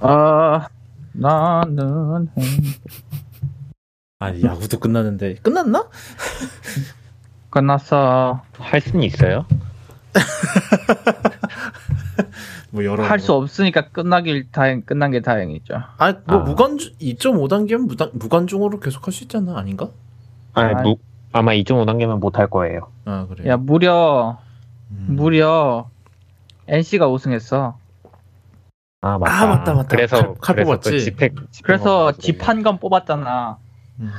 [0.00, 0.68] 아
[1.12, 2.28] 나는
[4.18, 5.88] 아니 야구도 끝났는데 끝났나?
[7.50, 8.42] 끝났어.
[8.58, 9.46] 할 수는 있어요.
[12.70, 15.74] 뭐 여러 할 수 없으니까 끝나길 다행 끝난 게 다행이죠.
[15.98, 16.36] 아뭐 아.
[16.38, 19.88] 무관중 2.5단계면 무단, 무관중으로 계속 할 수 있잖아 아닌가?
[20.52, 20.82] 아니, 아이.
[20.84, 20.96] 무,
[21.32, 22.90] 아마 2.5단계면 못 할 거예요.
[23.04, 23.48] 아 그래.
[23.48, 24.38] 야 무려
[24.92, 25.06] 음.
[25.10, 25.88] 무려
[26.68, 27.78] NC가 우승했어.
[29.02, 29.32] 아 맞다.
[29.42, 29.88] 아, 맞다, 맞다.
[29.88, 30.90] 그래서 칼- 칼 그래서 뽑았지.
[30.90, 33.58] 또 집행, 그래서 집행 집한 건 뽑았잖아.
[34.00, 34.10] 음.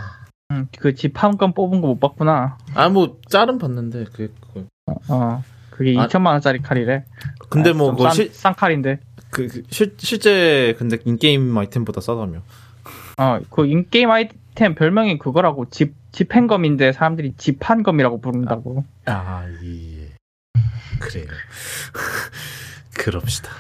[0.52, 2.58] 응, 그집 한 건 뽑은 거 못 봤구나.
[2.73, 4.67] 아 뭐 짤은 봤는데 그, 그
[5.08, 6.08] 어, 그게 아.
[6.08, 7.05] 2천만 원짜리 칼이래.
[7.49, 8.99] 근데 아, 뭐좀 그거 싼, 실, 싼 칼인데.
[9.30, 12.39] 그, 그 실, 실제 근데 인게임 아이템보다 싸다며.
[13.17, 18.84] 어, 그 인게임 아이템 별명이 그거라고 집 집행검인데 사람들이 집한검이라고 부른다고.
[19.05, 20.09] 아 예.
[21.00, 21.27] 그래요.
[22.98, 23.52] 그럽시다.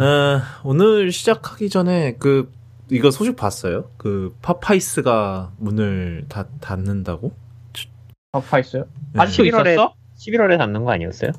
[0.00, 2.50] 어, 오늘 시작하기 전에 그
[2.90, 3.90] 이거 소식 봤어요?
[3.96, 7.32] 그 파파이스가 문을 다 닫는다고?
[8.32, 8.84] 파파이스요?
[9.12, 9.20] 네.
[9.20, 9.94] 아직 11월에 있었어?
[10.18, 11.30] 11월에 닫는 거 아니었어요?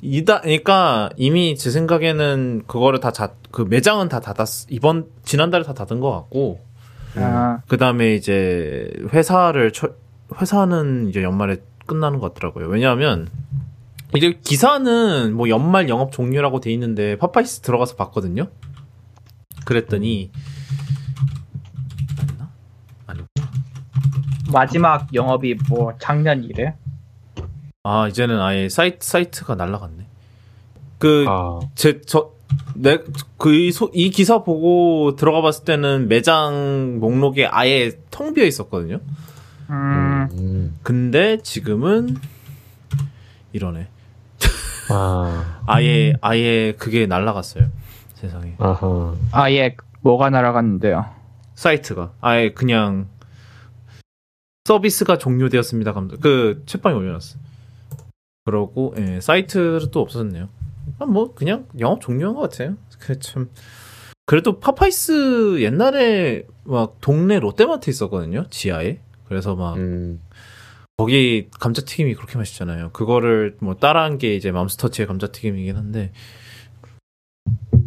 [0.00, 5.74] 이다, 그러니까 이미 제 생각에는 그거를 다 닫, 그 매장은 다 닫았, 이번 지난달에 다
[5.74, 6.60] 닫은 것 같고,
[7.14, 9.94] 아, 그 다음에 이제 회사를 철-
[10.40, 12.66] 회사는 이제 연말에 끝나는 것 같더라고요.
[12.66, 13.28] 왜냐하면
[14.14, 18.48] 이제 기사는 뭐 연말 영업 종료라고 돼 있는데 파파이스 들어가서 봤거든요.
[19.64, 20.30] 그랬더니
[22.18, 22.50] 맞나?
[23.06, 23.26] 아니고
[24.52, 26.74] 마지막 영업이 뭐 작년 이래.
[27.84, 30.06] 아 이제는 아예 사이트 사이트가 날라갔네.
[30.98, 32.30] 그 아, 제, 저,
[32.76, 32.98] 내,
[33.36, 39.00] 그, 이, 소, 이 기사 보고 들어가 봤을 때는 매장 목록에 아예 텅 비어 있었거든요.
[39.68, 40.78] 음, 음.
[40.84, 42.16] 근데 지금은
[43.52, 43.88] 이러네.
[44.92, 47.68] 아, 아예, 아예 그게 날라갔어요.
[48.14, 48.54] 세상에.
[48.58, 49.14] 아하.
[49.32, 51.06] 아예 뭐가 날아갔는데요.
[51.54, 52.12] 사이트가.
[52.20, 53.08] 아예 그냥
[54.64, 55.92] 서비스가 종료되었습니다.
[55.92, 56.20] 감독.
[56.20, 57.38] 그, 책방에 올려놨어.
[58.44, 60.48] 그러고, 예, 사이트도 또 없어졌네요.
[60.98, 62.76] 아, 뭐, 그냥 영업 종료한 것 같아요.
[62.98, 63.50] 그 참.
[64.24, 68.46] 그래도 파파이스 옛날에 막 동네 롯데마트 있었거든요.
[68.50, 69.00] 지하에.
[69.24, 70.20] 그래서 막 음.
[71.02, 72.90] 거기 감자튀김이 그렇게 맛있잖아요.
[72.92, 76.12] 그거를 뭐 따라한 게 이제 맘스터치의 감자튀김이긴 한데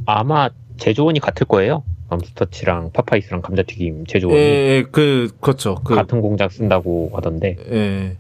[0.06, 1.84] 아마 제조원이 같을 거예요.
[2.10, 5.76] 맘스터치랑 파파이스랑 감자튀김 제조원이 예, 그 그렇죠.
[5.76, 7.58] 그 같은 공장 쓴다고 하던데.
[7.72, 8.18] 예.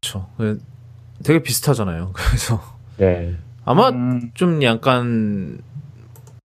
[0.00, 0.28] 그렇죠.
[0.36, 0.60] 그
[1.24, 2.12] 되게 비슷하잖아요.
[2.14, 2.60] 그래서
[2.96, 3.36] 네.
[3.64, 5.60] 아마 음, 좀 약간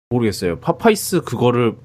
[0.09, 0.59] 모르겠어요.
[0.59, 1.75] 파파이스 그거를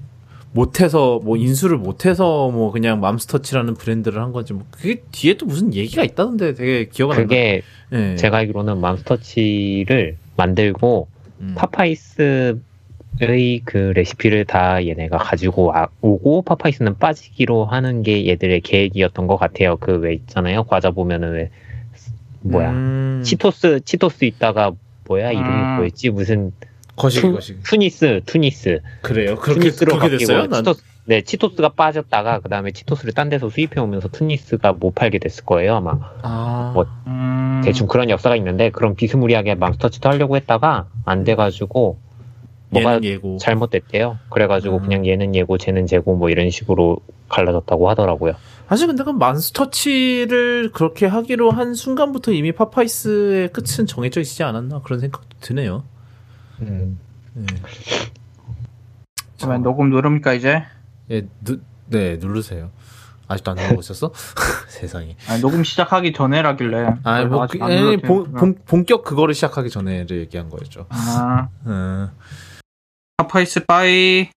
[0.52, 5.72] 못해서 뭐 인수를 못해서 뭐 그냥 맘스터치라는 브랜드를 한 건지 뭐 그게 뒤에 또 무슨
[5.74, 7.22] 얘기가 있다던데 되게 기억 안 나.
[7.22, 7.62] 그게
[7.92, 8.16] 예.
[8.16, 11.08] 제가 알기로는 맘스터치를 만들고
[11.40, 11.54] 음.
[11.56, 12.56] 파파이스의
[13.64, 19.76] 그 레시피를 다 얘네가 가지고 와- 오고 파파이스는 빠지기로 하는 게 얘들의 계획이었던 것 같아요.
[19.76, 20.64] 그 왜 있잖아요.
[20.64, 21.50] 과자 보면은 왜
[22.42, 23.22] 뭐야 음.
[23.24, 24.72] 치토스 치토스 있다가
[25.06, 25.76] 뭐야 이름이 음.
[25.76, 26.52] 뭐였지 무슨
[27.00, 27.62] 거시기 투, 거시기.
[27.62, 29.36] 투니스 투니스 그래요.
[29.36, 30.32] 그렇게 투니스로 그렇게 바뀌고?
[30.46, 35.18] 난 치토스 네 치토스가 빠졌다가 그 다음에 치토스를 딴 데서 수입해 오면서 투니스가 못 팔게
[35.18, 36.72] 됐을 거예요 아마 아.
[36.74, 41.98] 뭐, 음, 대충 그런 역사가 있는데 그런 비스무리하게 맘스터치도 하려고 했다가 안 돼가지고
[42.70, 43.38] 뭐가 예고.
[43.38, 44.18] 잘못됐대요.
[44.30, 44.82] 그래가지고 음.
[44.82, 48.34] 그냥 얘는 얘고, 쟤는 쟤고 뭐 이런 식으로 갈라졌다고 하더라고요.
[48.68, 55.00] 사실 근데 그 맘스터치를 그렇게 하기로 한 순간부터 이미 파파이스의 끝은 정해져 있지 않았나 그런
[55.00, 55.82] 생각도 드네요.
[56.62, 56.98] 음.
[57.34, 57.46] 네.
[59.38, 60.64] 그러면 녹음 누릅니까 이제?
[61.10, 62.70] 예, 누, 네 누르세요.
[63.28, 64.12] 아직도 안 누르고 있었어?
[64.68, 65.16] 세상에.
[65.28, 66.94] 아니, 녹음 시작하기 전에라길래.
[67.04, 68.40] 아, 뭐, 그, 안 예, 본, 되는구나.
[68.40, 70.86] 본, 본격 그거를 시작하기 전에를 얘기한 거였죠.
[70.90, 72.10] 아, 음,
[73.16, 74.30] 파파이스 빠이.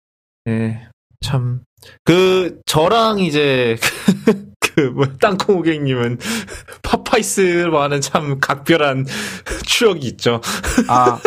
[0.47, 0.87] 예,
[1.21, 1.63] 참.
[2.05, 3.77] 그, 저랑 이제,
[4.75, 6.19] 그, 뭐, 땅콩호갱님은
[6.83, 9.07] 파파이스와는 참 각별한
[9.65, 10.39] 추억이 있죠.
[10.87, 11.19] 아,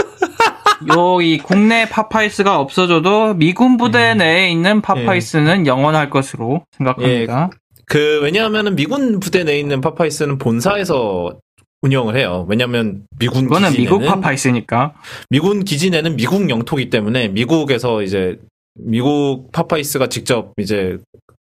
[0.95, 4.19] 요, 이 국내 파파이스가 없어져도 미군 부대 음.
[4.19, 7.51] 내에 있는 파파이스는 영원할 것으로 생각합니다.
[7.87, 11.39] 그, 왜냐하면은 미군 부대 내에 있는 파파이스는 본사에서
[11.83, 12.47] 운영을 해요.
[12.49, 14.95] 왜냐면 미군 이거는 미국 파파이스니까.
[15.31, 18.39] 미군 기지 내는 미국 영토기 때문에 미국에서 이제
[18.75, 20.99] 미국 파파이스가 직접 이제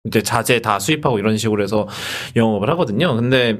[0.05, 1.87] 이제 자재 다 수입하고 이런 식으로 해서
[2.35, 3.15] 영업을 하거든요.
[3.15, 3.59] 근데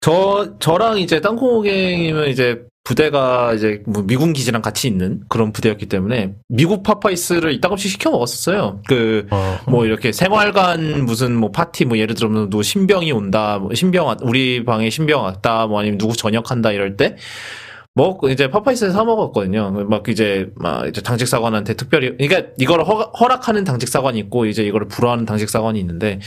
[0.00, 6.34] 저 저랑 이제 땅콩호갱님은 이제 부대가 이제 뭐 미군 기지랑 같이 있는 그런 부대였기 때문에
[6.48, 8.80] 미국 파파이스를 이따금씩 시켜 먹었었어요.
[8.88, 9.26] 그
[9.68, 14.18] 뭐 이렇게 생활관 무슨 뭐 파티 뭐 예를 들면 누구 신병이 온다 뭐 신병 왔-
[14.22, 19.72] 우리 방에 신병 왔다 뭐 아니면 누구 전역한다 이럴 때먹 이제 파파이스에서 사 먹었거든요.
[19.88, 24.62] 막 이제 막 이제 당직 사관한테 특별히 그러니까 이걸 허, 허락하는 당직 사관이 있고 이제
[24.62, 26.20] 이거를 불허하는 당직 사관이 있는데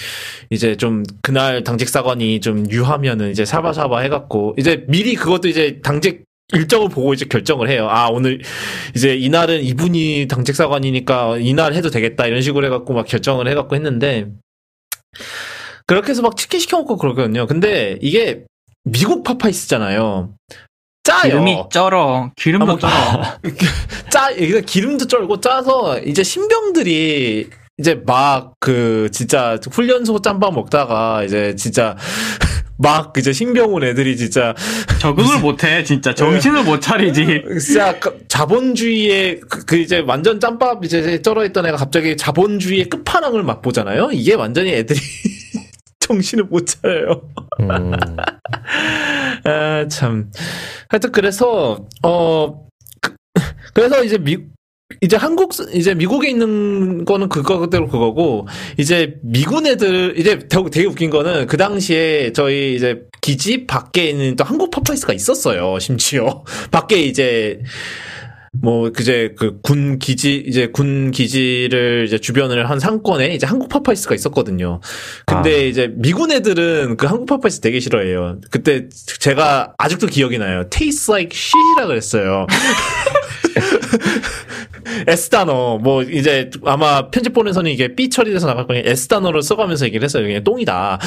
[0.50, 6.26] 이제 좀 그날 당직 사관이 좀 유하면은 이제 샤바샤바 해갖고 이제 미리 그것도 이제 당직
[6.54, 7.88] 일정을 보고 이제 결정을 해요.
[7.90, 8.42] 아 오늘
[8.96, 14.28] 이제 이날은 이분이 당직 사관이니까 이날 해도 되겠다 이런 식으로 해갖고 막 결정을 해갖고 했는데
[15.86, 17.48] 그렇게 해서 막 치킨 시켜 먹고 그러거든요.
[17.48, 18.46] 근데 이게
[18.84, 20.34] 미국 파파이스잖아요.
[21.04, 21.22] 짜요.
[21.24, 22.32] 기름이 쩔어.
[22.36, 22.92] 기름도 아, 뭐, 쩔어.
[24.12, 24.32] 짜,
[24.66, 31.96] 기름도 쩔고 짜서 이제 신병들이 이제 막 그 진짜 훈련소 짬밥 먹다가 이제 진짜
[32.80, 34.56] 막 이제 신병 온 애들이 진짜
[35.00, 37.44] 적응을 못해 진짜 정신을 못 차리지.
[37.60, 43.44] 진짜 그 자본주의의 그, 그 이제 완전 짬밥 이제 쩔어 있던 애가 갑자기 자본주의의 끝판왕을
[43.44, 44.12] 맛보잖아요.
[44.14, 44.98] 이게 완전히 애들이
[46.00, 47.22] 정신을 못 차려요.
[47.60, 47.92] 음,
[49.44, 50.32] 아, 참.
[50.88, 52.66] 하여튼 그래서 어
[53.02, 53.14] 그,
[53.74, 54.38] 그래서 이제 미
[55.02, 58.48] 이제 한국 이제 미국에 있는 거는 그거 그대로 그거고
[58.78, 64.44] 이제 미군 애들 이제 되게, 웃긴 거는 그 당시에 저희 이제 기지 밖에 있는 또
[64.44, 65.78] 한국 파파이스가 있었어요.
[65.80, 67.62] 심지어 밖에 이제
[68.64, 74.16] 뭐 그제 그 군 기지 이제 군 기지를 이제 주변을 한 상권에 이제 한국 파파이스가
[74.16, 74.82] 있었거든요.
[75.28, 75.64] 근데 아.
[75.66, 78.40] 이제 미군 애들은 그 한국 파파이스 되게 싫어해요.
[78.50, 78.90] 그때
[79.20, 80.68] 제가 아직도 기억이 나요.
[80.72, 82.48] Tastes like shit이라 그랬어요.
[85.08, 89.42] S 단어 뭐 이제 아마 편집 보는 선이 이게 B 처리돼서 나갈 거니 S 단어를
[89.42, 90.26] 써가면서 얘기를 했어요.
[90.26, 91.00] 그냥 똥이다.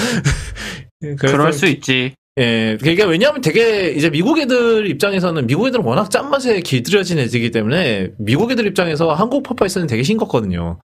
[1.18, 2.14] 그럴 수 있지.
[2.38, 8.12] 예, 그러니까 왜냐하면 되게 이제 미국 애들 입장에서는 미국 애들은 워낙 짠맛에 길들여진 애들이기 때문에
[8.18, 10.80] 미국 애들 입장에서 한국 파파이스는 되게 싱겁거든요.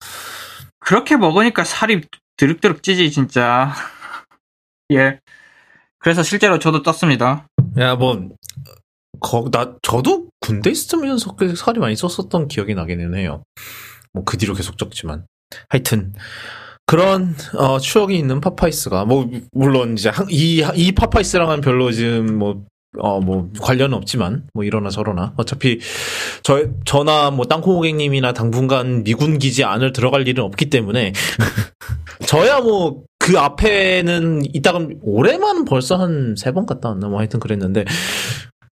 [0.79, 2.03] 그렇게 먹으니까 살이
[2.37, 3.73] 디룩디룩 찌지 진짜.
[4.93, 5.21] 예.
[5.99, 7.47] 그래서 실제로 저도 쪘습니다.
[7.79, 8.29] 야, 뭐,
[9.21, 13.43] 거, 나, 저도 군대 있으면서 꽤 살이 많이 쪘었던 기억이 나기는 해요.
[14.15, 15.25] 뭐, 그 뒤로 계속 쪘지만.
[15.69, 16.15] 하여튼,
[16.87, 22.65] 그런, 어, 추억이 있는 파파이스가, 뭐, 물론 이제, 한- 이, 이 파파이스랑은 별로 지금 뭐,
[22.99, 25.35] 어, 뭐, 관련은 없지만, 뭐, 이러나 저러나.
[25.37, 25.81] 어차피,
[26.43, 31.13] 저, 저나 뭐, 땅콩호갱님이나 당분간 미군 기지 안을 들어갈 일은 없기 때문에,
[32.27, 37.85] 저야 뭐, 그 앞에는 이따가 올해만 벌써 한 세 번 갔다 왔나 뭐 하여튼 그랬는데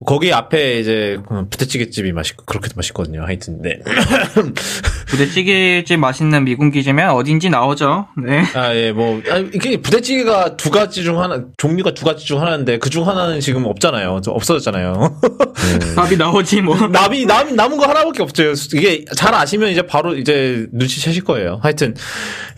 [0.05, 3.23] 거기 앞에 이제 그 부대찌개집이 맛있고 그렇게 맛있거든요.
[3.25, 3.79] 하여튼 네.
[5.07, 8.07] 부대찌개집 맛있는 미군 기지면 어딘지 나오죠.
[8.23, 8.43] 네.
[8.55, 12.77] 아 예 뭐 아, 이게 부대찌개가 두 가지 중 하나 종류가 두 가지 중 하나인데
[12.79, 14.21] 그 중 하나는 지금 없잖아요.
[14.23, 15.19] 저 없어졌잖아요.
[15.21, 15.95] 음.
[15.95, 16.75] 밥이 나오지 뭐.
[16.87, 18.53] 남이 남 남은 거 하나밖에 없죠.
[18.73, 21.59] 이게 잘 아시면 이제 바로 이제 눈치채실 거예요.
[21.61, 21.93] 하여튼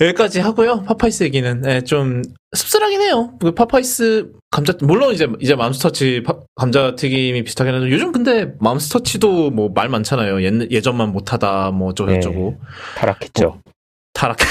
[0.01, 0.83] 여기까지 하고요.
[0.83, 2.21] 파파이스 얘기는 예, 좀
[2.55, 3.33] 씁쓸하긴 해요.
[3.39, 7.89] 그 파파이스 감자 물론 이제 이제 맘스터치 파- 감자 튀김이 비슷하긴 하죠.
[7.91, 10.41] 요즘 근데 맘스터치도 뭐 말 많잖아요.
[10.43, 12.19] 옛, 예전만 못하다 뭐 어쩌고 네.
[12.19, 12.57] 저쩌고
[12.95, 13.61] 타락했죠.
[14.13, 14.37] 타락.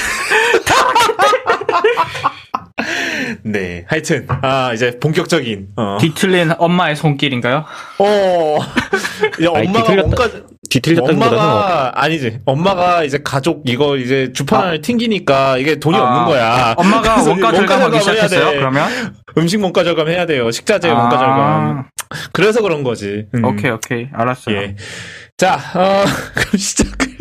[3.42, 7.64] 네, 하여튼 아 이제 본격적인 어, 뒤틀린 엄마의 손길인가요?
[7.98, 8.58] 어
[9.38, 10.28] 이제 아니, 엄마가 뒤틀렸다- 뭔가
[10.68, 16.74] 뒤틀렸다기보다는 엄마가 아니지 엄마가 이제 가족 이거 이제 주판을 튕기니까 이게 돈이 아, 없는 거야.
[16.76, 18.50] 엄마가 원가 절감하기 시작했어요.
[18.50, 18.56] 돼.
[18.56, 20.50] 그러면 음식 원가 절감 해야 돼요.
[20.50, 21.38] 식자재 원가 절감.
[21.38, 21.84] 아,
[22.32, 23.26] 그래서 그런 거지.
[23.34, 23.44] 음.
[23.44, 24.56] 오케이 오케이 알았어요.
[24.56, 24.76] 예.
[25.36, 26.04] 자, 어,
[26.34, 27.16] 그럼 시작을.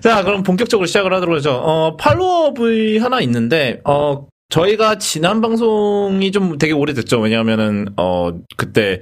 [0.00, 1.52] 자, 그럼 본격적으로 시작을 하도록 하죠.
[1.52, 7.20] 어, 팔로업이 하나 있는데, 어, 저희가 지난 방송이 좀 되게 오래됐죠.
[7.20, 9.00] 왜냐하면은, 어, 그때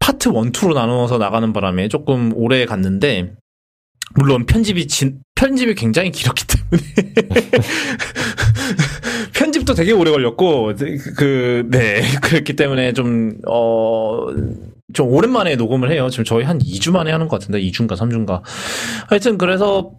[0.00, 3.32] 파트 1, 2로 나누어서 나가는 바람에 조금 오래 갔는데,
[4.14, 6.82] 물론 편집이 진, 편집이 굉장히 길었기 때문에.
[9.34, 10.72] 편집도 되게 오래 걸렸고,
[11.16, 12.02] 그, 네.
[12.20, 14.26] 그랬기 때문에 좀, 어,
[14.92, 16.08] 좀 오랜만에 녹음을 해요.
[16.10, 18.42] 지금 저희 한 2주 만에 하는 것 같은데, 2주인가 3주인가.
[19.08, 19.92] 하여튼 그래서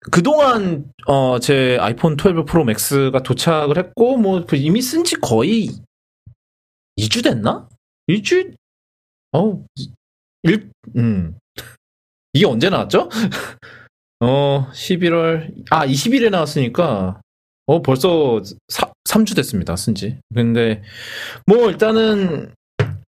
[0.00, 5.70] 그동안 어, 제 아이폰 12 프로 맥스가 도착을 했고, 뭐, 그 이미 쓴 지 거의
[6.96, 7.68] 2주 됐나?
[8.06, 8.54] 일주일?
[9.32, 9.64] 어우,
[10.44, 11.36] 일, 음.
[12.32, 13.08] 이게 언제 나왔죠?
[14.20, 17.20] 어, 11월, 아, 20일에 나왔으니까,
[17.66, 18.40] 어, 벌써
[19.04, 20.18] 3주 됐습니다, 쓴 지.
[20.34, 20.82] 근데,
[21.46, 22.52] 뭐, 일단은,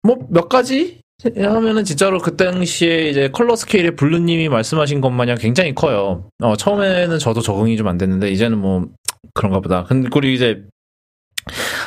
[0.02, 1.00] 뭐, 몇 가지
[1.36, 6.28] 하면은 진짜로 그 당시에 이제 컬러 스케일의 블루님이 말씀하신 것 마냥 굉장히 커요.
[6.42, 8.86] 어, 처음에는 저도 적응이 좀 안 됐는데, 이제는 뭐,
[9.34, 9.84] 그런가 보다.
[9.84, 10.62] 근데, 그리고 이제,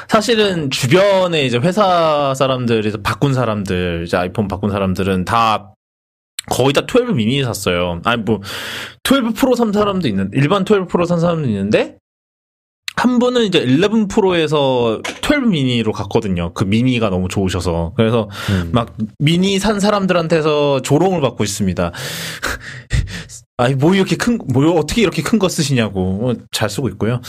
[0.07, 5.73] 사실은 주변에 이제 회사 사람들, 바꾼 사람들, 이제 아이폰 바꾼 사람들은 다
[6.49, 8.01] 거의 다 12 미니 샀어요.
[8.05, 8.41] 아니, 뭐,
[9.03, 11.97] 12 프로 산 사람도 있는, 일반 12 프로 산 사람도 있는데,
[12.97, 16.51] 한 분은 이제 11 프로에서 12 미니로 갔거든요.
[16.53, 17.93] 그 미니가 너무 좋으셔서.
[17.95, 18.71] 그래서 음.
[18.73, 21.91] 막 미니 산 사람들한테서 조롱을 받고 있습니다.
[23.57, 27.21] 아니 뭐 이렇게 큰, 뭐 어떻게 이렇게 큰 거 쓰시냐고 어, 잘 쓰고 있고요.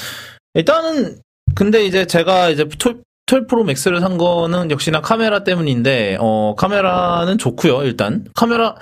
[0.55, 1.19] 일단은
[1.55, 7.37] 근데 이제 제가 이제 12, 12 프로 맥스를 산 거는 역시나 카메라 때문인데 어 카메라는
[7.37, 7.83] 좋고요.
[7.85, 8.75] 일단 카메라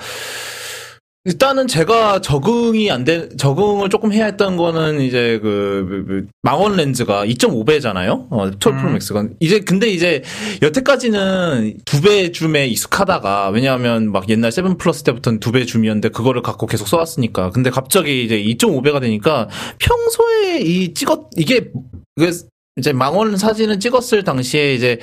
[1.27, 6.77] 일단은 제가 적응이 안 돼, 적응을 조금 해야 했던 거는 이제 그, 그, 그 망원
[6.77, 8.29] 렌즈가 2.5배잖아요?
[8.31, 8.93] 어, 12 프로 음.
[8.93, 9.27] Max가.
[9.41, 10.23] 이제, 근데 이제
[10.63, 16.43] 여태까지는 두 배 줌에 익숙하다가, 왜냐하면 막 옛날 7 플러스 때부터는 두 배 줌이었는데 그거를
[16.43, 17.51] 갖고 계속 써왔으니까.
[17.51, 21.73] 근데 갑자기 이제 2.5배가 되니까 평소에 이 찍었, 이게,
[22.17, 22.31] 그
[22.79, 24.99] 이제 망원 사진을 찍었을 당시에 이제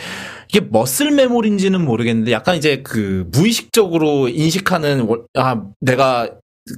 [0.53, 6.29] 이게 muscle memory인지는 모르겠는데 약간 이제 그 무의식적으로 인식하는 월- 아 내가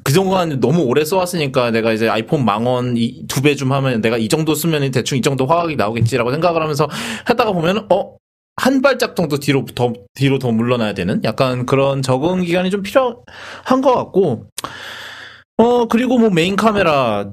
[0.05, 2.95] 그 정도는 너무 오래 써왔으니까 내가 이제 아이폰 망원
[3.27, 6.87] 두 배 줌 하면 내가 이 정도 쓰면 대충 이 정도 화각이 나오겠지라고 생각을 하면서
[7.25, 8.15] 하다가 보면 어?
[8.55, 13.81] 한 발짝 정도 뒤로 더 뒤로 더 물러나야 되는 약간 그런 적응 기간이 좀 필요한
[13.83, 14.45] 것 같고
[15.57, 17.29] 어 그리고 뭐 메인 카메라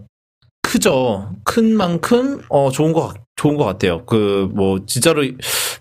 [0.62, 1.30] 크죠.
[1.44, 5.23] 큰 만큼 어 좋은 것 같- 좋은 것 같아요 그 뭐 진짜로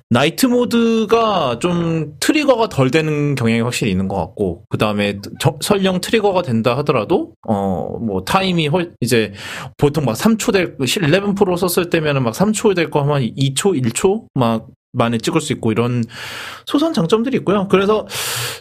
[0.10, 5.20] night mode가 좀 trigger가 덜 되는 경향이 확실히 있는 것 같고 그 다음에
[5.62, 9.34] 설령 트리거가 된다 하더라도 어 뭐 타임이 훨 이제
[9.78, 14.26] 보통 막 3초 될 11 프로 썼을 때면은 막 3초 될 거 하면 2초 1초
[14.34, 16.04] 막 만에 찍을 수 있고 이런
[16.66, 17.68] 소소한 장점들이 있고요.
[17.70, 18.06] 그래서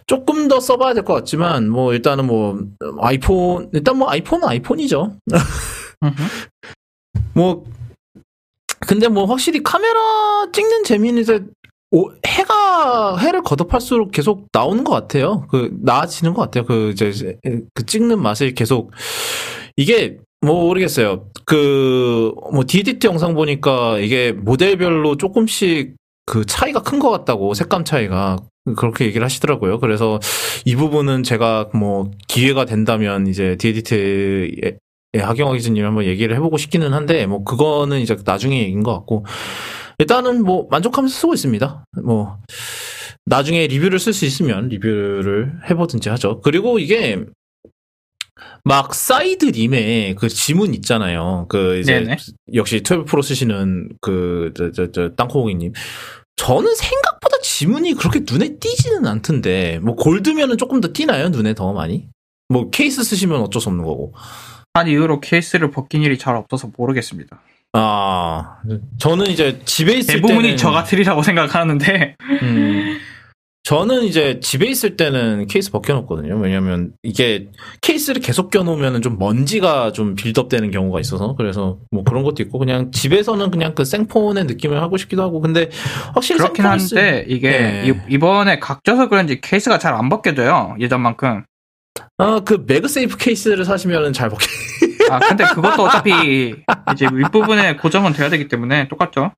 [0.07, 2.59] 조금 더 써봐야 될 것 같지만 뭐 일단은 뭐
[3.01, 5.17] 아이폰 일단 뭐 아이폰은 아이폰이죠.
[7.35, 7.65] 뭐
[8.87, 9.99] 근데 뭐 확실히 카메라
[10.53, 11.41] 찍는 재미는 이제
[11.93, 15.47] 오- 해가 해를 거듭할수록 계속 나오는 것 같아요.
[15.51, 16.65] 그 나아지는 것 같아요.
[16.65, 17.37] 그 이제
[17.75, 18.93] 그 찍는 맛이 계속
[19.77, 21.27] 이게 뭐 모르겠어요.
[21.45, 25.95] 그 뭐 DDT 영상 보니까 이게 모델별로 조금씩
[26.27, 28.39] 그 차이가 큰 것 같다고 색감 차이가
[28.77, 29.79] 그렇게 얘기를 하시더라고요.
[29.81, 30.19] 그래서
[30.65, 34.79] 이 부분은 제가 뭐 기회가 된다면 이제 DDT에
[35.14, 39.26] 예, 하경화 기자님 한번 얘기를 해보고 싶기는 한데, 뭐, 그거는 이제 나중에 얘기인 것 같고,
[39.99, 41.85] 일단은 뭐, 만족하면서 쓰고 있습니다.
[42.05, 42.38] 뭐,
[43.26, 46.40] 나중에 리뷰를 쓸 수 있으면 리뷰를 해보든지 하죠.
[46.43, 47.25] 그리고 이게,
[48.62, 51.47] 막, 사이드 면의 그 지문 있잖아요.
[51.49, 52.17] 그, 이제, 네네.
[52.55, 55.73] 역시 12 프로 쓰시는 그, 저, 저, 저, 땅콩이님.
[56.37, 61.31] 저는 생각보다 지문이 그렇게 눈에 띄지는 않던데, 뭐, 골드면은 조금 더 띄나요?
[61.31, 62.09] 눈에 더 많이?
[62.49, 64.14] 뭐, 케이스 쓰시면 어쩔 수 없는 거고.
[64.75, 67.41] 한 이후로 케이스를 벗긴 일이 잘 없어서 모르겠습니다.
[67.73, 68.57] 아,
[68.99, 72.99] 저는 이제 집에 있을 대부분이 때는 저 같으리라고 생각하는데 음,
[73.65, 76.37] 저는 이제 집에 있을 때는 케이스 벗겨놓거든요.
[76.39, 77.49] 왜냐면 이게
[77.81, 82.59] 케이스를 계속 껴놓으면 좀 먼지가 좀 build up되는 경우가 있어서 그래서 뭐 그런 것도 있고
[82.61, 85.69] 그냥 집에서는 그냥 그 생폰의 느낌을 하고 싶기도 하고 근데
[86.15, 87.89] 확실히 그렇긴 한데 이게 네.
[87.89, 91.45] 이- 이번에 각져서 그런지 케이스가 잘 안 벗겨져요 예전만큼.
[92.19, 94.47] 아, 그 MagSafe 케이스를 사시면은 잘 벗겨.
[95.11, 96.54] 아 근데 그것도 어차피
[96.92, 99.33] 이제 윗부분에 고정은 돼야 되기 때문에 똑같죠.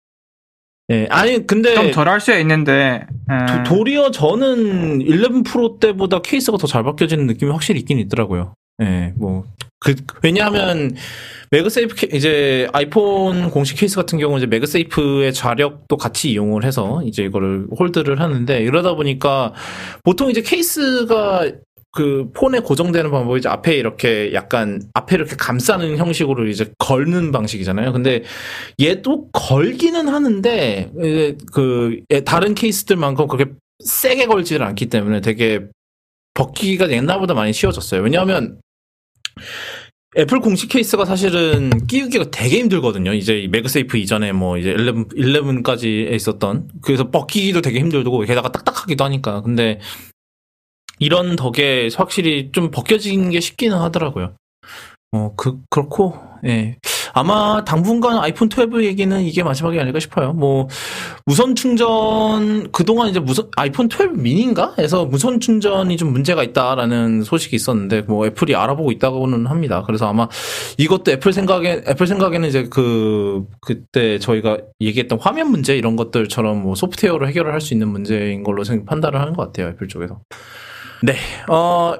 [0.90, 6.20] 예, 아니 근데 좀 덜 할 수야 있는데 음, 도, 리어 저는 11 프로 때보다
[6.20, 8.54] 케이스가 더 잘 바뀌어지는 느낌이 확실히 있긴 있더라고요.
[8.82, 9.44] 예, 뭐,
[9.78, 10.96] 그, 왜냐하면,
[11.50, 17.22] 매그세이프, 케- 이제 아이폰 공식 케이스 같은 경우는 이제 매그세이프의 자력도 같이 이용을 해서 이제
[17.22, 19.52] 이거를 hold를 하는데, 이러다 보니까
[20.02, 21.50] 보통 이제 케이스가
[21.94, 27.92] 그 폰에 고정되는 방법이 이제 앞에 이렇게 약간 앞에 이렇게 감싸는 형식으로 이제 걸는 방식이잖아요.
[27.92, 28.24] 근데
[28.80, 30.90] 얘도 걸기는 하는데
[31.52, 33.52] 그 다른 케이스들만큼 그렇게
[33.84, 35.60] 세게 걸지를 않기 때문에 되게
[36.34, 38.00] 벗기가 옛날보다 많이 쉬워졌어요.
[38.00, 38.58] 왜냐하면
[40.16, 43.12] 애플 공식 케이스가 사실은 끼우기가 되게 힘들거든요.
[43.12, 49.04] 이제 이 매그세이프 이전에 뭐 이제 11, 11까지 있었던 그래서 벗기기도 되게 힘들고 게다가 딱딱하기도
[49.04, 49.42] 하니까.
[49.42, 49.78] 근데
[51.02, 54.32] 이런 덕에 확실히 좀 벗겨진 게 쉽기는 하더라고요.
[55.14, 56.14] 어, 그, 그렇고,
[56.46, 56.76] 예.
[57.14, 60.32] 아마 당분간 아이폰 12 얘기는 이게 마지막이 아닐까 싶어요.
[60.32, 60.68] 뭐,
[61.26, 64.74] 무선 충전, 그동안 이제 무선, 아이폰 12 미니인가?
[64.78, 69.82] 에서 무선 충전이 좀 문제가 있다라는 소식이 있었는데, 뭐, 애플이 알아보고 있다고는 합니다.
[69.86, 70.26] 그래서 아마
[70.78, 76.74] 이것도 애플 생각에, 애플 생각에는 이제 그, 그때 저희가 얘기했던 화면 문제 이런 것들처럼 뭐
[76.74, 79.68] 소프트웨어로 해결을 할 수 있는 문제인 걸로 생- 판단을 하는 것 같아요.
[79.68, 80.20] 애플 쪽에서.
[81.02, 81.16] 네,
[81.48, 81.94] 어,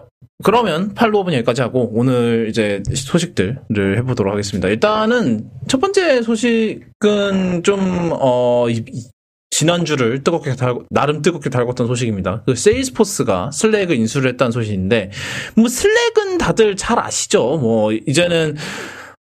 [0.44, 4.68] 그러면 팔로우업은 여기까지 하고 오늘 이제 소식들을 해보도록 하겠습니다.
[4.68, 9.08] 일단은 첫 번째 소식은 좀 어, 이- 이-
[9.50, 12.42] 지난주를 뜨겁게 달고 나름 뜨겁게 달궜던 소식입니다.
[12.46, 15.10] 그 세일스포스가 슬랙을 인수를 했다는 소식인데
[15.56, 17.58] 뭐 슬랙은 다들 잘 아시죠?
[17.58, 18.56] 뭐 이제는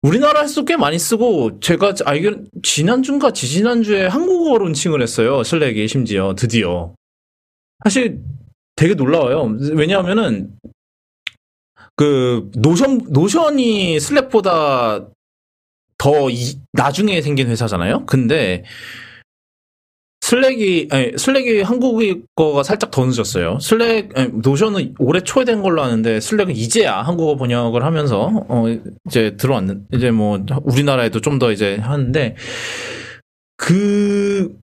[0.02, 5.45] 우리나라에서 꽤 많이 쓰고 제가 알기로 지난주인가 지지난주에 한국어 론칭을 했어요.
[5.45, 6.92] 슬랙이 심지어 드디어.
[7.85, 8.18] 사실
[8.76, 9.56] 되게 놀라워요.
[9.75, 10.52] 왜냐하면은
[11.97, 15.09] 그 노션 노션이 슬랙보다
[15.99, 18.04] 더 이, 나중에 생긴 회사잖아요.
[18.06, 18.64] 근데
[20.21, 23.59] 슬랙이 아니, 슬랙이 한국어가 살짝 더 늦었어요.
[23.61, 28.64] 슬랙 아니, 노션은 올해 초에 된 걸로 아는데 슬랙은 이제야 한국어 번역을 하면서 어
[29.06, 32.35] 이제 들어왔는 이제 뭐 우리나라에도 좀 더 이제 하는데
[33.56, 34.54] 그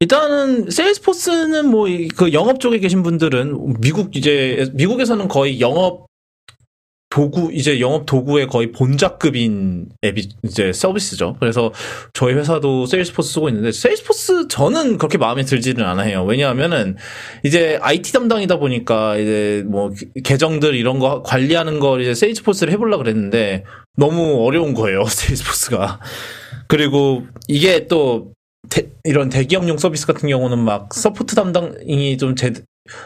[0.00, 6.06] 일단은 세일스포스는 뭐 그 영업 쪽에 계신 분들은 미국 이제 미국에서는 거의 영업
[7.10, 11.36] 도구 이제 영업 도구의 거의 본작급인 앱이 이제 서비스죠.
[11.40, 11.72] 그래서
[12.14, 16.24] 저희 회사도 세일스포스 쓰고 있는데 세일스포스 저는 그렇게 마음에 들지는 않아요.
[16.24, 16.96] 왜냐하면은
[17.44, 19.90] 이제 IT 담당이다 보니까 이제 뭐
[20.22, 23.64] 계정들 이런 거 관리하는 걸 이제 세일스포스를 해보려 그랬는데
[23.96, 25.04] 너무 어려운 거예요.
[25.10, 25.98] 세일즈포스가.
[26.68, 28.32] 그리고 이게 또
[28.70, 32.52] 대, 이런 대기업용 서비스 같은 경우는 막 support 담당이 좀 제,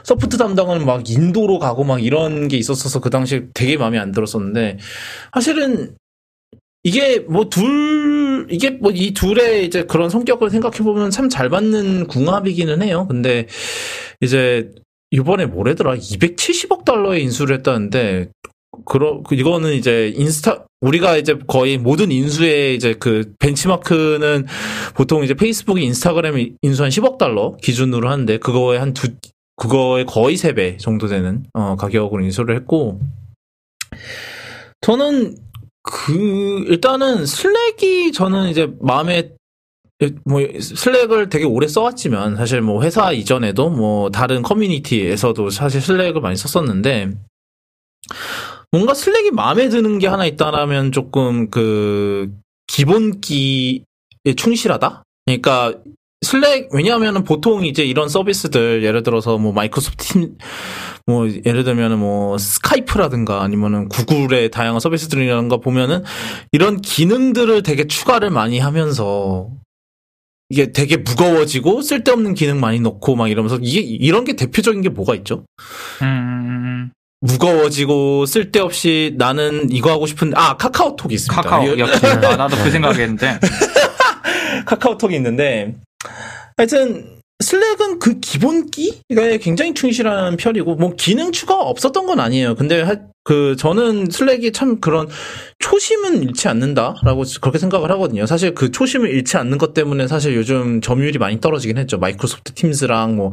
[0.04, 4.78] support 담당은 막 인도로 가고 막 이런 게 있었어서 그 당시에 되게 마음에 안 들었었는데
[5.34, 5.96] 사실은
[6.84, 12.82] 이게 뭐 둘, 이게 뭐 이 둘의 이제 그런 성격을 생각해보면 참 잘 맞는 궁합이기는
[12.82, 13.06] 해요.
[13.08, 13.46] 근데
[14.20, 14.70] 이제
[15.10, 15.94] 이번에 뭐래더라?
[15.96, 18.28] 270억 달러에 인수를 했다는데
[18.84, 24.46] 그러 이거는 이제 인스타 우리가 이제 거의 모든 인수의 이제 그 벤치마크는
[24.94, 29.08] 보통 이제 페이스북이 인스타그램이 인수 한 10억 달러 기준으로 하는데 그거에 한 두
[29.56, 33.00] 그거의 거의 3배 정도 되는 어 가격으로 인수를 했고.
[34.80, 35.36] 저는
[35.82, 39.30] 그 일단은 슬랙이 저는 이제 마음에
[40.24, 46.36] 뭐 슬랙을 되게 오래 써왔지만 사실 뭐 회사 이전에도 뭐 다른 커뮤니티에서도 사실 슬랙을 많이
[46.36, 47.12] 썼었는데
[48.74, 52.32] 뭔가 슬랙이 마음에 드는 게 하나 있다라면 조금 그
[52.66, 53.84] 기본기에
[54.36, 55.04] 충실하다.
[55.26, 55.74] 그러니까
[56.22, 60.36] 슬랙 왜냐하면은 보통 이제 이런 서비스들 예를 들어서 뭐 마이크로소프트 팀
[61.06, 66.02] 뭐 예를 들면은 뭐 스카이프라든가 아니면은 구글의 다양한 서비스들이라든가 보면은
[66.50, 69.50] 이런 기능들을 되게 추가를 많이 하면서
[70.48, 75.14] 이게 되게 무거워지고 쓸데없는 기능 많이 넣고 막 이러면서 이게 이런 게 대표적인 게 뭐가
[75.16, 75.44] 있죠?
[76.02, 76.90] 음,
[77.24, 81.42] 무거워지고 쓸데없이 나는 이거 하고 싶은데 아 카카오톡이 있습니다.
[81.42, 83.40] 카카오 이- 역시 아, 나도 그 생각했는데
[84.66, 85.74] 카카오톡이 있는데
[86.56, 87.06] 하여튼
[87.40, 92.54] 슬랙은 그 기본기가 굉장히 충실한 편이고 뭐 기능 추가 없었던 건 아니에요.
[92.54, 95.08] 근데 하- 그 저는 슬랙이 참 그런
[95.58, 98.26] 초심은 잃지 않는다라고 그렇게 생각을 하거든요.
[98.26, 101.98] 사실 그 초심을 잃지 않는 것 때문에 사실 요즘 점유율이 많이 떨어지긴 했죠.
[101.98, 103.32] 마이크로소프트 팀스랑 뭐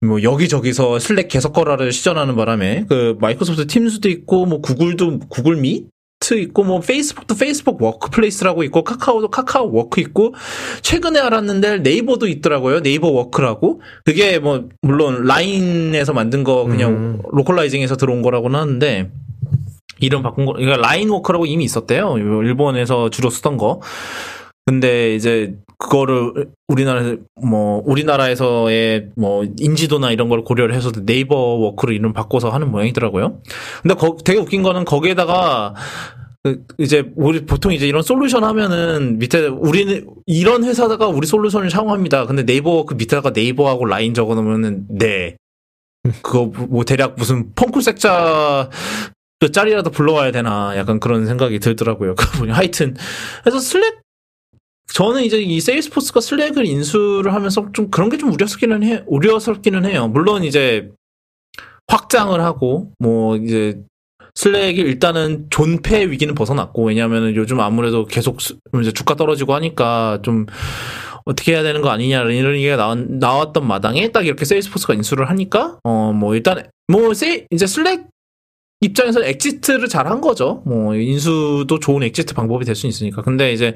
[0.00, 6.34] 뭐 여기저기서 슬랙 게 섯거라를 시전하는 바람에 그 마이크로소프트 팀스도 있고 뭐 구글도 구글 미트
[6.34, 10.34] 있고 뭐 페이스북도 페이스북 워크플레이스라고 있고 카카오도 카카오 워크 있고
[10.82, 12.82] 최근에 알았는데 네이버도 있더라고요.
[12.82, 13.80] 네이버 워크라고.
[14.04, 17.22] 그게 뭐 물론 라인에서 만든 거 그냥 음.
[17.32, 19.10] localizing해서 들어온 거라고는 하는데
[20.00, 22.16] 이름 바꾼 거 그러니까 라인 워크라고 이미 있었대요.
[22.18, 23.80] 일본에서 주로 쓰던 거.
[24.66, 32.12] 근데 이제 그거를 우리나라에서 뭐 우리나라에서의 뭐 인지도나 이런 걸 고려를 해서 네이버 워크로 이름
[32.12, 33.40] 바꿔서 하는 모양이더라고요.
[33.82, 35.74] 근데 거, 되게 웃긴 거는 거기에다가
[36.42, 42.26] 그 이제 우리 보통 이제 이런 솔루션 하면은 밑에 우리는 이런 회사다가 우리 솔루션을 사용합니다.
[42.26, 45.36] 근데 네이버 그 밑에다가 네이버하고 라인 적어놓으면은 네
[46.22, 48.68] 그거 뭐 대략 무슨 펑쿨색자
[49.40, 52.14] 그 짤이라도 불러와야 되나 약간 그런 생각이 들더라고요.
[52.16, 52.94] 그 분이 하여튼
[53.42, 54.03] 그래서 슬랙
[54.94, 60.06] 저는 이제 이 세일스포스가 슬랙을 인수를 하면서 좀 그런 게 좀 우려스럽기는 해 우려스럽기는 해요.
[60.08, 60.88] 물론 이제
[61.88, 63.80] 확장을 하고 뭐 이제
[64.36, 70.46] 슬랙이 일단은 존폐 위기는 벗어났고 왜냐하면 요즘 아무래도 계속 수- 이제 주가 떨어지고 하니까 좀
[71.24, 75.78] 어떻게 해야 되는 거 아니냐 이런 얘기가 나왔, 나왔던 마당에 딱 이렇게 세일스포스가 인수를 하니까
[75.84, 78.06] 어 뭐 일단 뭐 세, 이제 슬랙
[78.80, 80.62] 입장에서 exit를 잘 한 거죠.
[80.66, 83.22] 뭐 인수도 좋은 exit 방법이 될 수 있으니까.
[83.22, 83.74] 근데 이제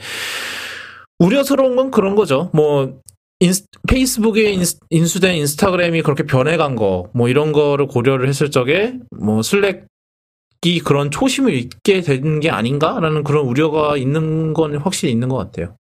[1.18, 2.50] 우려스러운 건 그런 거죠.
[2.52, 3.00] 뭐
[3.40, 9.42] 인스- 페이스북에 인스- 인수된 인스타그램이 그렇게 변해간 거, 뭐 이런 거를 고려를 했을 적에 뭐
[9.42, 15.76] 슬랙이 그런 초심을 잃게 되는 게 아닌가라는 그런 우려가 있는 건 확실히 있는 것 같아요.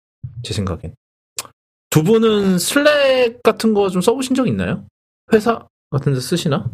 [0.43, 0.95] 제 생각엔.
[1.91, 4.85] 두 분은 슬랙 같은 거 좀 써보신 적 있나요?
[5.33, 6.71] 회사 같은 데 쓰시나?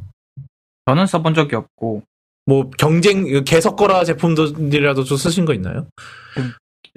[0.87, 2.03] 저는 써본 적이 없고
[2.47, 5.87] 뭐 경쟁 게 섯거라 제품들이라도 좀 쓰신 거 있나요?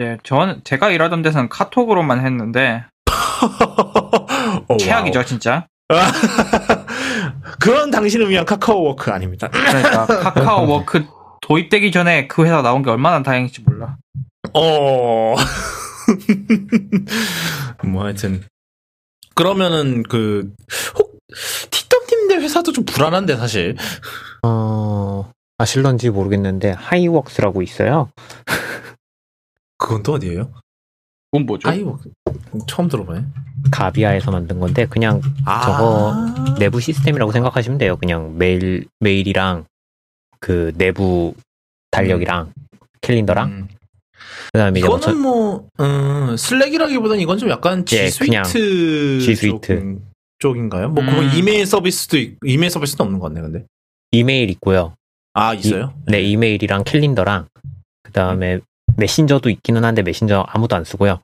[0.02, 2.84] 이제 저는 제가 일하던 데서는 카톡으로만 했는데
[4.68, 5.68] 어, 최악이죠 진짜.
[5.90, 6.02] Wow.
[7.62, 9.48] 그런 당신을 위한 카카오 워크 아닙니다.
[9.50, 11.06] 그러니까 카카오 워크
[11.42, 13.98] 도입되기 전에 그 회사 나온 게 얼마나 다행인지 몰라.
[14.54, 15.36] 어.
[17.84, 18.44] 뭐 하여튼
[19.36, 20.52] 그러면은 그
[20.98, 21.20] 혹,
[21.70, 23.76] 티덤님네 회사도 좀 불안한데 사실.
[24.44, 28.10] 어, 아실런지 모르겠는데 하이웍스라고 있어요.
[29.82, 30.52] 그건 또 어디예요?
[31.32, 31.70] 그건 뭐죠?
[31.70, 31.98] 아이고
[32.68, 33.26] 처음 들어봐요.
[33.72, 35.62] 가비아에서 만든 건데 그냥 아.
[35.62, 37.98] 저거 내부 시스템이라고 생각하시면 돼요.
[37.98, 39.66] 그냥 메일 메일이랑
[40.40, 41.34] 그 내부
[41.90, 42.54] 달력이랑
[43.02, 43.68] 캘린더랑 음.
[44.54, 49.32] 그다음에 뭐 이거는 저- 뭐 음, 슬랙이라기보다는 이건 좀 약간 G 예, 그냥 Suite G
[49.32, 49.76] Suite.
[49.80, 50.02] 쪽,
[50.40, 50.90] 쪽인가요?
[50.90, 51.10] 뭐 음.
[51.10, 53.66] 그건 이메일 서비스도 있, 이메일 서비스도 없는 것 같네 근데.
[54.12, 54.94] 이메일 있고요.
[55.34, 55.94] 아 있어요?
[56.08, 57.48] 네, 이메일이랑 캘린더랑
[58.04, 58.60] 그다음에
[58.98, 61.20] 메신저도 있기는 한데 메신저 아무도 안 쓰고요.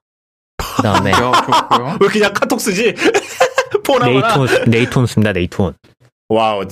[0.58, 1.98] 그 다음에 야, 좋고요.
[2.02, 2.94] 왜 그냥 카톡 쓰지?
[4.06, 5.32] 네이트온 네이트온 씁니다.
[5.34, 5.74] 네이트온.
[6.30, 6.64] Wow.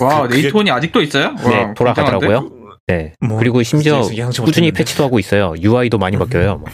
[0.00, 1.34] 와, 그게- 네이트온이 아직도 있어요?
[1.42, 2.40] 와, 네, 돌아가더라고요.
[2.40, 2.64] 굉장한데?
[2.86, 3.12] 네.
[3.20, 4.02] 뭐, 그리고 심지어
[4.44, 4.70] 꾸준히.
[4.72, 5.54] 패치도 하고 있어요.
[5.60, 6.56] UI도 많이 바뀌어요.
[6.58, 6.68] 뭐.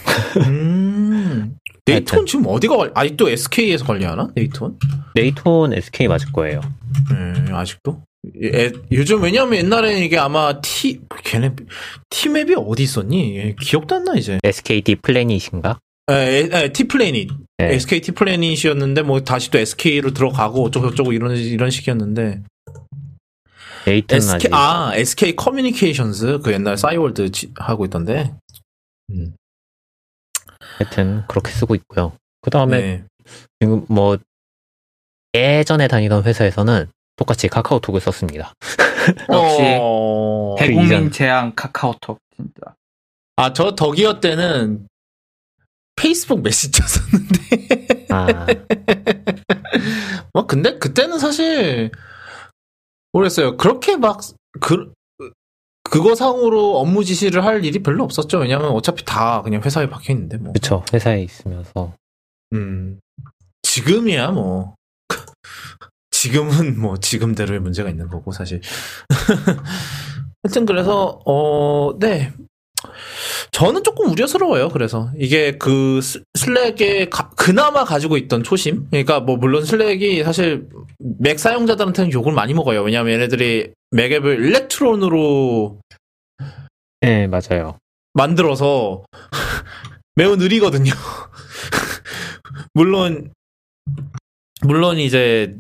[0.47, 1.57] 음.
[1.87, 4.29] 네이트온 지금 어디가 관- 아직도 SK에서 관리하나?
[4.35, 4.79] 네이트온?
[5.15, 6.61] 네이트온 SK 맞을 거예요.
[7.11, 8.03] 네, 아직도.
[8.43, 11.55] 예, 요즘 왜냐면 옛날에 이게 아마 T 걔네
[12.11, 13.37] 티맵이 어디 있었니?
[13.39, 14.39] 예, 기억도 안 나 이제.
[14.45, 15.79] SKT 플래닛인가?
[16.11, 17.31] 에, 에, T플래닛.
[17.59, 17.75] 네.
[17.75, 22.43] SK T플래닛이었는데 뭐 다시 또 SK로 들어가고 어쩌고 저쩌고 이런 이런 식이었는데.
[23.87, 28.35] SK 아직 아 SK 커뮤니케이션스 그 옛날 싸이월드 지- 하고 있던데.
[29.11, 29.35] 음.
[30.79, 32.13] 하여튼 그렇게 쓰고 있고요.
[32.43, 33.05] 그 다음에 네.
[33.61, 34.19] 지금 뭐
[35.35, 36.87] 예전에 다니던 회사에서는
[37.21, 38.55] 똑같이 카카오톡을 썼습니다.
[39.31, 40.57] 역시 어...
[40.59, 42.75] 그 대국민 이전- 제한 카카오톡 진짜.
[43.37, 44.89] 아, 저 덕이어 때는
[45.97, 48.07] 페이스북 메시저 썼는데.
[48.11, 48.47] 아,
[50.33, 51.91] 뭐, 근데 그때는 사실,
[53.13, 53.57] 모르겠어요.
[53.59, 54.21] 그렇게 막,
[54.61, 54.93] 그,
[55.85, 58.39] 그거 상으로 업무 지시를 할 일이 별로 없었죠.
[58.39, 60.53] 왜냐면 어차피 다 그냥 회사에 박혀 있는데, 뭐.
[60.53, 60.85] 그쵸.
[60.93, 61.95] 회사에 있으면서.
[62.55, 62.99] 음.
[63.63, 64.75] 지금이야, 뭐.
[66.21, 68.61] 지금은 뭐, 지금대로의 문제가 있는 거고, 사실.
[70.45, 72.33] 하여튼, 그래서, 어, 네.
[73.53, 75.11] 저는 조금 우려스러워요, 그래서.
[75.17, 78.89] 이게 그 스- 슬랙에 가- 그나마 가지고 있던 초심?
[78.91, 82.83] 그러니까 뭐, 물론 슬랙이 사실 맥 사용자들한테는 욕을 많이 먹어요.
[82.83, 85.81] 왜냐면 얘네들이 맥 앱을 일렉트론으로
[87.03, 87.79] 네, 맞아요.
[88.15, 89.05] 만들어서
[90.17, 90.93] 매우 느리거든요.
[92.75, 93.33] 물론
[94.63, 95.57] 물론 이제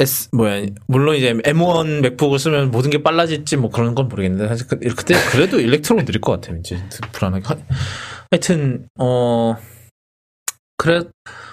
[0.00, 4.66] S 뭐야 물론 이제 M1 맥북을 쓰면 모든 게 빨라질지 뭐 그런 건 모르겠는데 사실
[4.66, 6.56] 그, 그때 그래도 일렉트론 느릴 것 같아요.
[6.58, 6.80] 이제
[7.12, 7.56] 불안하게 하-
[8.30, 9.56] 하여튼 어
[10.78, 11.02] 그래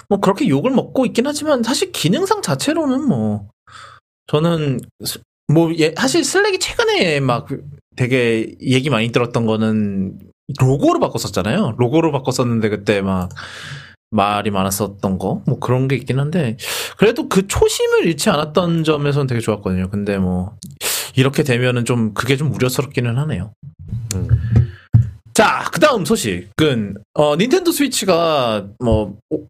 [0.09, 3.49] 뭐 그렇게 욕을 먹고 있긴 하지만 사실 기능상 자체로는 뭐
[4.27, 5.19] 저는 스-
[5.51, 7.47] 뭐 예, 사실 슬랙이 최근에 막
[7.97, 10.19] 되게 얘기 많이 들었던 거는
[10.59, 11.75] 로고를 바꿨었잖아요.
[11.77, 13.29] 로고를 바꿨었는데 그때 막
[14.11, 16.57] 말이 많았었던 거, 뭐 그런 게 있긴 한데,
[16.97, 19.89] 그래도 그 초심을 잃지 않았던 점에서는 되게 좋았거든요.
[19.89, 20.55] 근데 뭐,
[21.15, 23.51] 이렇게 되면은 좀, 그게 좀 우려스럽기는 하네요.
[24.15, 24.27] 음.
[25.33, 29.45] 자, 그 다음 소식은, 어, 닌텐도 스위치가, 뭐, 오-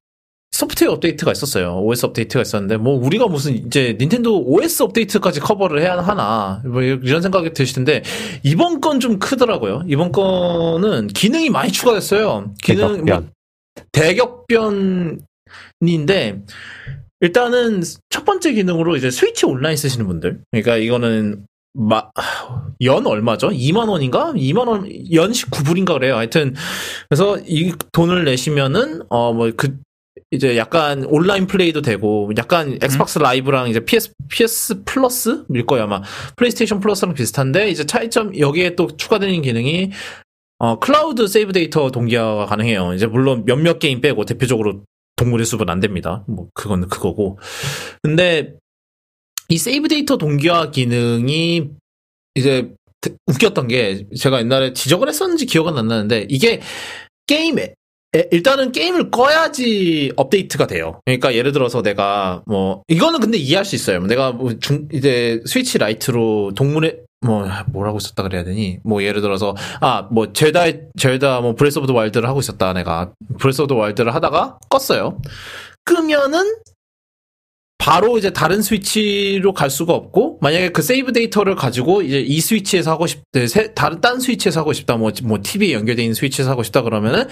[0.51, 1.79] 소프트웨어 업데이트가 있었어요.
[1.83, 7.21] OS 업데이트가 있었는데, 뭐, 우리가 무슨, 이제, 닌텐도 OS 업데이트까지 커버를 해야 하나, 뭐, 이런
[7.21, 8.01] 생각이 드실 텐데,
[8.43, 9.83] 이번 건 좀 크더라고요.
[9.87, 12.53] 이번 거는 기능이 많이 추가됐어요.
[12.63, 13.27] 기능, 뭐,
[13.91, 15.19] 대격변.
[15.77, 16.41] 대격변인데
[17.21, 22.09] 일단은 첫 번째 기능으로 이제 스위치 온라인 쓰시는 분들 그러니까 이거는 마,
[22.81, 23.49] 연 얼마죠?
[23.49, 24.33] 2만 원인가?
[24.33, 26.15] 2만 원, 연 19불인가 그래요.
[26.15, 26.55] 하여튼
[27.07, 29.77] 그래서 이 돈을 내시면은 어 뭐 그
[30.31, 36.01] 이제 약간 온라인 플레이도 되고 약간 엑스박스 라이브랑 이제 PS PS 플러스 일 거예요 아마
[36.35, 39.91] 플레이스테이션 플러스랑 비슷한데 이제 차이점 여기에 또 추가되는 기능이
[40.59, 42.93] 어, cloud save 데이터 동기화가 가능해요.
[42.93, 44.83] 이제 물론 몇몇 게임 빼고 대표적으로
[45.15, 46.23] 동물의 숲은 안 됩니다.
[46.27, 47.37] 뭐 그건 그거고.
[48.01, 48.55] 근데
[49.49, 51.69] 이 세이브 데이터 동기화 기능이
[52.35, 56.61] 이제 드- 웃겼던 게 제가 옛날에 지적을 했었는지 기억은 안 나는데 이게
[57.27, 57.73] 게임에
[58.15, 61.01] 에, 일단은 게임을 꺼야지 업데이트가 돼요.
[61.05, 63.99] 그러니까 예를 들어서 내가 뭐 이거는 근데 이해할 수 있어요.
[64.01, 68.79] 내가 뭐 중, 이제 스위치 라이트로 동물의 뭐 뭐라고 썼다 그래야 되니?
[68.83, 70.65] 뭐 예를 들어서 아 뭐 젤다
[70.97, 75.17] 젤다 뭐 브레스 오브 더 와일드를 하고 있었다 내가 브레스 오브 더 와일드를 하다가 껐어요.
[75.83, 76.57] 끄면은
[77.87, 82.91] 바로 이제 다른 스위치로 갈 수가 없고 만약에 그 세이브 데이터를 가지고 이제 이 스위치에서
[82.91, 86.63] 하고 싶 세- 다른 딴 스위치에서 하고 싶다 뭐 뭐 TV에 연결돼 있는 스위치에서 하고
[86.63, 87.23] 싶다 그러면은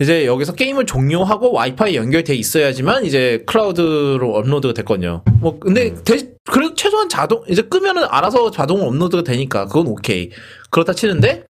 [0.00, 5.24] 이제 여기서 게임을 종료하고 와이파이 연결돼 있어야지만 이제 클라우드로 업로드가 됐거든요.
[5.40, 6.18] 뭐 근데 대,
[6.50, 10.28] 그래도 최소한 자동 이제 끄면은 알아서 자동 업로드가 되니까 그건 오케이.
[10.70, 11.44] 그렇다 치는데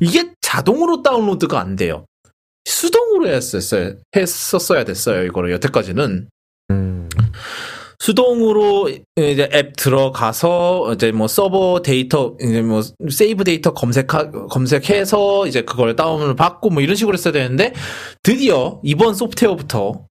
[0.00, 2.06] 이게 자동으로 다운로드가 안 돼요.
[2.64, 5.22] 수동으로 했었어야, 했었어야 됐어요.
[5.26, 6.26] 이거를 여태까지는
[6.70, 7.08] 음,
[7.98, 15.62] 수동으로 이제 앱 들어가서 이제 뭐 서버 데이터 이제 뭐 세이브 데이터 검색 검색해서 이제
[15.62, 17.72] 그걸 다운을 받고 뭐 이런 식으로 했어야 되는데
[18.22, 20.06] 드디어 이번 소프트웨어부터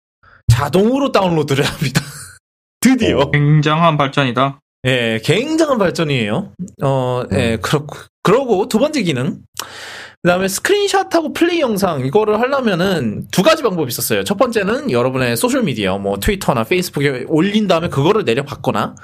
[0.48, 2.02] 자동으로 다운로드를 합니다.
[2.80, 3.30] 드디어.
[3.30, 4.60] 굉장한 발전이다.
[4.86, 6.52] 예, 굉장한 발전이에요.
[6.82, 9.38] 어, 예, 그렇고 그러고 두 번째 기능.
[10.28, 14.24] 그다음에 스크린샷하고 플레이 영상 이거를 하려면은 두 가지 방법이 있었어요.
[14.24, 18.94] 첫 번째는 여러분의 소셜 미디어 뭐 트위터나 페이스북에 올린 다음에 그거를 내려받거나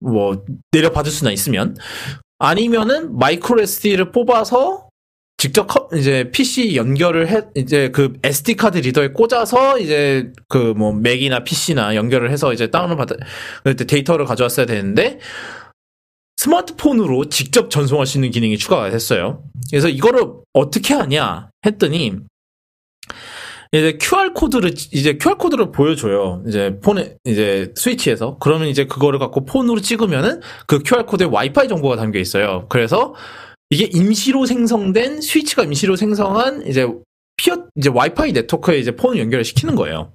[0.00, 1.76] 뭐 내려받을 수나 있으면
[2.38, 4.86] 아니면은 마이크로 SD를 뽑아서
[5.38, 10.92] 직접 컴- 이제 PC 연결을 해 이제 그 SD 카드 리더에 꽂아서 이제 그 뭐
[10.92, 13.16] 맥이나 PC나 연결을 해서 이제 다운을 받아
[13.88, 15.18] 데이터를 가져왔어야 되는데
[16.44, 19.42] 스마트폰으로 직접 전송할 수 있는 기능이 추가가 됐어요.
[19.70, 22.16] 그래서 이거를 어떻게 하냐 했더니
[23.72, 26.42] 이제 QR 코드를 이제 QR 코드를 보여줘요.
[26.46, 31.96] 이제 폰에 이제 스위치에서 그러면 이제 그거를 갖고 폰으로 찍으면은 그 QR 코드에 와이파이 정보가
[31.96, 32.66] 담겨 있어요.
[32.68, 33.14] 그래서
[33.70, 36.86] 이게 임시로 생성된 스위치가 임시로 생성한 이제
[37.36, 40.12] peer 이제 와이파이 네트워크에 이제 폰을 연결을 시키는 거예요.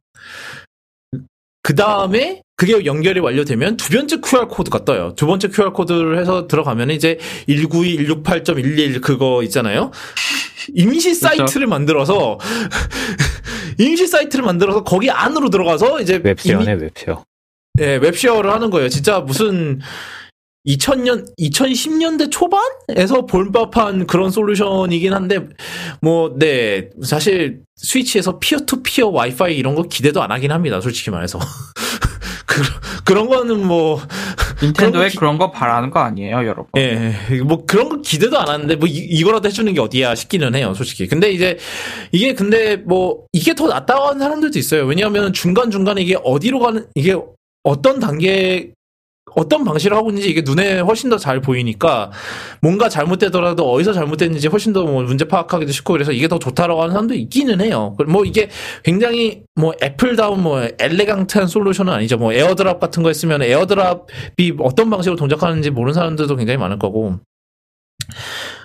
[1.62, 5.14] 그 다음에 그게 연결이 완료되면 두 번째 QR 코드가 떠요.
[5.16, 7.18] 두 번째 QR 코드를 해서 들어가면 이제
[7.48, 9.92] 192.168.111 그거 있잖아요.
[10.74, 12.38] 임시 사이트를 만들어서
[13.80, 17.24] 임시 사이트를 만들어서 거기 안으로 들어가서 이제 웹쉐어네 웹쉐어.
[17.80, 18.90] 예, 웹쉐어를 하는 거예요.
[18.90, 19.80] 진짜 무슨
[20.70, 25.40] 2000년, 2010년대 초반에서 볼법한 그런 솔루션이긴 한데,
[26.02, 30.80] 뭐, 네, 사실 스위치에서 peer to peer 와이파이 이런 거 기대도 안 하긴 합니다.
[30.82, 31.40] 솔직히 말해서.
[32.46, 32.62] 그,
[33.06, 34.00] 그런 거는 뭐,
[34.62, 36.68] 닌텐도에 기- 그런 거 바라는 거 아니에요, 여러분.
[36.78, 40.74] 예, 뭐 그런 거 기대도 안 하는데 뭐 이, 거라도 해주는 게 어디야 싶기는 해요,
[40.76, 41.08] 솔직히.
[41.08, 41.58] 근데 이제
[42.12, 44.86] 이게 근데 뭐 이게 더 낫다고 하는 사람들도 있어요.
[44.86, 47.16] 왜냐하면 중간 중간에 이게 어디로 가는 이게
[47.64, 48.74] 어떤 단계
[49.36, 52.12] 어떤 방식으로 하고 있는지 이게 눈에 훨씬 더 잘 보이니까
[52.62, 56.94] 뭔가 잘못되더라도 어디서 잘못됐는지 훨씬 더 뭐 문제 파악하기도 쉽고 그래서 이게 더 좋다라고 하는
[56.94, 57.96] 사람도 있기는 해요.
[58.08, 58.50] 뭐 이게
[58.84, 62.18] 굉장히 뭐 애플다운 뭐 elegant한 솔루션은 아니죠.
[62.18, 67.20] 뭐 에어드랍 같은 거 했으면 에어드랍이 어떤 방식으로 동작하는지 모르는 사람들도 굉장히 많을 거고.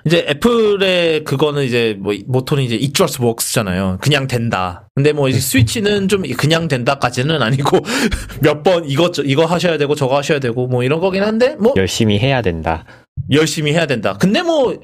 [0.06, 3.98] 이제 애플의 그거는 이제 뭐 모토는 이제 it just works잖아요.
[4.02, 4.86] 그냥 된다.
[4.94, 7.78] 근데 뭐 이제 스위치는 좀 그냥 된다까지는 아니고
[8.42, 12.42] 몇번 저- 이거 하셔야 되고 저거 하셔야 되고 뭐 이런 거긴 한데 뭐 열심히 해야
[12.42, 12.84] 된다.
[13.30, 14.16] 열심히 해야 된다.
[14.18, 14.78] 근데 뭐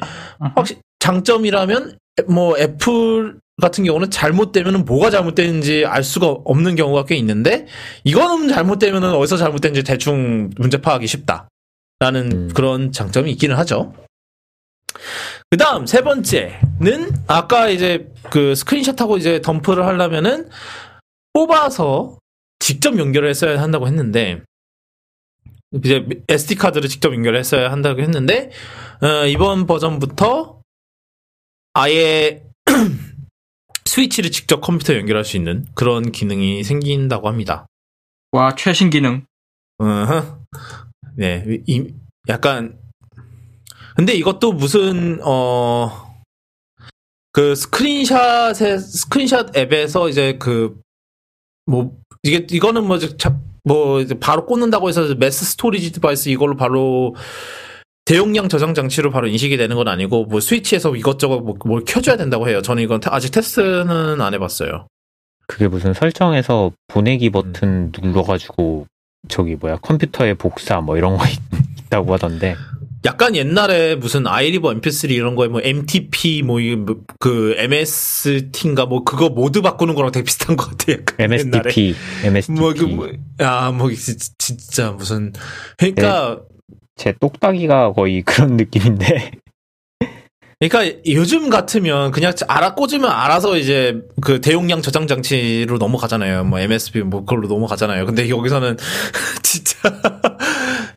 [0.54, 7.66] 확실히 장점이라면 뭐 애플 같은 경우는 잘못되면은 뭐가 잘못되는지 알 수가 없는 경우가 꽤 있는데
[8.04, 11.48] 이거는 잘못되면은 어디서 잘못된지 대충 문제 파악이 쉽다
[11.98, 12.50] 라는 음.
[12.54, 13.92] 그런 장점이 있기는 하죠.
[15.50, 20.48] 그 다음 세 번째는 아까 이제 그 스크린샷하고 이제 덤프를 하려면은
[21.32, 22.18] 뽑아서
[22.58, 24.42] 직접 연결을 했어야 한다고 했는데
[25.72, 28.50] 이제 SD 카드를 직접 연결했어야 한다고 했는데
[29.02, 30.60] 어, 이번 버전부터
[31.74, 32.42] 아예
[33.86, 37.66] 스위치를 직접 컴퓨터에 연결할 수 있는 그런 기능이 생긴다고 합니다.
[38.32, 39.24] 와, 최신 기능.
[41.16, 41.92] 네, 이,
[42.28, 42.79] 약간
[44.00, 46.10] 근데 이것도 무슨 어.
[47.32, 50.80] 그 스크린샷에 스크린샷 앱에서 이제 그
[51.66, 52.98] 뭐 이게 이거는 뭐
[53.62, 57.14] 뭐 이제 바로 꽂는다고 해서 mass storage device 이걸로 바로
[58.06, 62.48] 대용량 저장 장치로 바로 인식이 되는 건 아니고 뭐 스위치에서 이것저것 뭐, 뭘 켜줘야 된다고
[62.48, 62.62] 해요.
[62.62, 64.86] 저는 이건 테- 아직 테스트는 안 해봤어요.
[65.46, 68.86] 그게 무슨 설정에서 보내기 버튼 눌러가지고
[69.28, 71.38] 저기 뭐야 컴퓨터에 복사 뭐 이런 거 있,
[71.86, 72.56] 있다고 하던데
[73.06, 79.94] 약간 옛날에 무슨 아이리버 MP3 이런 거에 뭐 MTP 뭐그 MST인가 뭐 그거 모드 바꾸는
[79.94, 80.98] 거랑 되게 비슷한 것 같아요.
[81.18, 81.34] 옛날에.
[81.34, 83.10] MSDP, MSDP 뭐, 그, 뭐,
[83.40, 85.32] 야, 뭐, 지- 진짜, 무슨.
[85.78, 86.40] 그러니까,
[86.96, 89.30] 제 똑딱이가 거의 그런 느낌인데
[90.58, 96.44] 그러니까 요즘 같으면 그냥 알아 꽂으면 알아서 이제 그 대용량 저장 장치로 넘어가잖아요.
[96.44, 98.04] 뭐 MSP 뭐 그걸로 넘어가잖아요.
[98.04, 98.76] 근데 여기서는
[99.42, 99.78] 진짜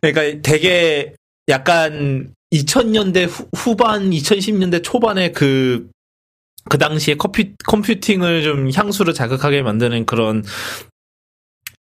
[0.02, 1.14] 그러니까 되게
[1.48, 5.94] 약간 2000년대 후, 후반 2010년대 초반에 그
[6.70, 10.44] 그 당시에 컴퓨, 컴퓨팅을 좀 향수를 자극하게 만드는 그런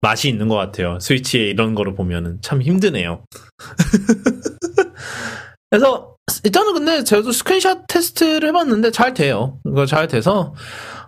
[0.01, 0.99] 맛이 있는 것 같아요.
[0.99, 3.23] 스위치에 이런 거를 보면은 참 힘드네요.
[5.69, 9.59] 그래서 일단은 근데 저도 스크린샷 테스트를 해봤는데 잘 돼요.
[9.65, 10.53] 이거 잘 돼서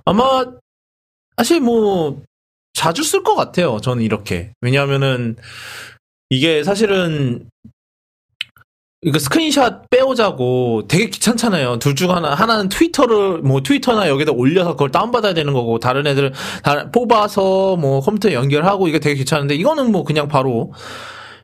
[0.06, 0.46] 아마
[1.38, 2.24] 사실 뭐
[2.74, 3.80] 자주 쓸 것 같아요.
[3.82, 5.36] 저는 이렇게 왜냐하면은
[6.30, 7.50] 이게 사실은
[9.06, 11.78] 이거 스크린샷 빼오자고 되게 귀찮잖아요.
[11.80, 16.08] 둘 중 하나 하나는 트위터를 뭐 트위터나 여기다 올려서 그걸 다운 받아야 되는 거고 다른
[16.08, 20.74] 애들 다 뽑아서 뭐 컴퓨터 연결하고 이게 되게 귀찮은데 이거는 뭐 그냥 바로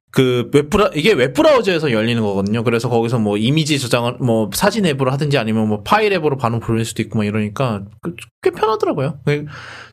[0.09, 2.63] 그 웹브라 이게 웹브라우저에서 열리는 거거든요.
[2.63, 6.83] 그래서 거기서 뭐 이미지 저장을 뭐 사진 앱으로 하든지 아니면 뭐 파일 앱으로 바로 보낼
[6.83, 9.19] 수도 있고 뭐 이러니까 그- 꽤 편하더라고요.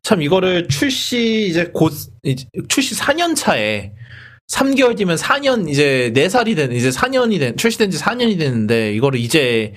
[0.03, 1.93] 참 이거를 출시 이제 곧
[2.69, 3.93] 출시 4년 차에
[4.49, 9.75] 3개월 뒤면 4년 이제 4살이 된 이제 4년이 된 출시된 지 4년이 됐는데 이거를 이제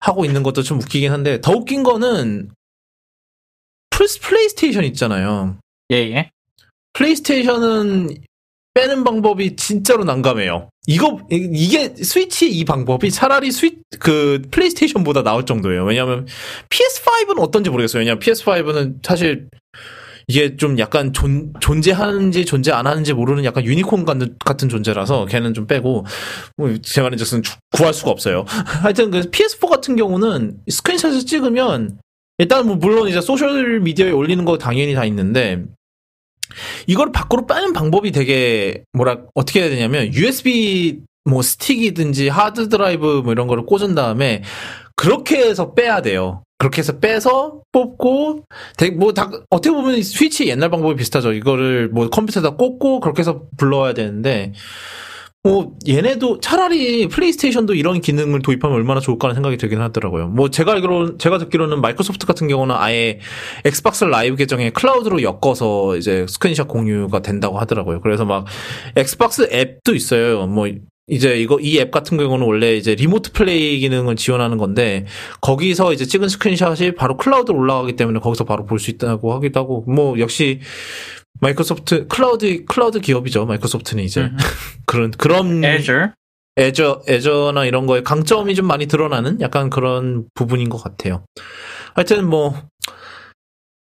[0.00, 2.50] 하고 있는 것도 좀 웃기긴 한데 더 웃긴 거는
[3.90, 5.58] 플스 플레이스테이션 있잖아요.
[5.92, 6.30] 예, 예.
[6.92, 8.08] 플레이스테이션은
[8.74, 10.70] 빼는 방법이 진짜로 난감해요.
[10.86, 15.84] 이거 이- 이게 스위치 이 방법이 차라리 스위 그 플레이스테이션보다 나을 정도예요.
[15.84, 16.26] 왜냐하면
[16.68, 18.00] PS5는 어떤지 모르겠어요.
[18.00, 19.48] 왜냐면 PS5는 사실
[20.30, 25.54] 이게 좀 약간 존, 존재하는지 존재 안 하는지 모르는 약간 유니콘 같은, 같은 존재라서 걔는
[25.54, 26.04] 좀 빼고
[26.56, 28.44] 뭐 제 말인즉슨 구할 수가 없어요.
[28.82, 31.98] 하여튼 그 PS4 같은 경우는 스크린샷을 찍으면
[32.38, 35.64] 일단 뭐 물론 이제 소셜 미디어에 올리는 거 당연히 다 있는데
[36.86, 43.32] 이걸 밖으로 빼는 방법이 되게 뭐라 어떻게 해야 되냐면 USB 뭐 스틱이든지 하드 드라이브 뭐
[43.32, 44.42] 이런 거를 꽂은 다음에
[44.96, 46.42] 그렇게 해서 빼야 돼요.
[46.58, 48.44] 그렇게 해서 빼서 뽑고
[48.76, 51.32] 되게 뭐 다 어떻게 보면 스위치 옛날 방법이 비슷하죠.
[51.32, 54.52] 이거를 뭐 컴퓨터에다 꽂고 그렇게 해서 불러와야 되는데
[55.44, 60.26] 뭐 얘네도 차라리 플레이스테이션도 이런 기능을 도입하면 얼마나 좋을까 하는 생각이 들긴 하더라고요.
[60.28, 63.20] 뭐 제가 알기로 제가 듣기로는 마이크로소프트 같은 경우는 아예
[63.64, 68.00] 엑스박스 라이브 계정에 클라우드로 엮어서 이제 스크린샷 공유가 된다고 하더라고요.
[68.00, 68.46] 그래서 막
[68.96, 70.46] 엑스박스 앱도 있어요.
[70.48, 70.66] 뭐
[71.08, 75.06] 이제 이거 이 앱 같은 경우는 원래 이제 remote play 기능을 지원하는 건데
[75.40, 79.84] 거기서 이제 찍은 스크린샷이 바로 클라우드로 올라가기 때문에 거기서 바로 볼 수 있다고 하기도 하고
[79.88, 80.60] 뭐 역시
[81.40, 83.46] 마이크로소프트 클라우드 클라우드 기업이죠.
[83.46, 84.36] 마이크로소프트는 이제 음.
[84.86, 86.08] 그런 그런 Azure.
[86.58, 91.24] 애저, 애저나 이런 거에 강점이 좀 많이 드러나는 약간 그런 부분인 것 같아요.
[91.94, 92.52] 하여튼 뭐,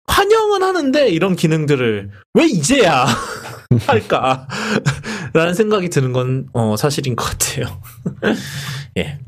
[0.07, 3.05] 환영은 하는데 이런 기능들을 왜 이제야
[3.87, 4.47] 할까?
[5.33, 7.81] 라는 생각이 드는 건, 어, 사실인 것 같아요.
[8.97, 9.19] 예.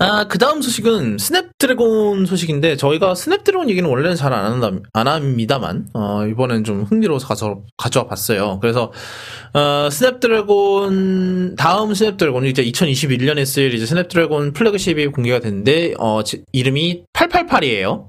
[0.00, 5.88] 아, 그 다음 소식은 스냅드래곤 소식인데, 저희가 스냅드래곤 얘기는 원래는 잘 안 한다, 안 합니다만,
[5.92, 8.60] 어, 이번엔 좀 흥미로워서 가져, 가져와 봤어요.
[8.60, 8.92] 그래서,
[9.54, 17.02] 어, 스냅드래곤, 다음 스냅드래곤, 이제 2021년에 쓸 이제 스냅드래곤 플래그십이 공개가 됐는데, 어, 지- 이름이
[17.12, 18.06] 888이에요.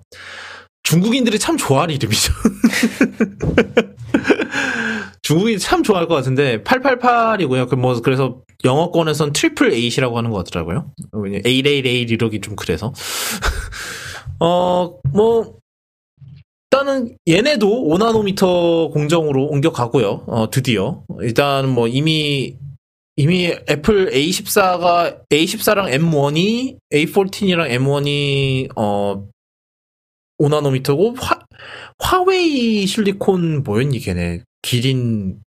[0.89, 2.34] 중국인들이 참 좋아할 이름이죠.
[5.21, 7.69] 중국인이 참 좋아할 것 같은데, 888이고요.
[7.69, 10.91] 그 뭐, 그래서 영어권에선 triple eight이라고 하는 것 같더라고요.
[11.12, 12.91] 888 이러기 좀 그래서.
[14.39, 15.60] 어, 뭐,
[16.71, 20.23] 일단은 얘네도 5나노미터 공정으로 옮겨가고요.
[20.25, 21.04] 어, 드디어.
[21.21, 22.56] 일단 뭐 이미
[23.15, 29.28] 이미 애플 A14가 A14랑 M1이 A14이랑 M1이 어
[30.39, 31.39] 5나노미터고 화,
[31.99, 35.41] 화웨이 실리콘 뭐였니 걔네 기린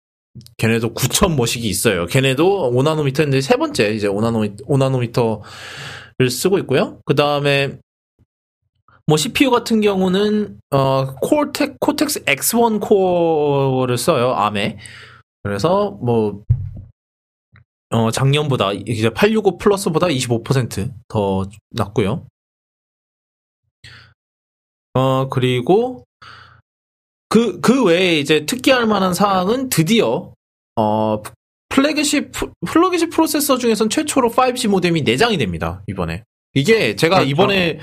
[0.57, 2.07] 걔네도 9천 뭐씩이 있어요.
[2.07, 7.01] 걔네도 5나노미터인데 세 번째 이제 5나노미터 5나노미터를 쓰고 있고요.
[7.05, 7.79] 그 다음에
[9.07, 14.79] 뭐 CPU 같은 경우는 어 코텍 코텍스 X1 코어를 써요 암에
[15.43, 16.45] 그래서 뭐
[17.91, 22.25] 어, 작년보다 이제 865 플러스보다 25% 더 낫고요.
[24.95, 26.05] 어 그리고
[27.29, 30.33] 그 그 외에 이제 특기할 만한 사항은 드디어
[30.77, 31.23] 어
[31.71, 32.33] 플래그십
[32.67, 36.25] 플래그십 프로세서 중에선 최초로 5G 모뎀이 내장이 됩니다 이번에.
[36.55, 37.31] 이게 제가 그렇죠.
[37.31, 37.79] 이번에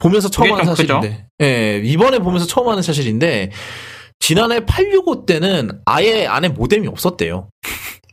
[0.00, 3.52] 보면서 처음 아는 좀 사실인데, 예, 이번에 보면서 처음 아는 사실인데,
[4.18, 7.48] 지난해 865 때는 아예 안에 모뎀이 없었대요.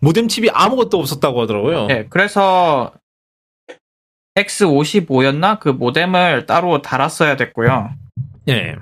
[0.01, 1.87] 모뎀 칩이 아무것도 없었다고 하더라고요.
[1.87, 2.93] 네, 그래서
[4.37, 5.59] X55였나?
[5.59, 7.89] 그 모뎀을 따로 달았어야 됐고요.
[8.49, 8.75] 예.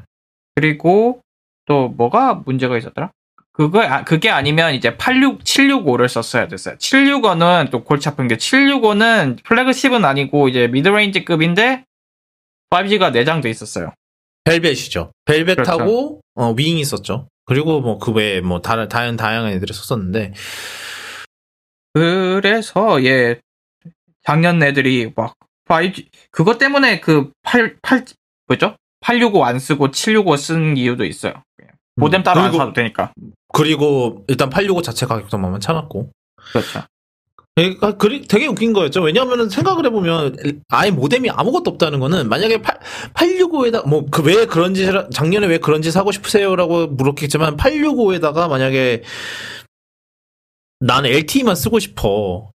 [0.56, 1.22] 그리고
[1.66, 3.12] 또 뭐가 문제가 있었더라?
[3.52, 6.76] 그거 아, 그게 아니면 이제 86 765를 썼어야 됐어요.
[6.78, 11.86] 765는 또 골치 아픈 게 765는 플래그십은 아니고 이제 mid-range급인데
[12.72, 13.94] 5G가 내장돼 있었어요.
[14.46, 15.12] 벨벳이죠.
[15.26, 16.22] 벨벳하고, 그렇죠.
[16.36, 17.28] 어, 윙이 있었죠.
[17.46, 20.34] 그리고 뭐 그 외에 뭐 다른, 다양, 다양한 애들이 썼었는데,
[21.94, 23.40] 그래서 예
[24.24, 25.36] 작년 애들이 막
[25.68, 28.06] 5G 그것 때문에 그 8, 8
[28.48, 28.76] 뭐죠?
[29.04, 31.34] 865 안 쓰고 765 쓴 이유도 있어요.
[31.96, 33.12] 모뎀 따로 안 그리고- 사도 되니까.
[33.54, 36.10] 그리고 일단 865 자체 가격도 만만 참았고.
[36.52, 36.82] 그렇죠.
[37.56, 37.96] 그러니까
[38.28, 39.02] 되게 웃긴 거였죠.
[39.04, 42.80] 왜냐하면 생각을 해보면 아예 모뎀이 아무것도 없다는 거는 만약에 8,
[43.14, 49.04] 865에다 뭐 그 왜 그런 짓을 작년에 왜 그런 짓 하고 싶으세요라고 물었겠지만 865에다가 만약에
[50.80, 52.50] 나는 LTE만 쓰고 싶어.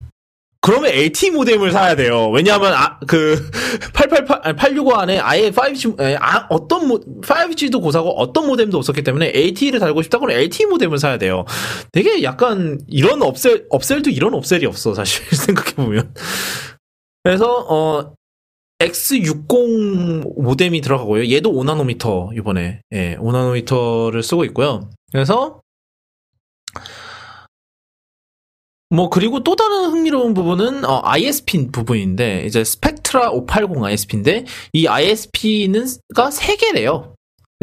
[0.66, 2.28] 그러면 LTE 모뎀을 사야 돼요.
[2.30, 3.48] 왜냐하면 아, 그
[3.94, 9.04] 888, 아니, 865 안에 아예 5G 에, 아, 어떤 모, 5G도 고사고 어떤 모뎀도 없었기
[9.04, 11.44] 때문에 LTE를 달고 싶다 그러면 LTE 모뎀을 사야 돼요.
[11.92, 16.12] 되게 약간 이런 업셀 업셀도 이런 업셀이 없어 사실 생각해 보면.
[17.22, 18.14] 그래서 어
[18.80, 21.30] X60 모뎀이 들어가고요.
[21.30, 24.90] 얘도 5나노미터 이번에 예, 5나노미터를 쓰고 있고요.
[25.12, 25.60] 그래서
[28.88, 36.30] 뭐 그리고 또 다른 흥미로운 부분은 어, ISP 부분인데 이제 스펙트라 580 ISP인데 이 ISP는가
[36.30, 37.15] 세 개래요.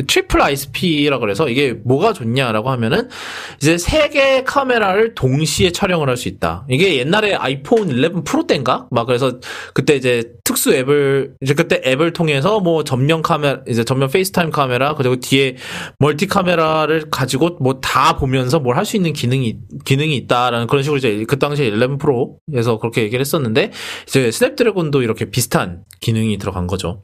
[0.08, 3.10] triple ISP라 그래서 이게 뭐가 좋냐라고 하면은
[3.58, 6.66] 이제 세 개의 카메라를 동시에 촬영을 할 수 있다.
[6.70, 8.88] 이게 옛날에 아이폰 11 프로 때인가?
[8.92, 9.40] 막 그래서
[9.74, 14.94] 그때 이제 특수 앱을 이제 그때 앱을 통해서 뭐 전면 카메라 이제 전면 페이스타임 카메라
[14.96, 15.58] 그리고 뒤에
[16.00, 20.98] 멀티 카메라를 가지고 뭐 다 보면서 뭘 할 수 있는 기능이 기능이 있다라는 그런 식으로
[20.98, 23.72] 이제 그 당시에 11 프로에서 그렇게 얘기를 했었는데
[24.08, 27.04] 이제 스냅드래곤도 이렇게 비슷한 기능이 들어간 거죠.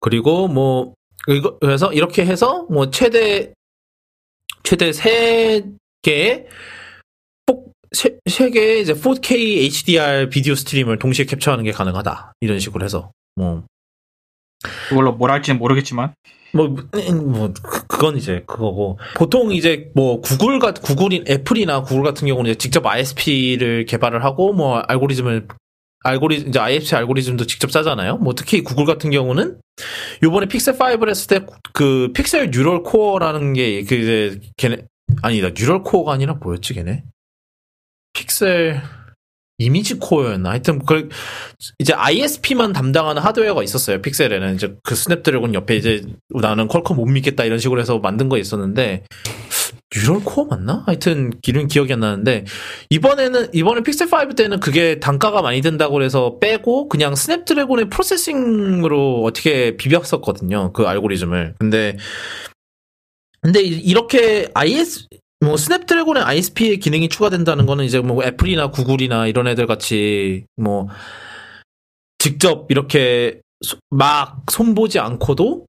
[0.00, 0.94] 그리고 뭐
[1.60, 3.52] 그래서 이렇게 해서 뭐 최대
[4.62, 5.64] 최대 세
[6.02, 6.46] 개의
[7.46, 9.32] 폭- 세, 세 개의 이제 4K
[9.64, 12.32] HDR 비디오 스트림을 동시에 캡처하는 게 가능하다.
[12.40, 13.64] 이런 식으로 해서 뭐
[14.88, 16.14] 그걸로 뭘 할지는 모르겠지만
[16.52, 18.98] 뭐, 음, 뭐, 그- 그건 이제 그거고.
[19.14, 24.54] 보통 이제 뭐, 구글 같, 구글이, 애플이나 구글 같은 경우는 이제 직접 ISP를 개발을 하고,
[24.54, 25.48] 뭐, 알고리즘을,
[26.06, 28.18] 알고리, 이제 ISP 알고리즘도 직접 짜잖아요.
[28.18, 29.60] 뭐, 특히 구글 같은 경우는,
[30.22, 34.78] 요번에 픽셀 5를 했을 때, 그, 픽셀 Neural Core라는 게, 그, 이제, 걔네,
[35.22, 37.04] 아니다, Neural Core가 아니라 뭐였지, 걔네?
[38.14, 38.80] 픽셀,
[39.58, 40.50] Image Core였나?
[40.50, 41.08] 하여튼, 그,
[41.78, 44.02] 이제 ISP만 담당하는 하드웨어가 있었어요.
[44.02, 48.36] 픽셀에는 이제 그 스냅드래곤 옆에 이제 나는 퀄컴 못 믿겠다 이런 식으로 해서 만든 거
[48.38, 49.04] 있었는데
[49.94, 50.82] Neural Core 맞나?
[50.86, 52.44] 하여튼 이름 기억이 안 나는데
[52.90, 59.76] 이번에는 이번에 픽셀 5 때는 그게 단가가 많이 든다고 그래서 빼고 그냥 스냅드래곤의 processing으로 어떻게
[59.76, 60.72] 비볐었거든요.
[60.72, 61.54] 그 알고리즘을.
[61.60, 61.96] 근데
[63.40, 65.06] 근데 이- 이렇게 IS
[65.40, 70.88] 뭐 스냅드래곤의 ISP의 기능이 추가된다는 거는 이제 뭐 애플이나 구글이나 이런 애들 같이 뭐
[72.18, 75.64] 직접 이렇게 소- 막 손보지 않고도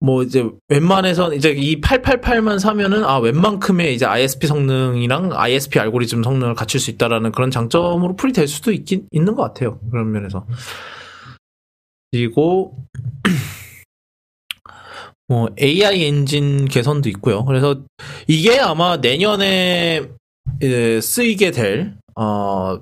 [0.00, 6.54] 뭐 이제 웬만해서 이제 이 888만 사면은 아 웬만큼의 이제 ISP 성능이랑 ISP 알고리즘 성능을
[6.54, 9.80] 갖출 수 있다라는 그런 장점으로 풀이 될 수도 있긴 있는 것 같아요.
[9.90, 10.46] 그런 면에서.
[12.12, 12.76] 그리고
[15.26, 17.44] 뭐 AI 엔진 개선도 있고요.
[17.44, 17.82] 그래서
[18.28, 20.08] 이게 아마 내년에
[20.62, 22.80] 이제 쓰이게 될 어,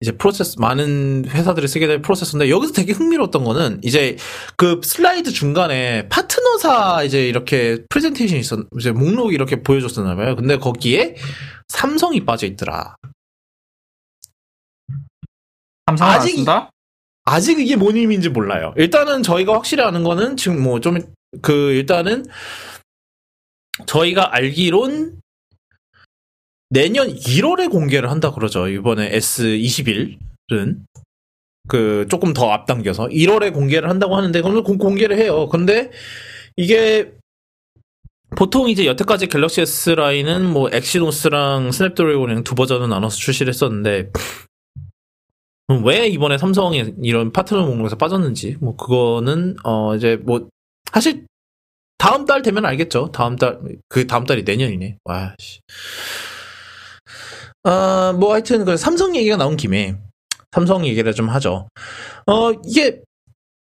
[0.00, 4.16] 이제 프로세스 많은 회사들이 쓰게 될 프로세서인데 여기서 되게 흥미로웠던 거는 이제
[4.56, 10.36] 그 슬라이드 중간에 파트너사 이제 이렇게 프레젠테이션이 있었 이제 목록 이렇게 보여줬었나 봐요.
[10.36, 11.16] 근데 거기에
[11.68, 12.94] 삼성이 빠져 있더라.
[15.88, 16.70] 삼성은 안 아직 쓴다?
[17.24, 18.74] 아직 이게 뭔 의미인지 몰라요.
[18.76, 20.98] 일단은 저희가 확실히 아는 거는 지금 뭐 좀
[21.42, 22.24] 그 일단은
[23.86, 25.20] 저희가 알기론
[26.70, 28.68] 내년 1월에 공개를 한다 그러죠.
[28.68, 30.80] 이번에 S21은
[31.66, 35.48] 그 조금 더 앞당겨서 1월에 공개를 한다고 하는데 그러면 공- 공개를 해요.
[35.48, 35.90] 근데
[36.56, 37.12] 이게
[38.36, 44.10] 보통 이제 여태까지 갤럭시 S 라인은 뭐 엑시노스랑 스냅드래곤이랑 두 버전을 나눠서 출시를 했었는데
[45.70, 50.48] 음, 왜 이번에 삼성이 이런 파트너 목록에서 빠졌는지 뭐 그거는 어 이제 뭐
[50.92, 51.26] 사실
[51.98, 53.10] 다음 달 되면 알겠죠.
[53.12, 53.58] 다음 달
[53.88, 54.98] 그 다음 달이 내년이네.
[55.04, 55.60] 와 씨.
[57.64, 59.96] 아 뭐 하여튼 그 삼성 얘기가 나온 김에
[60.52, 61.68] 삼성 얘기를 좀 하죠.
[62.26, 63.00] 어 이게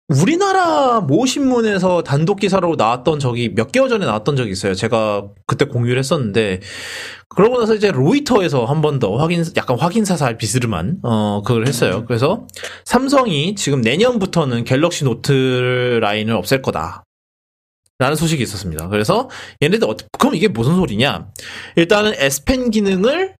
[0.07, 4.75] 우리나라 모 신문에서 단독 기사로 나왔던 적이 몇 개월 전에 나왔던 적이 있어요.
[4.75, 6.59] 제가 그때 공유를 했었는데
[7.29, 12.05] 그러고 나서 이제 로이터에서 한 번 더 확인 약간 확인 사살 비스름한 어 그걸 했어요.
[12.05, 12.45] 그래서
[12.85, 17.03] 삼성이 지금 내년부터는 갤럭시 노트 라인을 없앨 거다.
[17.97, 18.89] 라는 소식이 있었습니다.
[18.89, 19.29] 그래서
[19.63, 21.29] 얘네들 어떻게 그럼 이게 무슨 소리냐?
[21.77, 23.35] 일단은 S 펜 기능을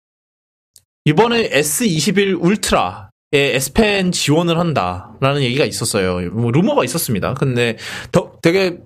[1.06, 6.30] 이번에 S21 울트라에 S 펜 지원을 한다라는 얘기가 있었어요.
[6.32, 7.36] 뭐 루머가 있었습니다.
[7.36, 7.78] 근데
[8.12, 8.80] 더 되게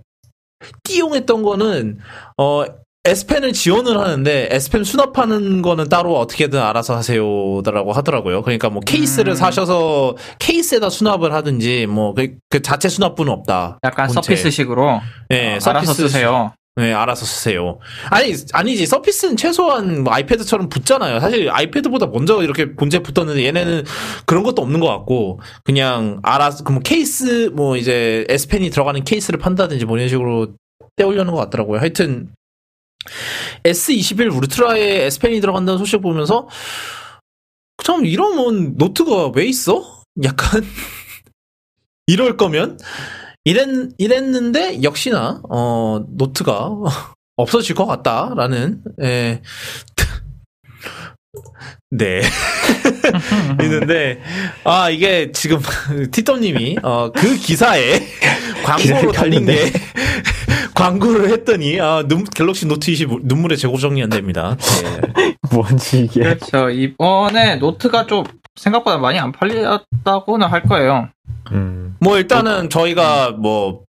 [0.84, 2.00] 띠용했던 거는
[2.38, 2.66] 어
[3.06, 8.42] S펜을 지원을 하는데 S펜 수납하는 거는 따로 어떻게든 알아서 하세요라고 하더라고요.
[8.42, 9.36] 그러니까 뭐 케이스를 음.
[9.36, 13.80] 사셔서 케이스에다 수납을 하든지 뭐그 자체 수납부는 없다.
[13.86, 14.22] 약간 본체.
[14.22, 15.00] 서피스식으로
[15.30, 16.52] 네, 어, 알아서 서피스 쓰세요.
[16.76, 17.80] 네, 알아서 쓰세요.
[18.10, 18.86] 아니, 아니지.
[18.86, 21.20] 서피스는 최소한 뭐 아이패드처럼 붙잖아요.
[21.20, 23.84] 사실 아이패드보다 먼저 이렇게 본체 붙었는데 얘네는
[24.26, 29.86] 그런 것도 없는 것 같고, 그냥 알아서, 그뭐 케이스, 뭐 이제 S펜이 들어가는 케이스를 판다든지
[29.86, 30.54] 뭐 이런 식으로
[30.96, 31.80] 떼우려는 것 같더라고요.
[31.82, 32.30] 하여튼,
[33.64, 36.48] S21 울트라에 S펜이 들어간다는 소식 보면서
[37.84, 40.04] 참 이러면 노트가 왜 있어?
[40.24, 40.64] 약간
[42.08, 42.78] 이럴 거면
[43.46, 43.68] 이랬
[43.98, 46.72] 이랬는데 역시나 어 노트가
[47.38, 49.42] 없어질 것 같다라는 예.
[51.92, 52.22] 네
[53.64, 54.22] 있는데
[54.64, 55.60] 아 이게 지금
[56.12, 58.00] 티터님이 어, 그 기사에
[58.64, 59.72] 광고로 달린 게
[60.76, 64.56] 광고를 했더니 아 눈, 갤럭시 노트 20 눈물의 재고 정리 안 됩니다.
[64.84, 65.36] 네.
[65.52, 66.22] 뭔지 이게.
[66.22, 66.70] 그렇죠.
[66.70, 68.24] 이번에 노트가 좀
[68.56, 71.10] 생각보다 많이 안 팔렸다고는 할 거예요.
[71.52, 71.96] 음.
[72.00, 73.84] 뭐 일단은 저희가 뭐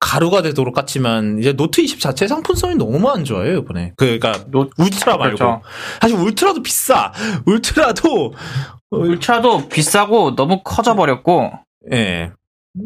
[0.00, 3.92] 가루가 되도록 깠지만 이제 노트 20 자체 상품성이 너무 안 좋아요 이번에.
[3.96, 5.62] 그러니까 노, 울트라 말고 그렇죠.
[6.00, 7.12] 사실 울트라도 비싸.
[7.46, 8.34] 울트라도
[8.90, 11.52] 울트라도 비싸고 너무 커져 버렸고
[11.92, 12.32] 예.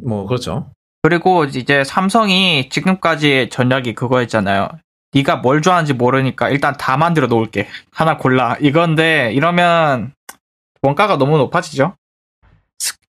[0.05, 0.71] 뭐 그렇죠.
[1.03, 4.69] 그리고 이제 삼성이 지금까지 전략이 그거였잖아요.
[5.13, 7.69] 네가 뭘 좋아하는지 모르니까 일단 다 만들어 놓을게.
[7.93, 8.57] 하나 골라.
[8.61, 10.13] 이건데 이러면
[10.83, 11.95] 원가가 너무 높아지죠.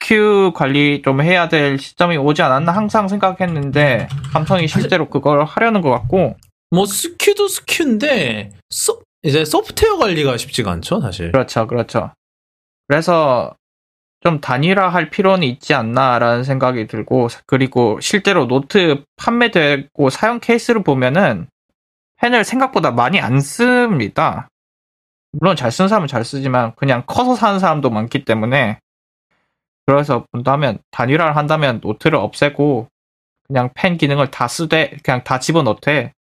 [0.08, 5.90] 스큐 관리 좀 해야 될 시점이 오지 않았나 항상 생각했는데 삼성이 실제로 그걸 하려는 것
[5.90, 6.38] 같고
[6.72, 11.34] 뭐 SKU도 SKU인데 소, 이제 소프트웨어 관리가 쉽지가 않죠 사실.
[11.34, 12.12] 그렇죠, 그렇죠.
[12.88, 13.54] 그래서
[14.22, 21.48] 좀 단일화할 필요는 있지 않나라는 생각이 들고 그리고 실제로 노트 판매되고 사용 케이스를 보면은
[22.22, 24.48] 펜을 생각보다 많이 안 씁니다.
[25.34, 28.80] 물론 잘 쓰는 사람은 잘 쓰지만 그냥 커서 사는 사람도 많기 때문에
[29.88, 32.88] 그래서 본다면 단일화를 한다면 노트를 없애고
[33.48, 36.12] 그냥 펜 기능을 다 쓰되 그냥 다 집어넣되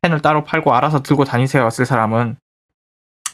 [0.00, 2.36] 펜을 따로 팔고 알아서 들고 다니세요 쓸 사람은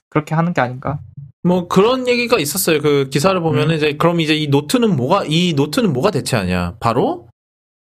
[0.08, 0.98] 그렇게 하는 게 아닌가?
[1.42, 2.80] 뭐 그런 얘기가 있었어요.
[2.80, 3.76] 그 기사를 보면은 음.
[3.76, 6.76] 이제 그럼 이제 이 노트는 뭐가 이 노트는 뭐가 대체하냐?
[6.80, 7.28] 바로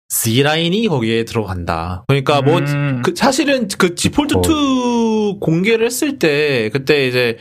[0.09, 2.05] Z 라인이 거기에 들어간다.
[2.09, 3.03] 그러니까 뭐 음.
[3.05, 4.43] 그 사실은 그 지폴트 뭐.
[4.43, 7.39] 2 공개를 했을 때 그때 이제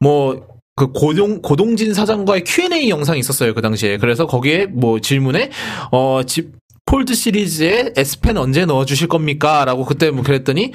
[0.00, 5.50] 뭐 그 고동 고동진 사장과의 Q&A 영상이 있었어요 그 당시에 그래서 거기에 뭐 질문에
[5.90, 6.50] 어 Z
[6.84, 10.72] 폴드 시리즈에 S 펜 언제 넣어주실 겁니까?라고 그때 뭐 그랬더니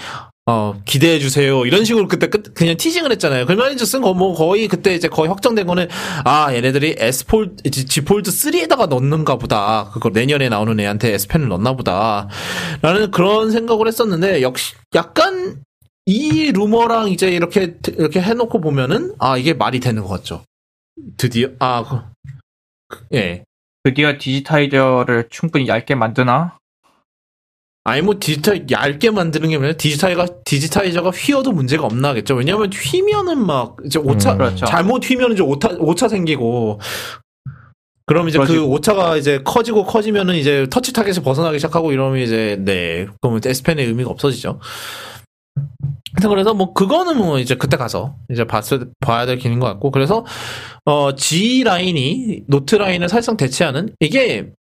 [0.47, 3.45] 어 기대해 주세요 이런 식으로 그때 끝 그냥 teasing을 했잖아요.
[3.45, 5.87] 그러면 이제 쓴거뭐 거의 그때 이제 거의 확정된 거는
[6.25, 9.89] 아 얘네들이 S 폴 Z 폴드 3에다가 넣는가 보다.
[9.93, 12.27] 그거 내년에 나오는 애한테 S 펜을 넣나 보다.
[12.81, 15.63] 라는 그런 생각을 했었는데 역시 약간
[16.13, 20.43] 이 루머랑 이제 이렇게 이렇게 해놓고 보면은 아 이게 말이 되는 것 같죠.
[21.15, 22.01] 드디어 아 그-
[22.89, 23.45] 그- 예.
[23.83, 26.57] 드디어 digitizer를 충분히 얇게 만드나?
[27.85, 32.35] 아니 뭐 digitizer 얇게 만드는 게 아니라 디지타이가 digitizer가 휘어도 문제가 없나겠죠.
[32.35, 34.65] 왜냐하면 휘면은 막 이제 오차 음, 그렇죠.
[34.65, 36.79] 잘못 휘면 이제 오차 오차 생기고
[38.05, 38.69] 그럼 이제 그 그러시고.
[38.69, 44.09] 오차가 이제 커지고 커지면은 이제 터치 타겟을 벗어나기 시작하고 이러면 이제 네 그러면 S펜의 의미가
[44.11, 44.59] 없어지죠.
[46.13, 49.91] 하여튼 그래서 뭐 그거는 뭐 이제 그때 가서 이제 봤을 봐야 될 기능인 것 같고
[49.91, 50.25] 그래서
[50.85, 54.51] 어 Z 라인이 노트 라인을 사실상 대체하는 이게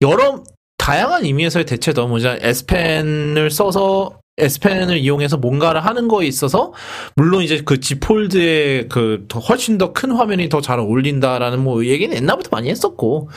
[0.00, 0.42] 여러
[0.78, 6.72] 다양한 의미에서의 대체도 뭐냐 S펜을 써서 S펜을 이용해서 뭔가를 하는 거에 있어서
[7.16, 12.16] 물론 이제 그 Z 폴드의 그더 훨씬 더 큰 화면이 더 잘 어울린다라는 뭐 얘기는
[12.16, 13.28] 옛날부터 많이 했었고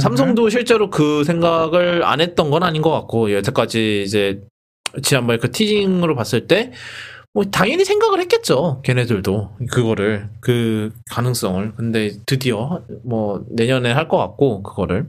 [0.00, 4.40] 삼성도 실제로 그 생각을 안 했던 건 아닌 것 같고 여태까지 이제
[5.02, 6.72] 지난번에 그 teasing으로 봤을 때
[7.34, 8.80] 뭐 당연히 생각을 했겠죠.
[8.84, 15.08] 걔네들도 그거를 그 가능성을 근데 드디어 뭐 내년에 할 것 같고 그거를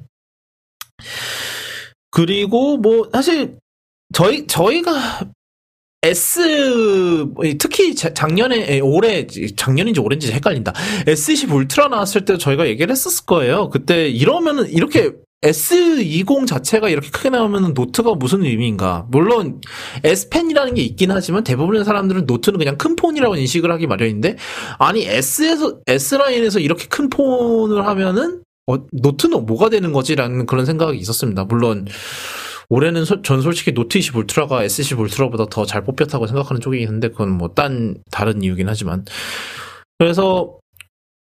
[2.11, 3.57] 그리고 뭐 사실
[4.13, 4.91] 저희 저희가
[6.03, 6.39] S
[7.59, 10.73] 특히 자- 작년에 에, 올해 작년인지 올해인지 헷갈린다.
[11.05, 13.69] S20 울트라 나왔을 때 저희가 얘기를 했었을 거예요.
[13.69, 15.11] 그때 이러면은 이렇게
[15.41, 19.05] S20 자체가 이렇게 크게 나오면 노트가 무슨 의미인가?
[19.09, 19.61] 물론
[20.03, 24.35] S펜이라는 게 있긴 하지만 대부분의 사람들은 노트는 그냥 큰 폰이라고 인식을 하기 마련인데
[24.79, 30.97] 아니 S에서 S 라인에서 이렇게 큰 폰을 하면은 어, 노트는 뭐가 되는 거지라는 그런 생각이
[30.99, 31.45] 있었습니다.
[31.45, 31.87] 물론
[32.69, 37.09] 올해는 소- 전 솔직히 노트 20 울트라가 S10 울트라보다 더 잘 뽑혔다고 생각하는 쪽이긴 한데
[37.09, 39.05] 그건 뭐 딴 다른 이유긴 하지만
[39.97, 40.59] 그래서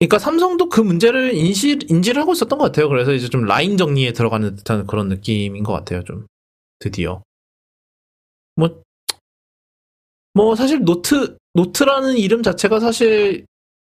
[0.01, 2.89] 그러니까 삼성도 그 문제를 인시, 인지를 하고 있었던 것 같아요.
[2.89, 6.03] 그래서 이제 좀 라인 정리에 들어가는 듯한 그런 느낌인 것 같아요.
[6.05, 6.27] 좀
[6.79, 7.23] 드디어
[10.35, 13.45] 뭐뭐 사실 노트 노트라는 이름 자체가 사실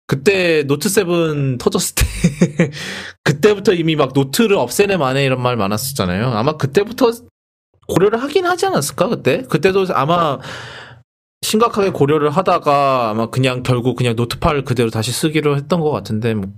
[0.09, 2.03] 그때 노트 7 터졌을 때
[3.23, 6.27] 그때부터 이미 막 노트를 없애네 마네 이런 말 많았었잖아요.
[6.33, 7.13] 아마 그때부터
[7.87, 9.43] 고려를 하긴 하지 않았을까 그때?
[9.43, 10.41] 그때도 아마
[11.43, 16.35] 심각하게 고려를 하다가 아마 그냥 결국 그냥 노트 8 그대로 다시 쓰기로 했던 것 같은데
[16.35, 16.51] 뭐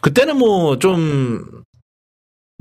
[0.00, 1.44] 그때는 뭐 좀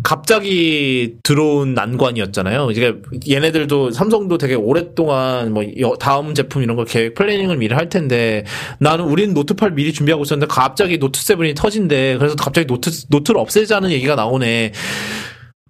[0.04, 2.70] 갑자기 들어온 난관이었잖아요.
[2.72, 2.96] 이게
[3.28, 8.44] 얘네들도 삼성도 되게 오랫동안 뭐 여- 다음 제품 이런 걸 계획 planning을 미리 할 텐데
[8.80, 12.18] 나는 우린 노트 8 미리 준비하고 있었는데 갑자기 노트 7이 터진대.
[12.20, 14.74] 그래서 갑자기 노트 노트를 없애자는 얘기가 나오네.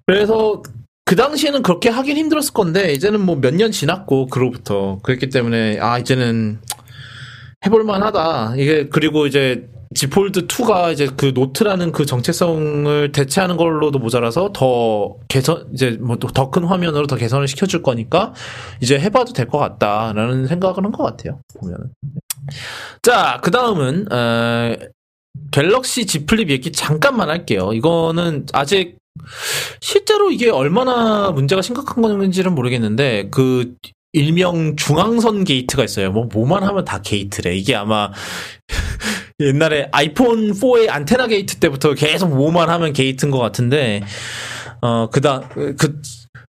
[0.08, 0.64] 그래서
[1.06, 6.00] 그 당시에는 그렇게 하긴 힘들었을 건데 이제는 뭐 몇 년 지났고 그로부터 그랬기 때문에 아
[6.00, 6.60] 이제는
[7.66, 8.56] 해볼만하다.
[8.58, 15.16] 이게 그리고 이제 Z 폴드 2가 이제 그 노트라는 그 정체성을 대체하는 걸로도 모자라서 더
[15.28, 18.34] 개선 이제 뭐 더 큰 화면으로 더 개선을 시켜줄 거니까
[18.82, 21.92] 이제 해봐도 될 것 같다라는 생각을 한 것 같아요 보면은.
[23.04, 24.76] 자, 그 다음은 어,
[25.52, 27.72] 갤럭시 Z 플립 얘기 잠깐만 할게요.
[27.74, 28.98] 이거는 아직
[29.80, 33.76] 실제로 이게 얼마나 문제가 심각한 건지는 모르겠는데 그
[34.14, 36.12] 일명 중앙선 게이트가 있어요.
[36.12, 37.56] 뭐 뭐만 하면 다 게이트래.
[37.56, 38.12] 이게 아마
[39.42, 44.02] 옛날에 아이폰 4의 안테나 게이트 때부터 계속 뭐만 하면 게이트인 것 같은데
[44.82, 45.76] 어 그다 그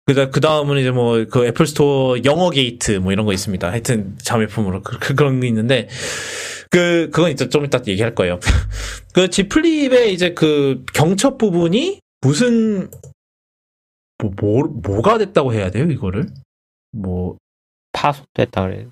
[0.08, 3.70] 그다 그 다음은 이제 뭐 그 애플 스토어 영어 게이트 뭐 이런 거 있습니다.
[3.70, 5.88] 하여튼 자매품으로 그, 그, 그런 게 있는데
[6.72, 8.40] 그 그건 이제 좀 이따 얘기할 거예요.
[9.14, 12.90] 그 Z 플립의 이제 그 경첩 부분이 무슨
[14.20, 16.28] 뭐, 뭐 뭐가 됐다고 해야 돼요 이거를
[16.92, 17.38] 뭐
[17.92, 18.88] 파손됐다 그래.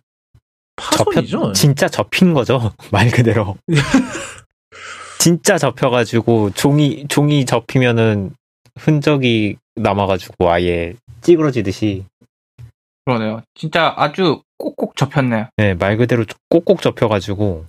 [0.75, 1.53] 파손이죠.
[1.53, 2.73] 진짜 접힌 거죠.
[2.91, 3.57] 말 그대로.
[5.19, 8.33] 진짜 접혀가지고 종이 종이 접히면은
[8.77, 12.05] 흔적이 남아가지고 아예 찌그러지듯이
[13.05, 13.41] 그러네요.
[13.53, 15.49] 진짜 아주 꼭꼭 접혔네요.
[15.57, 17.65] 네, 말 그대로 꼭꼭 접혀가지고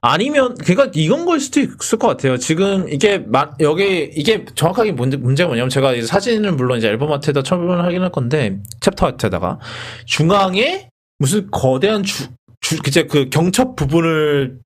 [0.00, 2.36] 아니면 그러니까 이건 걸 수도 있을 것 같아요.
[2.36, 7.12] 지금 이게 마- 여기 이게 정확하게 문제 문제가 뭐냐면 제가 이제 사진을 물론 이제 앨범
[7.12, 9.58] 아트에다 처분을 하긴 할 건데 챕터 아트에다가
[10.06, 10.88] 중앙에
[11.18, 12.28] 무슨 거대한 주,
[12.60, 14.58] 주 이제 그 경첩 부분을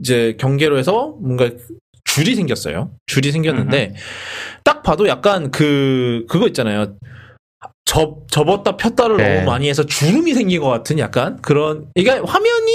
[0.00, 1.50] 이제 경계로 해서 뭔가
[2.04, 2.90] 줄이 생겼어요.
[3.06, 3.94] 줄이 생겼는데
[4.64, 6.96] 딱 봐도 약간 그 그거 있잖아요.
[7.84, 9.34] 접 접었다 폈다를 네.
[9.34, 12.72] 너무 많이 해서 주름이 생긴 것 같은 약간 그런 이게 화면이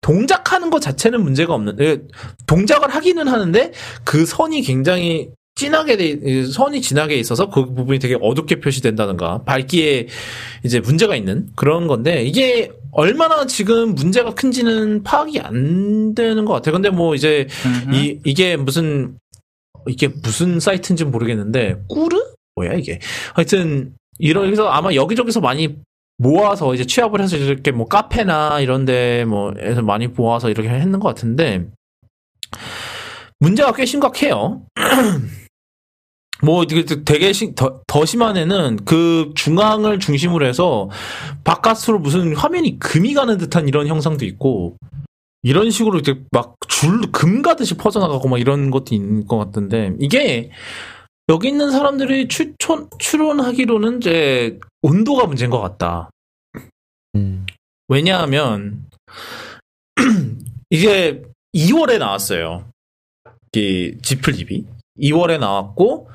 [0.00, 1.98] 동작하는 것 자체는 문제가 없는 예,
[2.46, 3.72] 동작을 하기는 하는데
[4.04, 10.06] 그 선이 굉장히 진하게 돼이 선이 진하게 있어서 그 부분이 되게 어둡게 표시된다든가 밝기에
[10.64, 16.74] 이제 문제가 있는 그런 건데 이게 얼마나 지금 문제가 큰지는 파악이 안 되는 것 같아요.
[16.74, 17.94] 근데 뭐 이제 음흠.
[17.94, 19.18] 이 이게 무슨
[19.88, 22.16] 이게 무슨 사이트인지 모르겠는데 꾸르
[22.54, 23.00] 뭐야 이게
[23.34, 25.76] 하여튼 이러해서 아마 여기저기서 많이
[26.18, 31.66] 모아서 이제 취합을 해서 이렇게 뭐 카페나 이런데 뭐에서 많이 모아서 이렇게 했는 것 같은데
[33.40, 34.62] 문제가 꽤 심각해요.
[36.42, 40.88] 뭐 되게 시- 더, 더 심한 애는 그 중앙을 중심으로 해서
[41.44, 44.76] 바깥으로 무슨 화면이 금이 가는 듯한 이런 형상도 있고
[45.42, 50.50] 이런 식으로 이렇게 막줄 금 가듯이 퍼져나가고 막 이런 것도 있는 것 같던데 이게
[51.28, 56.10] 여기 있는 사람들이 추천 추론하기로는 이제 온도가 문제인 것 같다.
[57.16, 57.44] 음,
[57.88, 58.86] 왜냐하면
[60.70, 61.22] 이게
[61.54, 62.70] 2월에 나왔어요.
[63.56, 64.64] 이 지플립이
[65.00, 66.08] 2월에 나왔고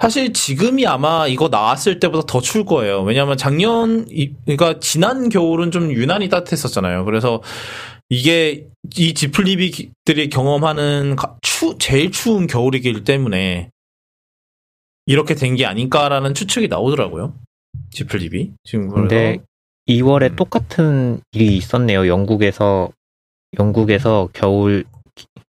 [0.00, 3.02] 사실 지금이 아마 이거 나왔을 때보다 더 추울 거예요.
[3.02, 7.04] 왜냐하면 작년 이- 그러니까 지난 겨울은 좀 유난히 따뜻했었잖아요.
[7.04, 7.42] 그래서
[8.08, 13.70] 이게 이 지플립이들이 경험하는 가- 추 제일 추운 겨울이기 때문에
[15.08, 17.34] 이렇게 된 게 아닐까라는 추측이 나오더라고요.
[17.90, 19.38] 지플립이 지금 근데
[19.88, 20.36] 2월에 음.
[20.36, 22.06] 똑같은 일이 있었네요.
[22.06, 22.90] 영국에서
[23.58, 24.84] 영국에서 겨울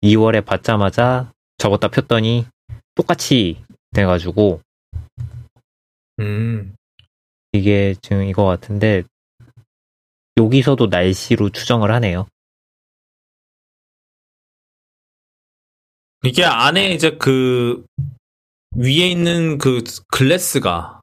[0.03, 2.47] 2월에 받자마자 접었다 폈더니
[2.95, 3.63] 똑같이
[3.95, 4.63] 돼가지고
[6.21, 6.75] 음.
[7.53, 9.03] 이게 지금 이거 같은데
[10.39, 12.27] 여기서도 날씨로 추정을 하네요.
[16.25, 17.85] 이게 안에 이제 그
[18.77, 21.01] 위에 있는 그 글래스가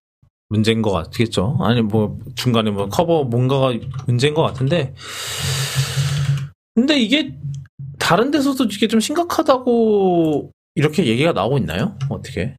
[0.49, 1.57] 문제인 것 같겠죠.
[1.61, 3.73] 아니 뭐 중간에 뭐 커버 뭔가가
[4.07, 4.93] 문제인 것 같은데.
[6.73, 7.37] 근데 이게
[7.99, 11.97] 다른 데서도 이게 좀 심각하다고 이렇게 얘기가 나오고 있나요?
[12.09, 12.55] 어떻게?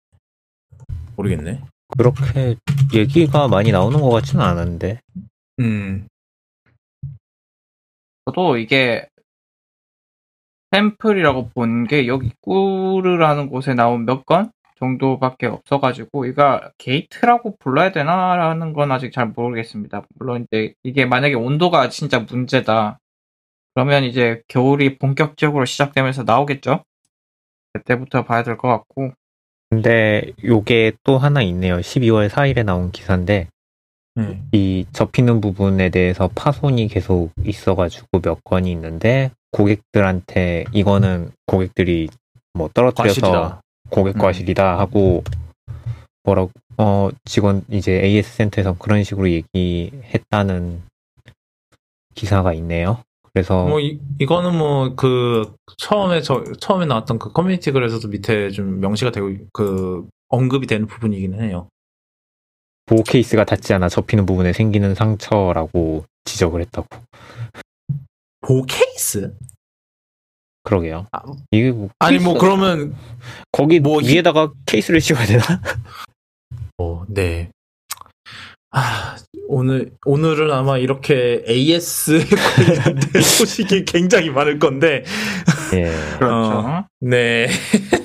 [1.17, 1.63] 모르겠네.
[1.99, 2.57] 그렇게
[2.95, 5.01] 얘기가 많이 나오는 것 같지는 않은데
[5.59, 6.07] 음.
[8.27, 9.09] 저도 이게
[10.73, 18.72] 샘플이라고 본 게 여기 꾸르라는 곳에 나온 몇 건 정도밖에 없어가지고 이거 게이트라고 불러야 되나라는
[18.72, 20.03] 건 아직 잘 모르겠습니다.
[20.18, 22.99] 물론 이제 이게 만약에 온도가 진짜 문제다
[23.74, 26.83] 그러면 이제 겨울이 본격적으로 시작되면서 나오겠죠.
[27.72, 29.12] 그때부터 봐야 될 것 같고
[29.70, 31.76] 근데 요게 또 하나 있네요.
[31.76, 33.47] 12월 4일에 나온 기사인데
[34.18, 34.49] 음.
[34.51, 42.09] 이 접히는 부분에 대해서 파손이 계속 있어가지고 몇 건이 있는데 고객들한테 이거는 고객들이
[42.55, 43.61] 뭐 떨어뜨려서 과실이다.
[43.91, 44.20] 고객 음.
[44.20, 45.22] 과실이다 하고
[46.24, 50.82] 뭐라고 어 직원 이제 AS 센터에서 그런 식으로 얘기했다는
[52.14, 53.03] 기사가 있네요.
[53.32, 58.80] 그래서 뭐 이, 이거는 뭐 그 처음에 저 처음에 나왔던 그 커뮤니티 글에서도 밑에 좀
[58.80, 61.68] 명시가 되고 그 언급이 되는 부분이기는 해요.
[62.86, 66.88] 보호 케이스가 닿지 않아 접히는 부분에 생기는 상처라고 지적을 했다고.
[68.41, 69.36] 보 케이스?
[70.63, 71.07] 그러게요.
[71.13, 72.95] 아, 이게 뭐 아니 뭐 케이스가- 그러면
[73.53, 75.43] 거기 뭐 히- 위에다가 케이스를 씌워야 되나?
[76.79, 77.51] 어, 네.
[78.73, 79.17] 아,
[79.49, 85.03] 오늘, 오늘은 아마 이렇게 AS 관련된 소식이 굉장히 많을 건데,
[85.75, 85.91] 예.
[86.19, 86.59] 그렇죠.
[86.59, 86.85] 어.
[87.01, 87.49] 네.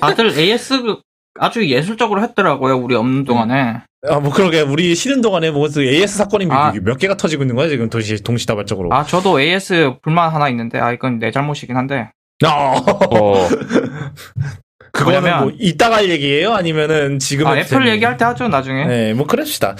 [0.00, 1.00] 다들 AS 그
[1.38, 2.76] 아주 예술적으로 했더라고요.
[2.78, 3.82] 우리 없는 동안에.
[4.08, 6.72] 아, 뭐, 그러게, 우리 쉬는 동안에 뭐, 그 AS 사건이 아.
[6.82, 8.92] 몇 개가 터지고 있는 거야, 지금 동시, 동시다발적으로.
[8.92, 12.10] 아 저도 AS 불만 하나 있는데 아 이건 내 잘못이긴 한데
[12.44, 13.48] 아, 어,
[14.92, 16.52] 그거는 뭐냐면- 뭐, 이따가 할 얘기예요?
[16.54, 17.46] 아니면은 지금.
[17.46, 18.84] 아 애플 얘기할 때 하죠 나중에.
[18.86, 19.76] 네, 뭐, 그럽시다.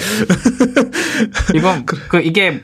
[1.54, 2.62] 이건 그 이게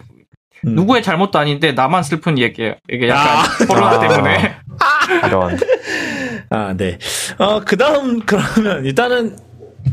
[0.66, 0.74] 음.
[0.74, 2.74] 누구의 잘못도 아닌데 나만 슬픈 얘기예요.
[2.88, 3.66] 이게 약간 아.
[3.66, 3.98] 코로나 아.
[4.00, 4.56] 때문에.
[5.26, 5.58] 이런
[6.50, 6.98] 아, 네.
[7.38, 9.36] 어, 그 다음, 그러면, 일단은,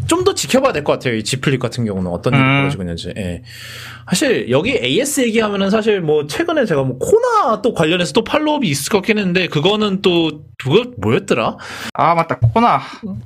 [0.08, 1.16] 좀 더 지켜봐야 될 것 같아요.
[1.16, 2.58] 이 지플립 같은 경우는 어떤 일이 음.
[2.60, 3.14] 벌어지고 있는지.
[3.18, 3.42] 예.
[4.10, 8.90] 사실, 여기 AS 얘기하면은 사실 뭐, 최근에 제가 뭐, 코나 또 관련해서 또 팔로업이 있을
[8.92, 11.58] 것 같긴 했는데, 그거는 또, 그거 뭐였더라?
[11.94, 12.82] 아 맞다 코나.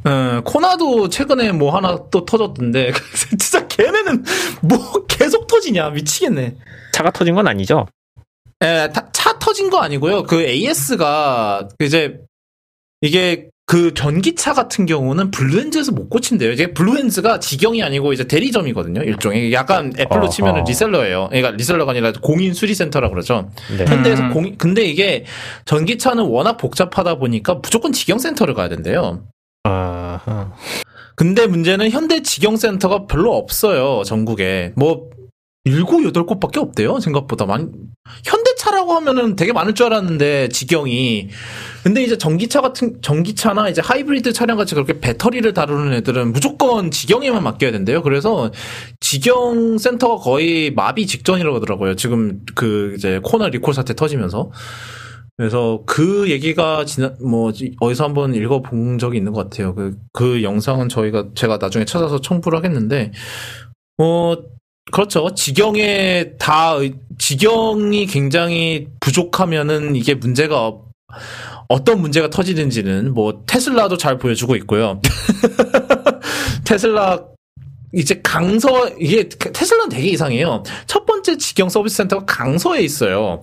[0.06, 2.92] 어, 코나도 최근에 뭐 하나 또 터졌던데,
[3.40, 4.24] 진짜 걔네는
[4.62, 5.90] 뭐 계속 터지냐.
[5.90, 6.56] 미치겠네.
[6.92, 7.88] 차가 터진 건 아니죠?
[8.62, 10.24] 에, 타- 차 터진 거 아니고요.
[10.24, 12.20] 그 AS가 이제
[13.02, 16.52] 이게 그 전기차 같은 경우는 블루핸즈에서 못 고친대요.
[16.52, 19.02] 이제 블루핸즈가 직영이 아니고 이제 대리점이거든요.
[19.02, 20.30] 일종의 약간 애플로 어허.
[20.30, 21.30] 치면 은 reseller예요.
[21.30, 23.50] 그러니까 reseller가 아니라 공인 수리 센터라 그러죠.
[23.76, 23.86] 네.
[23.88, 24.30] 현대에서 음.
[24.32, 25.26] 공 근데 이게
[25.66, 29.24] 전기차는 워낙 복잡하다 보니까 무조건 직영 센터를 가야 된대요.
[29.64, 30.52] 아,
[31.16, 34.04] 근데 문제는 현대 직영 센터가 별로 없어요.
[34.04, 34.74] 전국에.
[34.76, 35.10] 뭐
[35.64, 37.00] 일곱 여덟 곳밖에 없대요.
[37.00, 37.66] 생각보다 많이
[38.24, 41.30] 현대 차라고 하면은 되게 많을 줄 알았는데 직영이
[41.84, 47.44] 근데 이제 전기차 같은 전기차나 이제 하이브리드 차량 같이 그렇게 배터리를 다루는 애들은 무조건 직영에만
[47.44, 48.02] 맡겨야 된대요.
[48.04, 48.52] 그래서
[49.02, 51.96] 직영 센터가 거의 마비 직전이라고 하더라고요.
[51.96, 54.52] 지금 그 이제 코나 리콜 사태 터지면서
[55.36, 59.76] 그래서 그 얘기가 지난 뭐 어디서 한번 읽어본 적이 있는 것 같아요.
[59.76, 63.12] 그 그 영상은 저희가 제가 나중에 찾아서 첨부를 하겠는데
[63.98, 64.36] 어
[64.92, 65.34] 그렇죠.
[65.34, 66.74] 직영에 다
[67.18, 70.92] 직영이 굉장히 부족하면은 이게 문제가 없-
[71.70, 75.02] 어떤 문제가 터지는지는 뭐 테슬라도 잘 보여주고 있고요.
[76.66, 77.24] 테슬라
[77.94, 80.64] 이제 강서 이게 테슬라는 되게 이상해요.
[80.88, 83.42] 첫 번째 직영 서비스 센터가 강서에 있어요.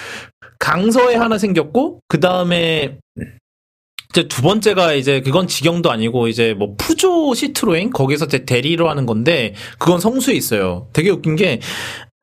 [0.58, 2.98] 강서에 하나 생겼고 그 다음에
[4.16, 9.04] 이제 두 번째가 이제 그건 직영도 아니고 이제 뭐 푸조 시트로행 거기서 대- 대리로 하는
[9.04, 10.88] 건데 그건 성수에 있어요.
[10.94, 11.60] 되게 웃긴 게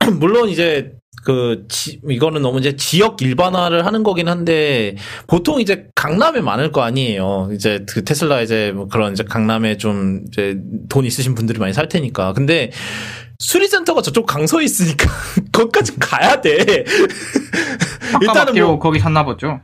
[0.18, 0.90] 물론 이제
[1.24, 4.96] 그 지- 이거는 너무 이제 지역 일반화를 하는 거긴 한데
[5.28, 7.50] 보통 이제 강남에 많을 거 아니에요.
[7.54, 10.56] 이제 그 테슬라 이제 뭐 그런 이제 강남에 좀 이제
[10.88, 12.32] 돈 있으신 분들이 많이 살 테니까.
[12.32, 12.72] 근데
[13.38, 15.08] 수리센터가 저쪽 강서에 있으니까
[15.52, 16.84] 거기까지 가야 돼.
[18.20, 19.60] 일단은 뭐- 거기 샀나 보죠.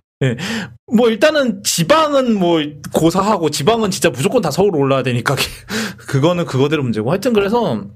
[0.92, 2.60] 뭐 일단은 지방은 뭐
[2.92, 5.34] 고사하고 지방은 진짜 무조건 다 서울 올라야 되니까
[5.96, 7.10] 그거는 그거대로 문제고.
[7.10, 7.86] 하여튼 그래서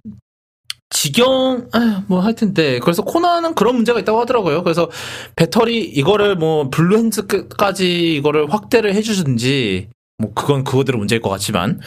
[0.91, 2.79] 직영 아, 뭐 하여튼 네.
[2.79, 4.63] 그래서 코나는 그런 문제가 있다고 하더라고요.
[4.63, 4.91] 그래서
[5.37, 11.81] 배터리 이거를 뭐 블루핸즈까지 이거를 확대를 해주든지 뭐 그건 그거대로 문제일 것 같지만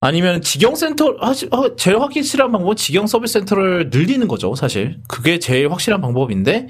[0.00, 5.00] 아니면 직영 센터 하시- 어, 제일 확실한 방법은 직영 서비스 센터를 늘리는 거죠 사실.
[5.08, 6.68] 그게 제일 확실한 방법인데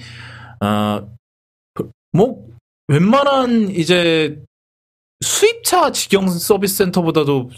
[0.61, 1.09] 아뭐
[2.89, 4.39] 웬만한 이제
[5.21, 7.51] 수입차 직영 서비스 센터보다도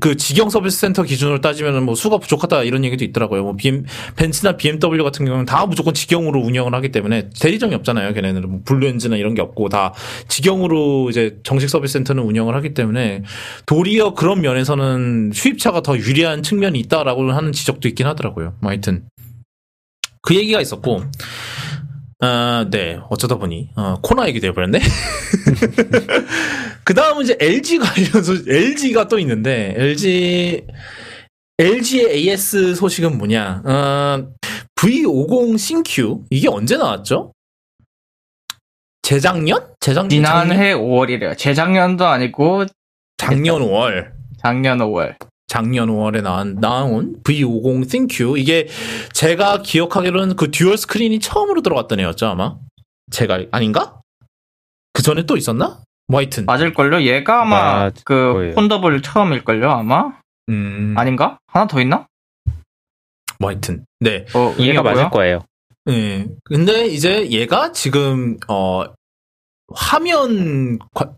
[0.00, 3.42] 그 직영 서비스 센터 기준으로 따지면 뭐 수가 부족하다 이런 얘기도 있더라고요.
[3.44, 3.84] 뭐 BM,
[4.16, 8.12] 벤츠나 BMW 같은 경우는 다 무조건 직영으로 운영을 하기 때문에 대리점이 없잖아요.
[8.12, 9.94] 걔네는 뭐 블루핸즈나 이런 게 없고 다
[10.26, 13.22] 직영으로 이제 정식 서비스 센터는 운영을 하기 때문에
[13.66, 18.56] 도리어 그런 면에서는 수입차가 더 유리한 측면이 있다라고 하는 지적도 있긴 하더라고요.
[18.60, 19.04] 뭐 하여튼
[20.22, 21.02] 그 얘기가 있었고
[22.24, 22.98] 아, 네.
[23.10, 24.80] 어쩌다 보니, 어, 코나 얘기 돼버렸네?
[26.82, 30.66] 그 다음은 이제 LG 관련해서, LG가 또 있는데, LG,
[31.58, 34.26] LG의 AS 소식은 뭐냐, 어,
[34.74, 37.32] V50 신Q, 이게 언제 나왔죠?
[39.02, 39.74] 재작년?
[39.80, 40.08] 재작년?
[40.08, 41.36] 지난해 5월이래요.
[41.36, 42.64] 재작년도 아니고
[43.18, 44.12] 작년 5월.
[44.42, 45.16] 작년 5월.
[45.54, 48.38] 작년 5월에 나온, 나온 V50 ThinQ.
[48.38, 48.66] 이게
[49.12, 52.56] 제가 기억하기로는 그 dual screen이 처음으로 들어갔던 애였죠, 아마?
[53.12, 54.00] 제가, 아닌가?
[54.92, 55.78] 그 전에 또 있었나?
[56.08, 56.44] 뭐 하여튼.
[56.46, 57.02] 맞을걸요?
[57.02, 58.54] 얘가 아마 맞을 그 거예요.
[58.56, 59.70] foldable 처음일걸요?
[59.70, 60.18] 아마?
[60.48, 61.38] 음, 아닌가?
[61.46, 62.08] 하나 더 있나?
[63.38, 63.84] 뭐 하여튼.
[64.00, 64.26] 네.
[64.34, 65.08] 어, 이해가 맞을?
[65.10, 65.44] 거예요.
[65.88, 66.26] 예.
[66.42, 68.82] 근데 이제 얘가 지금, 어,
[69.72, 71.14] 화면, 과-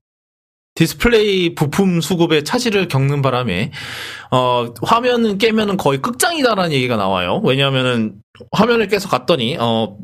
[0.76, 3.72] 디스플레이 부품 수급의 차질을 겪는 바람에,
[4.30, 7.40] 어, 화면은 깨면은 거의 끝장이다라는 얘기가 나와요.
[7.44, 8.20] 왜냐하면은,
[8.52, 9.98] 화면을 깨서 갔더니, 어,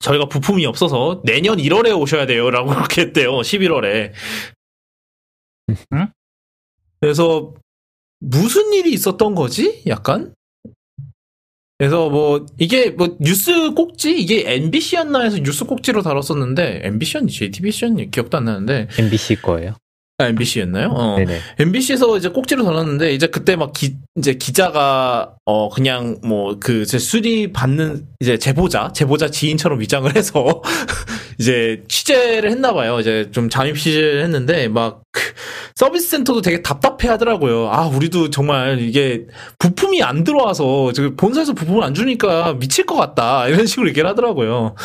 [0.00, 2.50] 저희가 부품이 없어서 내년 1월에 오셔야 돼요.
[2.50, 3.32] 라고 그렇게 했대요.
[3.38, 4.12] 11월에.
[5.92, 6.08] 응?
[7.00, 7.54] 그래서,
[8.18, 9.82] 무슨 일이 있었던 거지?
[9.86, 10.34] 약간?
[11.78, 18.38] 그래서 뭐 이게 뭐 뉴스 꼭지 이게 MBC였나 해서 뉴스 꼭지로 다뤘었는데 MBC였니 JTBC였니 기억도
[18.38, 19.74] 안 나는데 MBC 거예요.
[20.18, 20.90] 아, MBC였나요?
[20.90, 21.16] 어.
[21.16, 21.40] 네네.
[21.58, 28.06] MBC에서 이제 꼭지로 다뤘는데 이제 그때 막 기, 이제 기자가 어 그냥 뭐그 수리 받는
[28.20, 30.62] 이제 제보자 제보자 지인처럼 위장을 해서
[31.40, 33.00] 이제 취재를 했나 봐요.
[33.00, 35.20] 이제 좀 잠입 취재를 했는데 막그
[35.74, 37.68] 서비스 센터도 되게 답답해 하더라고요.
[37.72, 39.26] 아, 우리도 정말 이게
[39.58, 43.48] 부품이 안 들어와서 지금 본사에서 부품을 안 주니까 미칠 것 같다.
[43.48, 44.76] 이런 식으로 얘기를 하더라고요.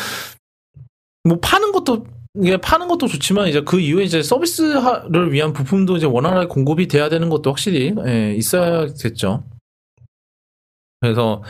[1.22, 2.04] 뭐 파는 것도
[2.38, 7.08] 이게 파는 것도 좋지만 이제 그 이후에 이제 서비스를 위한 부품도 이제 원활하게 공급이 돼야
[7.08, 9.44] 되는 것도 확실히 예, 있어야겠죠.
[11.00, 11.42] 그래서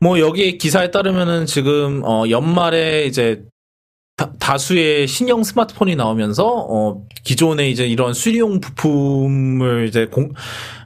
[0.00, 3.42] 뭐 여기 기사에 따르면은 지금 어 연말에 이제
[4.38, 10.32] 다, 수의 신형 스마트폰이 나오면서 어 기존에 이제 이런 수리용 부품을 이제 공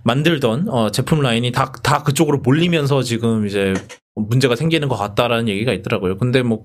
[0.04, 3.74] 만들던 어 제품 라인이 다 다 그쪽으로 몰리면서 지금 이제
[4.14, 6.16] 문제가 생기는 것 같다라는 얘기가 있더라고요.
[6.16, 6.64] 근데 뭐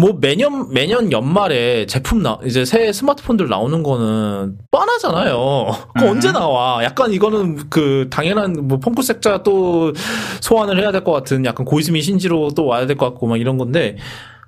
[0.00, 5.66] 뭐 매년 매년 연말에 제품 나 이제 새 스마트폰들 나오는 거는 뻔하잖아요.
[5.98, 6.10] 그 음.
[6.10, 6.84] 언제 나와?
[6.84, 9.92] 약간 이거는 그 당연한 뭐 펑크색자 또
[10.40, 13.58] 소환을 해야 될 것 같은 약간 고이즈미 신지로 또 와야 될 것 같고 막 이런
[13.58, 13.96] 건데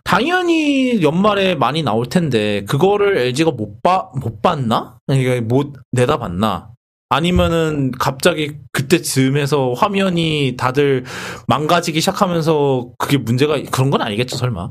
[0.05, 4.99] 당연히 연말에 많이 나올 텐데 그거를 LG가 못 봐 못 봤나?
[5.07, 6.70] 그러니까 못 내다봤나?
[7.11, 11.05] 아니면은 갑자기 그때쯤에서 화면이 다들
[11.49, 14.71] 망가지기 시작하면서 그게 문제가 그런 건 아니겠죠 설마?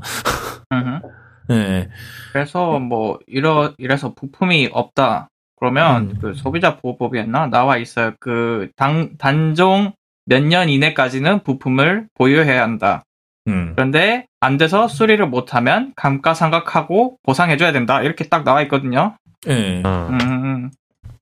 [1.48, 1.88] 네.
[2.32, 5.28] 그래서 뭐 이러 이래서 부품이 없다.
[5.56, 6.18] 그러면 음.
[6.20, 8.12] 그 소비자 보호법이었나 나와 있어요.
[8.20, 9.92] 그 당 단종
[10.26, 13.02] 몇 년 이내까지는 부품을 보유해야 한다.
[13.48, 13.72] 음.
[13.74, 18.00] 그런데 안 돼서 수리를 못하면 감가상각하고 보상해줘야 된다.
[18.02, 19.16] 이렇게 딱 나와 있거든요.
[19.44, 19.82] 네.
[19.84, 20.08] 어.
[20.12, 20.70] 음,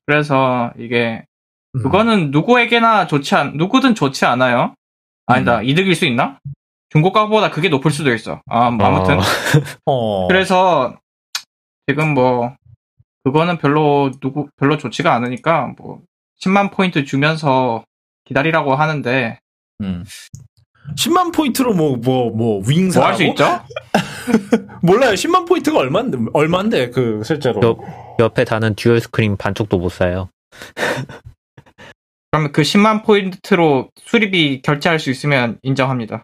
[0.09, 1.23] 그래서 이게
[1.75, 1.83] 음.
[1.83, 4.75] 그거는 누구에게나 좋지 않 누구든 좋지 않아요.
[5.27, 6.39] 아니다 이득일 수 있나?
[6.89, 8.41] 중고 가보다 그게 높을 수도 있어.
[8.47, 9.19] 아, 뭐 아무튼
[9.85, 10.27] 어.
[10.29, 10.97] 그래서
[11.87, 12.55] 지금 뭐
[13.25, 16.01] 그거는 별로 누구 별로 좋지가 않으니까 뭐
[16.41, 17.85] 10만 포인트 주면서
[18.25, 19.39] 기다리라고 하는데
[19.83, 20.05] 음.
[20.97, 23.45] 10만 포인트로 뭐 뭐 뭐 윙사 뭐할수 있죠?
[24.83, 25.13] 몰라요.
[25.13, 27.61] 10만 포인트가 얼마인데 얼마인데 그 실제로.
[27.63, 27.79] 옆,
[28.19, 30.29] 옆에 다는 dual screen 반쪽도 못 사요.
[32.31, 36.23] 그러면 그 10만 포인트로 수리비 결제할 수 있으면 인정합니다.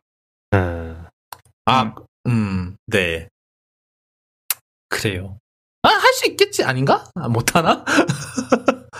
[0.54, 1.04] 음.
[1.66, 1.94] 아,
[2.26, 3.28] 음, 네.
[4.88, 5.38] 그래요.
[5.82, 7.04] 아, 할 수 있겠지, 아닌가?
[7.14, 7.84] 아, 못하나?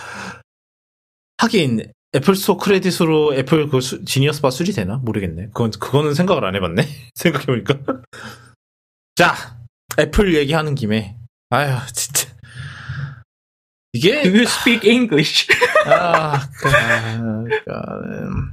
[1.37, 4.97] 하긴, Apple Store credit으로 Apple 그 수- Genius Bar 수리되나?
[4.97, 5.47] 모르겠네.
[5.47, 6.83] 그건, 그거는 생각을 안 해봤네.
[7.15, 7.77] 생각해보니까.
[9.15, 9.57] 자,
[9.99, 11.17] 애플 얘기하는 김에.
[11.49, 12.24] 아휴, 진짜.
[13.95, 15.47] 이게, Do you speak English?
[15.87, 18.51] 아, 그, 음.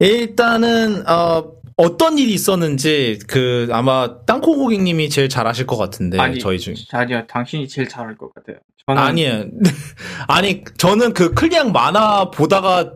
[0.00, 1.44] 일단은 어
[1.76, 6.74] 어떤 일이 있었는지 그 아마 땅콩 고객님이 제일 잘 아실 것 같은데 아니, 저희 중
[6.92, 8.56] 아니요, 당신이 제일 잘할 것 같아요.
[8.86, 9.44] 저는 아니에요
[10.28, 12.92] 아니 저는 그 클리앙 만화 보다가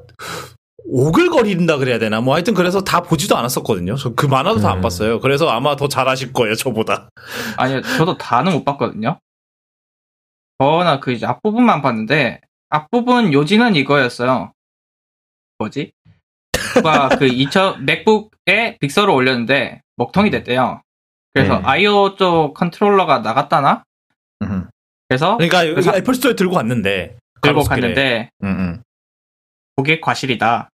[0.86, 4.82] 오글거린다 그래야 되나 뭐 하여튼 그래서 다 보지도 않았었거든요 저 그 만화도 다안 음.
[4.82, 7.08] 봤어요 그래서 아마 더잘 아실 거예요 저보다
[7.56, 9.18] 아니요, 저도 다는 못 봤거든요.
[10.62, 14.52] 저나 그 이제 앞부분만 봤는데 앞부분 요지는 이거였어요.
[15.58, 15.92] 뭐지?
[16.74, 20.80] 누가 그 2000 MacBook에 Big Sur를 올렸는데 먹통이 됐대요.
[21.34, 21.62] 그래서 네.
[21.64, 23.82] IO 쪽 controller가 나갔다나?
[25.08, 27.64] 그래서 그러니까 그래서- Apple Store에 들고 갔는데 들고.
[27.64, 28.82] 갔는데 음, 음,
[29.76, 30.70] 고객 과실이다.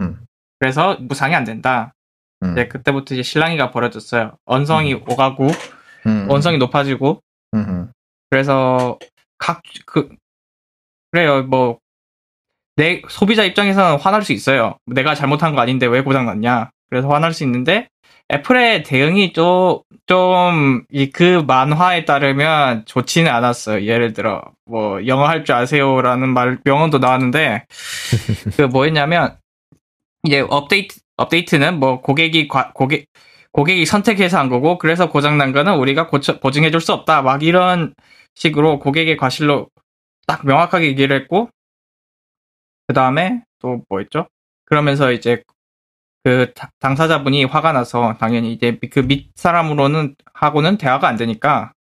[0.00, 0.24] 음.
[0.60, 1.92] 그래서 무상이 안 된다.
[2.42, 2.52] 음.
[2.52, 4.36] 이제 그때부터 이제 실랑이가 벌어졌어요.
[4.44, 5.48] 언성이 오가고
[6.06, 7.20] 음, 언성이 높아지고
[7.54, 7.92] 음, 음.
[8.30, 8.98] 그래서
[9.46, 10.08] 각 그
[11.12, 11.78] 그래요 뭐
[12.76, 14.78] 내 소비자 입장에서는 화날 수 있어요.
[14.86, 16.70] 내가 잘못한 거 아닌데 왜 고장 났냐.
[16.90, 17.88] 그래서 화날 수 있는데
[18.32, 23.84] 애플의 대응이 좀 좀 이 그 만화에 따르면 좋지는 않았어요.
[23.86, 27.64] 예를 들어 뭐 영어 할 줄 아세요라는 말 명언도 나왔는데
[28.56, 29.36] 그 뭐였냐면
[30.24, 33.06] 이제 업데이트 업데이트는 뭐 고객이 과- 고객
[33.52, 37.22] 고객이 선택해서 한 거고 그래서 고장 난 거는 우리가 고쳐 보증해 줄 수 없다.
[37.22, 37.94] 막 이런
[38.34, 39.68] 식으로 고객의 과실로
[40.26, 41.50] 딱 명확하게 얘기를 했고
[42.86, 44.26] 그 다음에 또뭐 있죠?
[44.66, 45.42] 그러면서 이제
[46.22, 51.72] 그 다- 당사자분이 화가 나서 당연히 이제 그 밑 사람으로는 하고는 대화가 안 되니까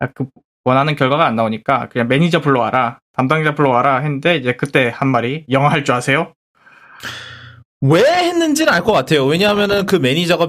[0.00, 0.26] 아, 그
[0.64, 5.68] 원하는 결과가 안 나오니까 그냥 매니저 불러와라 담당자 불러와라 했는데 이제 그때 한 말이 영어
[5.68, 6.32] 할 줄 아세요?
[7.82, 9.26] 왜 했는지는 알 것 같아요.
[9.26, 10.48] 왜냐하면은 그 매니저가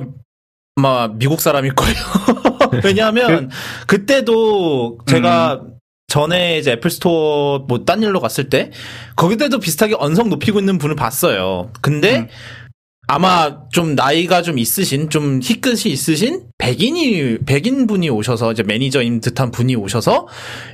[0.77, 1.95] 막 미국 사람일 거예요.
[2.85, 3.49] 왜냐하면
[3.87, 5.61] 그 때도 제가
[6.07, 8.71] 전에 이제 Apple Store 뭐 딴 일로 갔을 때
[9.15, 11.71] 거기 때도 비슷하게 언성 높이고 있는 분을 봤어요.
[11.81, 12.27] 근데 음.
[13.07, 19.51] 아마 좀 나이가 좀 있으신 좀 희끗이 있으신 백인이 백인 분이 오셔서 이제 매니저인 듯한
[19.51, 20.27] 분이 오셔서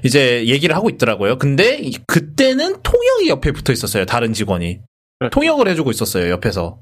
[0.06, 1.38] 이제 얘기를 하고 있더라고요.
[1.38, 4.06] 근데 이- 그때는 통역이 옆에 붙어 있었어요.
[4.06, 4.80] 다른 직원이
[5.20, 5.34] 그렇죠.
[5.34, 6.30] 통역을 해주고 있었어요.
[6.32, 6.78] 옆에서.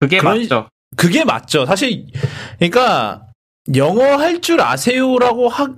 [0.00, 0.68] 그게 그런- 맞죠.
[0.96, 1.64] 그게 맞죠.
[1.64, 2.06] 사실
[2.58, 3.26] 그러니까
[3.74, 5.68] 영어 할 줄 아세요라고 하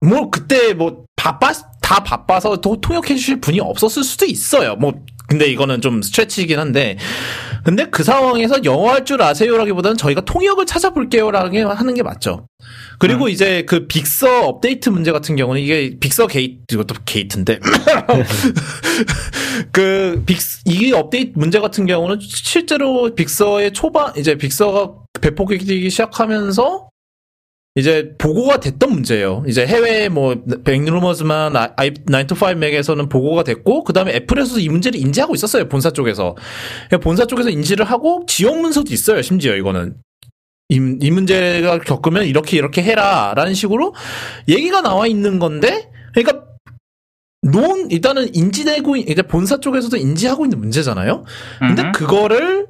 [0.00, 4.76] 뭐 그때 뭐 바빠 다 바빠서 또 통역해 주실 분이 없었을 수도 있어요.
[4.76, 4.92] 뭐
[5.28, 6.98] 근데 이거는 좀 스트레치이긴 한데
[7.64, 12.46] 근데 그 상황에서 영어 할 줄 아세요라기보다는 저희가 통역을 찾아볼게요라고 하는 게 맞죠.
[12.98, 13.30] 그리고 음.
[13.30, 17.58] 이제 그 Big Sur 업데이트 문제 같은 경우는 이게 Big Sur gate 이것도 gate인데
[19.72, 24.92] 그 Big Sur 이 업데이트 문제 같은 경우는 실제로 Big Sur의 초반 이제 Big Sur가
[25.20, 26.88] 배포되기 시작하면서
[27.76, 29.44] 이제 보고가 됐던 문제예요.
[29.46, 35.68] 이제 해외 뭐 백루머즈만 9to5 맥에서는 보고가 됐고 그다음에 Apple에서도 이 문제를 인지하고 있었어요.
[35.68, 36.34] 본사 쪽에서.
[37.02, 39.20] 본사 쪽에서 인지를 하고 지원 문서도 있어요.
[39.20, 39.94] 심지어 이거는.
[40.68, 43.94] 이, 이 문제가 겪으면 이렇게 이렇게 해라라는 식으로
[44.48, 46.44] 얘기가 나와 있는 건데 그러니까
[47.42, 51.24] 논 일단은 인지되고 이제 본사 쪽에서도 인지하고 있는 문제잖아요.
[51.60, 51.92] 근데 음.
[51.92, 52.66] 그거를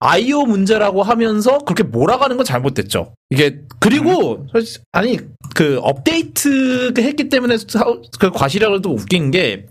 [0.00, 3.14] IO 문제라고 하면서 그렇게 몰아가는 건 잘못됐죠.
[3.30, 5.18] 이게 그리고 사실- 아니
[5.54, 7.84] 그 업데이트 했기 때문에 사-
[8.18, 9.66] 그 과실이라고 도 웃긴 게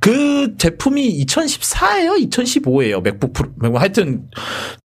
[0.00, 3.02] 그 제품이 2014예요, 2015예요.
[3.02, 4.28] 맥북 프로 맥북 하여튼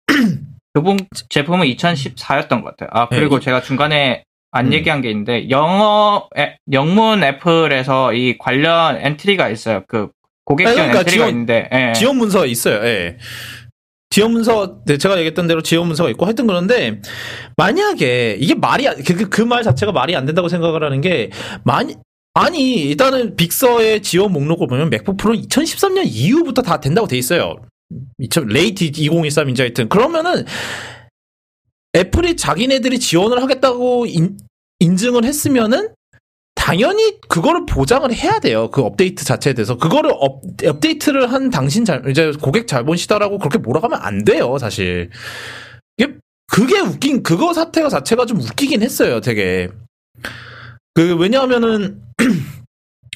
[0.74, 0.98] 그분
[1.30, 2.90] 제품은 2014였던 것 같아요.
[2.92, 3.46] 아 그리고 네.
[3.46, 4.74] 제가 중간에 안 음.
[4.74, 9.84] 얘기한 게 있는데 영어 애- 영문 Apple에서 이 관련 entry가 있어요.
[9.88, 10.10] 그
[10.46, 11.94] 고객 지원 그러니까 entry가 지원- 있는데 예.
[11.94, 12.84] 지원 문서가 있어요.
[12.84, 13.18] 예.
[14.14, 17.02] 지원 문서, 네, 제가 얘기했던 대로 지원 문서가 있고 하여튼 그런데
[17.58, 18.86] 만약에 이게 말이
[19.32, 21.32] 그 말 자체가 말이 안 된다고 생각을 하는 게
[21.64, 21.96] 많이
[22.36, 27.56] 아니 일단은 Big Sur의 지원 목록을 보면 MacBook Pro 2013년 이후부터 다 된다고 돼 있어요.
[28.20, 30.46] 2000 late 2013인지 하여튼 그러면은
[31.96, 34.38] Apple이 자기네들이 지원을 하겠다고 인,
[34.78, 35.90] 인증을 했으면은
[36.64, 38.70] 당연히 그거를 보장을 해야 돼요.
[38.72, 39.76] 그 업데이트 자체에 대해서.
[39.76, 45.10] 그거를 업, 업데이트를 한 당신 잘, 이제 고객 잘못이다라고 그렇게 몰아가면 안 돼요, 사실.
[45.98, 46.14] 이게,
[46.48, 49.68] 그게 웃긴, 그거 사태가 자체가 좀 웃기긴 했어요, 되게.
[50.94, 52.02] 그, 왜냐하면은,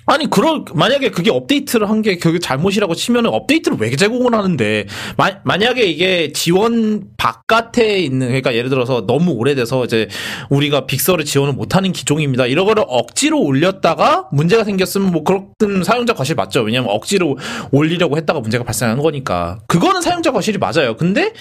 [0.07, 4.85] 아니, 그럴, 만약에 그게 업데이트를 한 게 그게 잘못이라고 치면은 업데이트를 왜 제공을 하는데,
[5.17, 10.07] 마, 만약에 이게 지원 바깥에 있는, 그러니까 예를 들어서 너무 오래돼서 이제
[10.49, 12.45] 우리가 빅서를 지원을 못하는 기종입니다.
[12.45, 16.61] 이런 거를 억지로 올렸다가 문제가 생겼으면 뭐 그렇든 사용자 과실 맞죠.
[16.61, 17.37] 왜냐면 억지로
[17.71, 19.59] 올리려고 했다가 문제가 발생한 거니까.
[19.67, 20.95] 그거는 사용자 과실이 맞아요.
[20.95, 21.33] 근데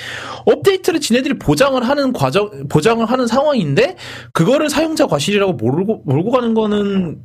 [0.47, 3.97] 업데이트를 지네들이 보장을 하는 과정, 보장을 하는 상황인데
[4.33, 7.19] 그거를 사용자 과실이라고 몰고, 몰고 가는 거는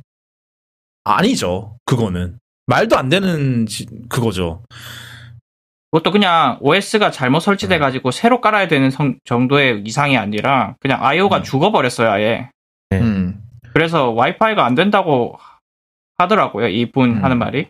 [1.04, 1.76] 아니죠.
[1.84, 2.38] 그거는.
[2.66, 4.62] 말도 안 되는 지- 그거죠.
[5.90, 11.38] 그것도 그냥 OS가 잘못 설치돼 가지고 새로 깔아야 되는 성- 정도의 이상이 아니라 그냥 IO가
[11.38, 11.42] 음.
[11.42, 12.48] 죽어버렸어요 아예.
[12.90, 13.00] 네.
[13.00, 13.42] 음.
[13.74, 15.38] 그래서 와이파이가 안 된다고
[16.18, 17.24] 하더라고요 이분 음.
[17.24, 17.66] 하는 말이.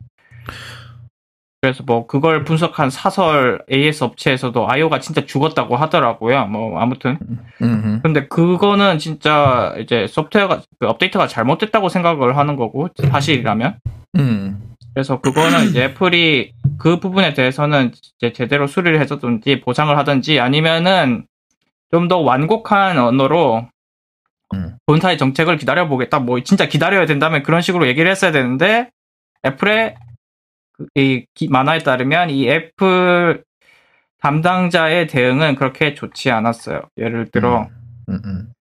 [1.63, 6.47] 그래서 뭐 그걸 분석한 사설 AS 업체에서도 IO가 진짜 죽었다고 하더라고요.
[6.47, 7.19] 뭐 아무튼
[7.63, 8.01] 음.
[8.03, 13.79] 근데 그거는 진짜 이제 소프트웨어가 그 업데이트가 잘못됐다고 생각을 하는 거고 사실이라면
[14.17, 14.75] 음.
[14.93, 21.27] 그래서 그거는 이제 애플이 그 부분에 대해서는 이제 제대로 수리를 해줬든지 보상을 하든지 아니면은
[21.93, 23.69] 좀 더 완곡한 언어로
[24.55, 24.77] 음.
[24.87, 26.19] 본사의 정책을 기다려보겠다.
[26.19, 28.89] 뭐 진짜 기다려야 된다면 그런 식으로 얘기를 했어야 되는데
[29.47, 30.12] 애플의 그-
[30.95, 33.45] 이 기- 만화에 따르면 이 애플
[34.21, 36.83] 담당자의 대응은 그렇게 좋지 않았어요.
[36.97, 37.69] 예를 들어
[38.09, 38.21] 음.
[38.25, 38.53] 음.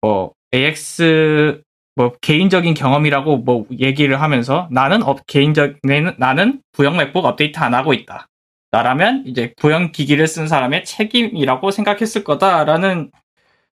[0.00, 1.60] 뭐 AX
[1.96, 7.74] 뭐 개인적인 경험이라고 뭐 얘기를 하면서 나는 업 개인적 나는, 나는 구형 MacBook 업데이트 안
[7.74, 8.28] 하고 있다.
[8.70, 13.10] 나라면 이제 구형 기기를 쓴 사람의 책임이라고 생각했을 거다라는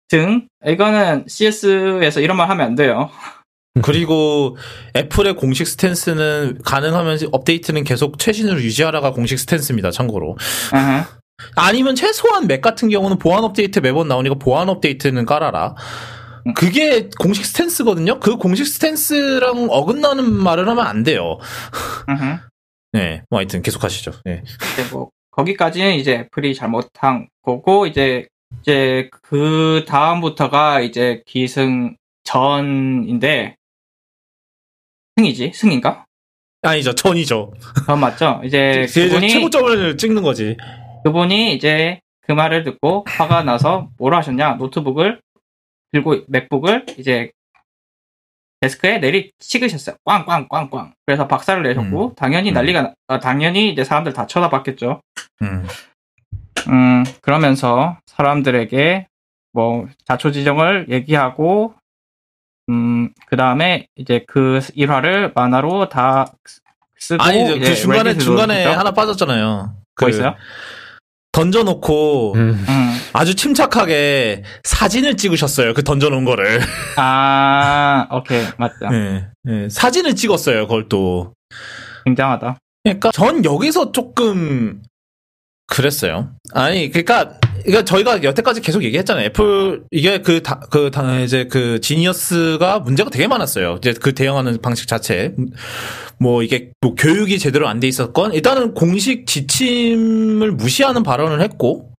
[0.07, 3.09] 등 이거는 CS에서 이런 말 하면 안 돼요.
[3.83, 4.57] 그리고
[4.95, 9.91] Apple의 공식 stance는 가능하면 업데이트는 계속 최신으로 유지하라가 공식 stance입니다.
[9.91, 10.37] 참고로.
[11.55, 15.75] 아니면 최소한 맥 같은 경우는 보안 업데이트 매번 나오니까 보안 업데이트는 깔아라.
[16.55, 18.19] 그게 공식 스탠스거든요.
[18.21, 21.39] 그 공식 스탠스랑 어긋나는 말을 하면 안 돼요.
[22.93, 24.13] 네, 뭐 하여튼 계속 하시죠.
[24.23, 24.41] 네.
[24.91, 28.27] 뭐 거기까지는 이제 애플이 잘못한 거고 이제
[28.61, 33.57] 이제 그 다음부터가 이제 기승 전인데
[35.17, 36.05] 승이지 승인가?
[36.61, 37.53] 아니죠, 전이죠.
[37.75, 38.41] 그건 맞죠?
[38.45, 40.57] 이제 그분이 최고점을 찍는 거지.
[41.03, 45.21] 그분이 이제 그 말을 듣고 화가 나서 뭐라 하셨냐 노트북을
[45.93, 47.31] 들고 맥북을 이제
[48.61, 49.95] 데스크에 내리 찍으셨어요.
[50.05, 50.93] 꽝꽝꽝꽝.
[51.05, 52.53] 그래서 박살을 내셨고 당연히 음.
[52.55, 55.01] 난리가 나- 아, 당연히 이제 사람들 다 쳐다봤겠죠.
[55.43, 55.67] 음.
[56.69, 59.07] 음, 그러면서 사람들에게
[59.53, 61.75] 뭐 자초지정을 얘기하고,
[62.69, 66.33] 음, 그 다음에 이제 그 일화를 만화로 다
[66.97, 68.79] 쓰고, 아니, 그 이제 중간에, 레딧으로 중간에 올리죠.
[68.79, 69.75] 하나 빠졌잖아요.
[69.95, 70.35] 그 뭐 있어요?
[71.31, 72.65] 던져놓고 음.
[72.67, 75.73] 음, 아주 침착하게 사진을 찍으셨어요.
[75.73, 76.61] 그 던져놓은 거를.
[76.95, 78.89] 아, 오케이, 맞다.
[78.89, 80.61] 네, 네, 사진을 찍었어요.
[80.67, 81.33] 그걸 또.
[82.05, 82.57] 굉장하다.
[82.83, 84.81] 그러니까 전 여기서 조금
[85.67, 86.29] 그랬어요.
[86.53, 89.25] 아니, 그러니까 그러니까 저희가 여태까지 계속 얘기했잖아요.
[89.25, 93.75] 애플 이게 그다그다 이제 그 지니어스가 문제가 되게 많았어요.
[93.79, 95.33] 이제 그 대응하는 방식 자체.
[96.19, 101.91] 뭐 이게 뭐 교육이 제대로 안 돼 있었건 일단은 공식 지침을 무시하는 발언을 했고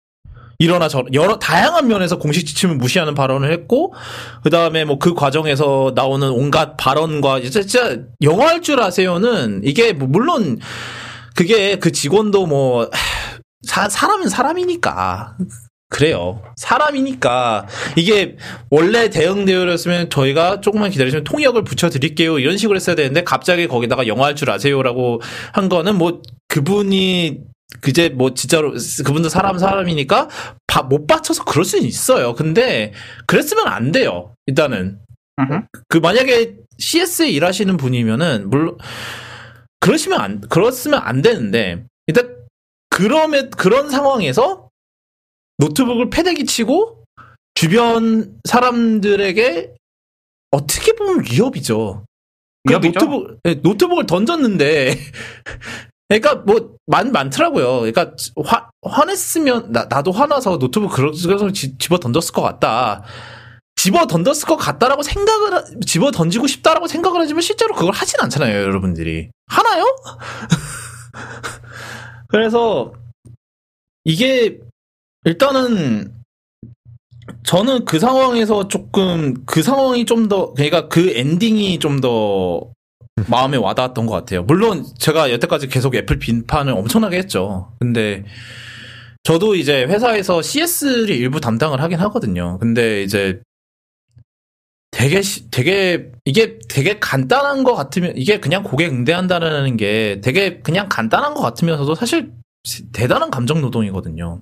[0.58, 3.94] 이러나 저 여러 다양한 면에서 공식 지침을 무시하는 발언을 했고
[4.44, 10.60] 그다음에 뭐 그 과정에서 나오는 온갖 발언과 진짜 영어 할 줄 아세요는 이게 뭐 물론
[11.36, 12.90] 그게 그 직원도 뭐
[13.66, 15.38] 사, 사람은 사람이니까
[15.90, 16.42] 그래요.
[16.58, 18.38] 사람이니까 이게
[18.70, 24.26] 원래 대응 대우였으면 저희가 조금만 기다리시면 통역을 붙여드릴게요 이런 식으로 했어야 되는데 갑자기 거기다가 영어
[24.26, 25.22] 할 줄 아세요라고
[25.54, 27.40] 한 거는 뭐 그분이
[27.82, 28.74] 그제 뭐 진짜로
[29.06, 30.30] 그분도 사람 사람이니까
[30.68, 32.34] 바- 못 받쳐서 그럴 수는 있어요.
[32.36, 32.92] 근데
[33.28, 34.34] 그랬으면 안 돼요.
[34.48, 35.00] 일단은.
[35.90, 38.78] 그 만약에 CS에 일하시는 분이면은 물론
[39.80, 42.35] 그러시면 안 그렇으면 안 되는데 일단
[42.96, 44.70] 그러면 그런 상황에서
[45.58, 47.04] 노트북을 패대기 치고
[47.54, 49.74] 주변 사람들에게
[50.52, 52.06] 어떻게 보면 위협이죠.
[52.66, 52.94] 그 위협이죠?
[53.00, 54.96] 노트북 예, 노트북을 던졌는데
[56.08, 57.80] 그러니까 뭐 많 많더라고요.
[57.80, 58.14] 그러니까
[58.46, 63.04] 화 화냈으면 나 나도 화나서 노트북 그래서 지- 집어 던졌을 것 같다.
[63.76, 68.56] 집어 던졌을 것 같다라고 생각을 하- 집어 던지고 싶다라고 생각을 하지만 실제로 그걸 하진 않잖아요,
[68.62, 69.32] 여러분들이.
[69.48, 69.84] 하나요?
[72.36, 72.92] 그래서
[74.04, 74.60] 이게
[75.24, 76.12] 일단은
[77.44, 82.74] 저는 그 상황에서 조금 그 상황이 좀 더 그러니까 그 엔딩이 좀 더
[83.30, 84.44] 마음에 와닿았던 것 같아요.
[84.44, 87.72] 물론 제가 여태까지 계속 애플 비판을 엄청나게 했죠.
[87.80, 88.26] 근데
[89.24, 92.58] 저도 이제 회사에서 CS를 일부 담당을 하긴 하거든요.
[92.60, 93.40] 근데 이제
[94.96, 100.88] 되게 시- 되게 이게 되게 간단한 것 같으면 이게 그냥 고객 응대한다는 게 되게 그냥
[100.88, 102.32] 간단한 것 같으면서도 사실
[102.94, 104.42] 대단한 감정 노동이거든요.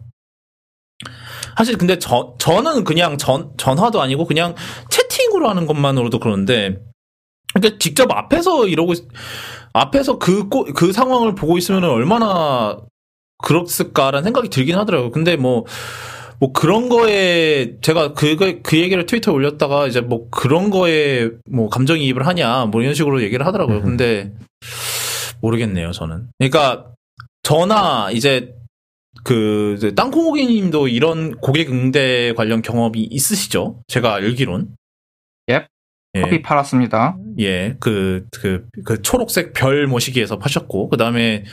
[1.58, 4.54] 사실 근데 저 저는 그냥 전 전화도 아니고 그냥
[4.90, 6.78] 채팅으로 하는 것만으로도 그런데
[7.54, 9.08] 그러니까 직접 앞에서 이러고 있-
[9.74, 12.78] 앞에서 그그 상황을 보고 있으면 얼마나
[13.44, 15.12] 그렇을까라는 생각이 들긴 하더라고요.
[15.12, 15.66] 근데 뭐,
[16.40, 22.26] 뭐 그런 거에, 제가 그, 그 얘기를 트위터에 올렸다가 이제 뭐 그런 거에 뭐 감정이입을
[22.28, 23.78] 하냐, 뭐 이런 식으로 얘기를 하더라고요.
[23.78, 23.84] 음.
[23.84, 24.34] 근데
[25.42, 26.28] 모르겠네요, 저는.
[26.38, 26.88] 그러니까
[27.44, 28.56] 저나 이제
[29.24, 33.82] 그, 이제 땅콩고기 님도 이런 고객 응대 관련 경험이 있으시죠?
[33.88, 34.76] 제가 알기론.
[36.16, 36.22] 예.
[36.22, 37.18] 커피 팔았습니다.
[37.40, 41.44] 예, 그, 그, 그 초록색 별 모시기에서 파셨고, 그 다음에,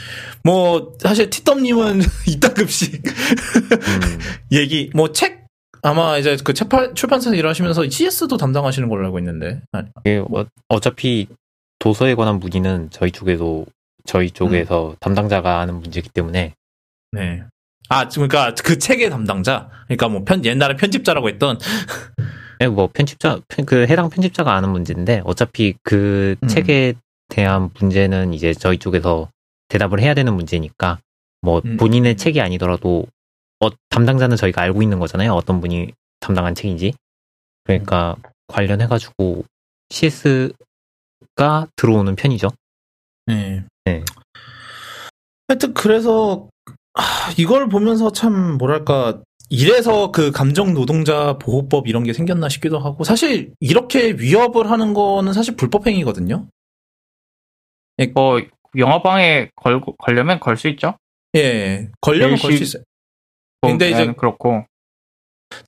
[0.44, 4.18] 뭐, 사실 티덤님은 이따급식 음.
[4.52, 5.46] 얘기, 뭐, 책,
[5.82, 9.62] 아마 이제 그 책팔, 출판사에서 일하시면서 CS도 담당하시는 걸로 알고 있는데.
[9.72, 11.26] 아니, 이게 어, 어차피
[11.78, 13.64] 도서에 관한 문의는 저희 쪽에도
[14.04, 16.54] 저희 쪽에서 담당자가 하는 문제이기 때문에
[17.12, 17.42] 네.
[17.88, 19.68] 아, 그러니까 그 책의 담당자?
[19.86, 21.58] 그러니까 뭐 편, 옛날에 편집자라고 했던,
[22.60, 26.48] 예, 뭐 편집자 편- 그 해당 편집자가 아는 문제인데 어차피 그 음.
[26.48, 26.94] 책에
[27.28, 29.30] 대한 문제는 이제 저희 쪽에서
[29.68, 30.98] 대답을 해야 되는 문제니까
[31.42, 31.76] 뭐 음.
[31.76, 33.06] 본인의 책이 아니더라도
[33.60, 35.32] 어, 담당자는 저희가 알고 있는 거잖아요.
[35.32, 36.94] 어떤 분이 담당한 책인지.
[37.64, 38.16] 그러니까
[38.48, 39.44] 관련해가지고
[39.90, 42.48] CS가 들어오는 편이죠.
[43.26, 43.64] 네.
[43.84, 44.02] 네.
[45.48, 46.48] 하여튼 그래서
[46.94, 47.02] 아,
[47.38, 53.52] 이걸 보면서 참 뭐랄까 이래서 그 감정 노동자 보호법 이런 게 생겼나 싶기도 하고 사실
[53.60, 56.46] 이렇게 위협을 하는 거는 사실 불법 행위거든요.
[58.14, 58.40] 뭐
[58.76, 60.94] 영업방해 걸 걸려면 걸 수 있죠.
[61.36, 62.82] 예, 걸려면 걸 수 있어요.
[63.60, 64.64] 근데 이제- 보면 그렇고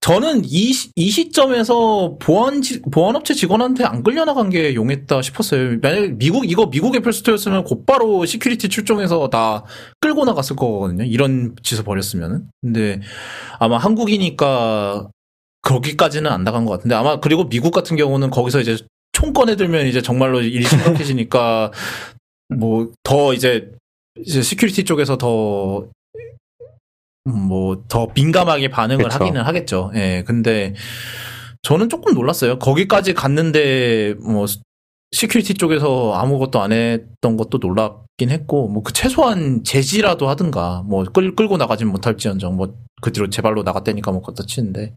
[0.01, 5.79] 저는 이, 시- 이 시점에서 보안, 지- 보안업체 직원한테 안 끌려나간 게 용했다 싶었어요.
[5.83, 9.65] 만약 미국, 이거 미국 Apple Store였으면 곧바로 security 출동해서 다
[10.01, 11.05] 끌고 나갔을 거거든요.
[11.05, 12.49] 이런 짓을 벌였으면은.
[12.61, 13.01] 근데
[13.59, 15.09] 아마 한국이니까
[15.63, 18.77] 거기까지는 안 나간 것 같은데 아마 그리고 미국 같은 경우는 거기서 이제
[19.13, 21.71] 총 꺼내들면 이제 정말로 일이 심각해지니까
[22.59, 23.71] 뭐 더 이제
[24.19, 25.87] 이제 security 쪽에서 더
[27.25, 29.15] 뭐 더 민감하게 반응을 그쵸.
[29.21, 29.93] 하기는 하겠죠.
[29.95, 30.25] 예.
[30.27, 30.75] 근데
[31.63, 32.59] 저는 조금 놀랐어요.
[32.59, 34.47] 거기까지 갔는데 뭐
[35.13, 41.37] security 쪽에서 아무것도 안 했던 것도 놀랍긴 했고 뭐 그 최소한 제지라도 하든가 뭐 끌,
[41.37, 44.95] 끌고 나가진 못할지언정 뭐 그 뒤로 제 발로 나갔다니까 뭐 그것도 치는데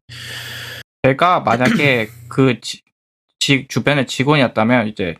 [1.04, 2.82] 제가 만약에 그 지,
[3.40, 5.16] 지- 주변의 직원이었다면 이제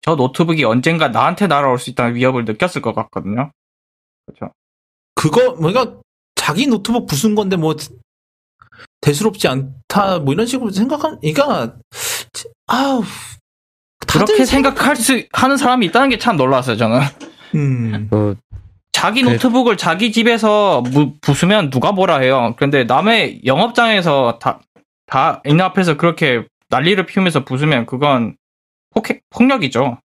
[0.00, 3.52] 저 노트북이 언젠가 나한테 날아올 수 있다는 위협을 느꼈을 것 같거든요.
[4.26, 4.52] 그렇죠.
[5.14, 6.00] 그거 뭔가
[6.42, 7.76] 자기 노트북 부순 건데 뭐
[9.00, 11.76] 대수롭지 않다 뭐 이런 식으로 생각한 그러니까
[12.66, 13.02] 아우
[14.06, 16.76] 다들 그렇게 생각할 수 하는 사람이 있다는 게 참 놀랐어요.
[16.76, 17.00] 저는
[17.54, 18.36] 음그
[18.92, 22.54] 자기 그- 노트북을 자기 집에서 무- 부수면 누가 뭐라 해요.
[22.58, 24.60] 근데 남의 영업장에서 다,
[25.06, 28.36] 다 있는 앞에서 그렇게 난리를 피우면서 부수면 그건
[28.90, 29.98] 폭행, 폭력이죠.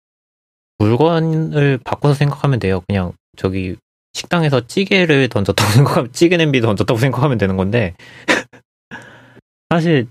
[0.78, 2.82] 물건을 바꿔서 생각하면 돼요.
[2.86, 3.76] 그냥 저기
[4.16, 7.94] 식당에서 찌개를 던졌다고 생각하면 찌개 냄비 던졌다고 생각하면 되는 건데
[9.70, 10.09] 사실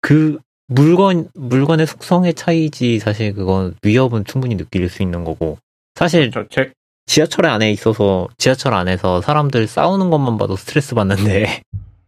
[0.00, 0.38] 그
[0.68, 5.58] 물건 물건의 속성의 차이지 사실 그건 위협은 충분히 느낄 수 있는 거고
[5.94, 6.72] 사실 저, 제,
[7.06, 11.62] 지하철 안에 있어서 지하철 안에서 사람들 싸우는 것만 봐도 스트레스 받는데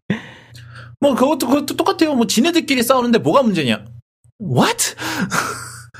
[1.00, 2.14] 뭐 그것도 그것도 똑같아요.
[2.14, 3.84] 뭐 지네들끼리 싸우는데 뭐가 문제냐?
[4.40, 4.94] What?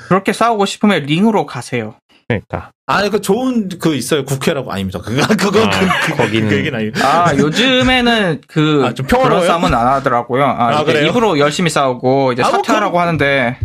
[0.08, 1.98] 그렇게 싸우고 싶으면 링으로 가세요.
[2.26, 4.24] 그러니까 아, 그 좋은 그 있어요.
[4.24, 5.00] 국회라고 아닙니다.
[5.00, 6.90] 그거 그거 아, 그, 그, 거기는- 그 얘기는 아니.
[7.02, 9.40] 아, 요즘에는 그, 아, 좀 평화로워요?
[9.42, 10.44] 그런 싸움은 안 하더라고요.
[10.44, 11.08] 아, 아, 그래요?
[11.08, 13.58] 입으로 열심히 싸우고, 이제 아, 뭐 사퇴하라고 하는데,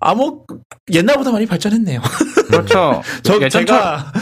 [0.00, 0.44] 아뭐
[0.90, 2.00] 옛날보다 많이 발전했네요.
[2.48, 3.02] 그렇죠.
[3.22, 4.12] 저 예전처럼 제가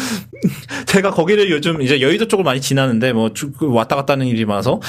[0.86, 4.44] 제가 거기를 요즘 이제 여의도 쪽을 많이 지나는데 뭐 주- 그 왔다 갔다 하는 일이
[4.46, 4.80] 많아서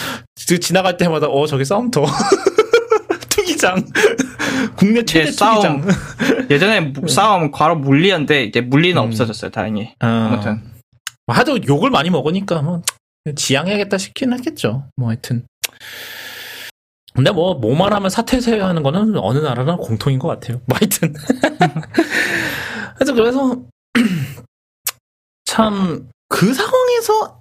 [0.47, 2.03] 그 지나갈 때마다 어 저기 싸움터
[3.61, 3.85] 투기장
[4.75, 5.87] 국내 최대 이제 싸움.
[6.49, 9.07] 예전에 무- 싸움 과로 물리였는데, 이제 물리는 음.
[9.07, 9.93] 없어졌어요, 다행히.
[10.01, 10.61] 어, 아무튼.
[11.27, 12.81] 하도 욕을 많이 먹으니까 뭐
[13.35, 14.85] 지양해야겠다 싶긴 하겠죠.
[14.97, 15.45] 뭐 하여튼
[17.13, 20.59] 근데 뭐 뭐만 하면 사퇴세야 하는 거는 어느 나라나 공통인 것 같아요.
[20.65, 21.13] 뭐 하여튼
[22.97, 23.61] 그래서 그래서
[25.45, 27.39] 참 그 상황에서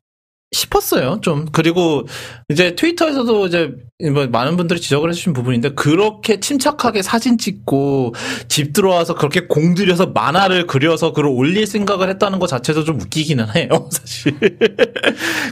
[0.52, 1.20] 싶었어요.
[1.22, 2.06] 좀 그리고
[2.48, 3.72] 이제 트위터에서도 이제
[4.12, 8.14] 뭐 많은 분들이 지적을 해주신 부분인데 그렇게 침착하게 사진 찍고
[8.48, 13.88] 집 들어와서 그렇게 공들여서 만화를 그려서 그걸 올릴 생각을 했다는 것 자체도 좀 웃기기는 해요,
[13.92, 14.34] 사실.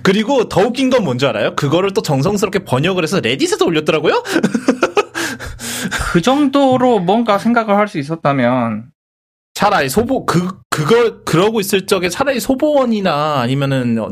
[0.02, 1.54] 그리고 더 웃긴 건 뭔지 알아요?
[1.54, 4.22] 그거를 또 정성스럽게 번역을 해서 레딧에도 올렸더라고요?
[6.12, 8.84] 그 정도로 뭔가 생각을 할 수 있었다면,
[9.58, 14.08] 차라리 소보, 그, 그걸, 그러고 있을 적에 차라리 소보원이나 아니면은, 어,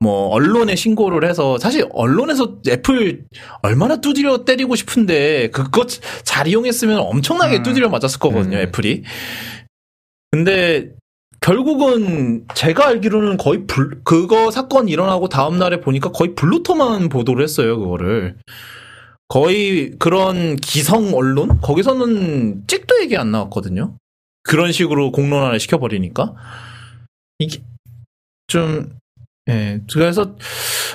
[0.00, 3.26] 뭐, 언론에 신고를 해서, 사실 언론에서 애플
[3.62, 5.86] 얼마나 두드려 때리고 싶은데, 그거
[6.24, 7.62] 잘 이용했으면 엄청나게 음.
[7.62, 8.62] 두드려 맞았을 거거든요, 음.
[8.62, 9.04] 애플이.
[10.32, 10.90] 근데,
[11.40, 17.78] 결국은 제가 알기로는 거의 불, 그거 사건 일어나고 다음 날에 보니까 거의 블루터만 보도를 했어요,
[17.78, 18.36] 그거를.
[19.28, 21.60] 거의 그런 기성 언론?
[21.60, 23.96] 거기서는 찍도 얘기 안 나왔거든요.
[24.46, 26.34] 그런 식으로 공론화를 시켜버리니까.
[27.38, 27.62] 이게
[28.46, 28.90] 좀,
[29.48, 29.80] 예.
[29.92, 30.36] 그래서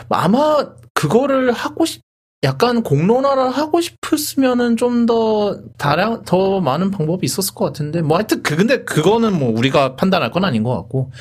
[0.09, 2.01] 아마 그거를 하고 싶,
[2.43, 8.01] 약간 공론화를 하고 싶었으면은 좀 더 다량, 더 많은 방법이 있었을 것 같은데.
[8.01, 11.11] 뭐 하여튼 그, 근데 그거는 뭐 우리가 판단할 건 아닌 것 같고.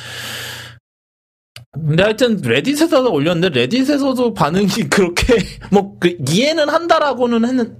[1.72, 5.36] 근데 하여튼 레딧에다가 올렸는데 레딧에서도 반응이 그렇게
[5.70, 7.78] 뭐 그 이해는 한다라고는 했는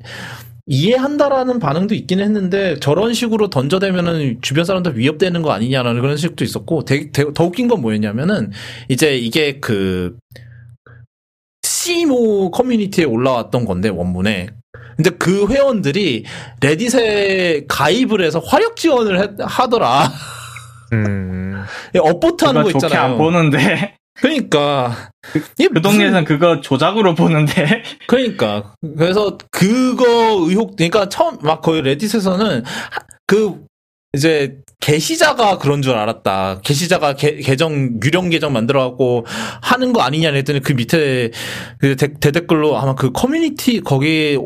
[0.72, 6.84] 이해한다라는 반응도 있긴 했는데 저런 식으로 던져대면은 주변 사람들 위협되는 거 아니냐라는 그런 식도 있었고
[6.84, 8.52] 되게, 되게- 더 웃긴 건 뭐였냐면은
[8.88, 10.16] 이제 이게 그
[11.64, 14.48] 시모 커뮤니티에 올라왔던 건데 원문에.
[14.97, 16.24] 근데 그 회원들이
[16.62, 20.12] 레딧에 가입을 해서 화력 지원을 했- 하더라.
[20.92, 21.64] 음,
[21.98, 23.12] 업보트 하는 거 있잖아요.
[23.12, 25.10] 안 보는데, 그러니까
[25.59, 30.05] 이게 그 동네에서는 그거 조작으로 보는데, 그러니까 그래서 그거
[30.48, 33.60] 의혹 그러니까 처음 막 거의 레딧에서는 하- 그
[34.12, 36.60] 이제 게시자가 그런 줄 알았다.
[36.64, 39.24] 게시자가 게- 계정 유령 계정 만들어 갖고
[39.62, 41.30] 하는 거 아니냐 했더니 그 밑에
[41.78, 44.38] 그 대, 대댓글로 아마 그 커뮤니티 거기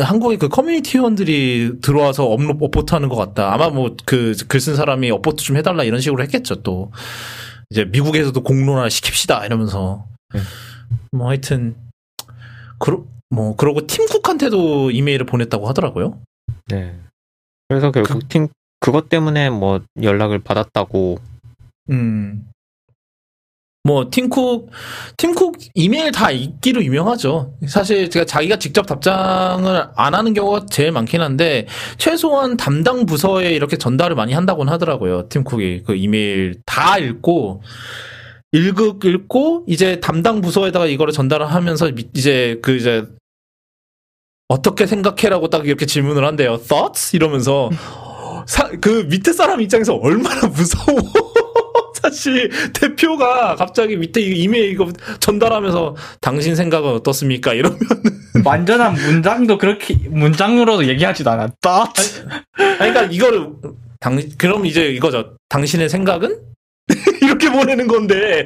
[0.00, 3.52] 한국의 그 커뮤니티 회원들이 들어와서 업로 upvote 하는 것 같다.
[3.54, 6.56] 아마 뭐 그 글 쓴 사람이 upvote 좀 해달라 이런 식으로 했겠죠.
[6.62, 6.90] 또
[7.72, 10.40] 이제 미국에서도 공론화 시킵시다 이러면서 네.
[11.10, 11.74] 뭐 하여튼
[12.78, 16.20] 그러 뭐 그러고 팀쿡한테도 이메일을 보냈다고 하더라고요.
[16.66, 16.94] 네.
[17.68, 21.18] 그래서 결국 팀 그것 때문에 뭐 연락을 받았다고
[21.88, 22.46] 음.
[23.84, 24.70] 뭐 팀쿡
[25.16, 27.54] 팀쿡 이메일 다 읽기로 유명하죠.
[27.66, 31.66] 사실 제가 자기가 직접 답장을 안 하는 경우가 제일 많긴 한데
[31.98, 35.28] 최소한 담당 부서에 이렇게 전달을 많이 한다고는 하더라고요.
[35.28, 37.62] 팀쿡이 그 이메일 다 읽고
[38.52, 43.04] 읽고 읽고 이제 담당 부서에다가 이거를 전달을 하면서 미- 이제 그 이제
[44.46, 46.58] 어떻게 생각해라고 딱 이렇게 질문을 한대요.
[46.68, 47.70] Thoughts 이러면서
[48.46, 50.96] 사- 그 밑에 사람 입장에서 얼마나 무서워.
[51.94, 54.88] 사실 대표가 갑자기 밑에 이 이메일 이거
[55.20, 57.54] 전달하면서 당신 생각은 어떻습니까?
[57.54, 57.78] 이러면
[58.44, 61.84] 완전한 문장도 그렇게 문장으로도 얘기하지도 않았다.
[62.80, 63.50] 아니, 그러니까 이거를
[64.00, 65.36] 당 그럼 이제 이거죠.
[65.48, 66.40] 당신의 생각은
[67.22, 68.44] 이렇게 보내는 건데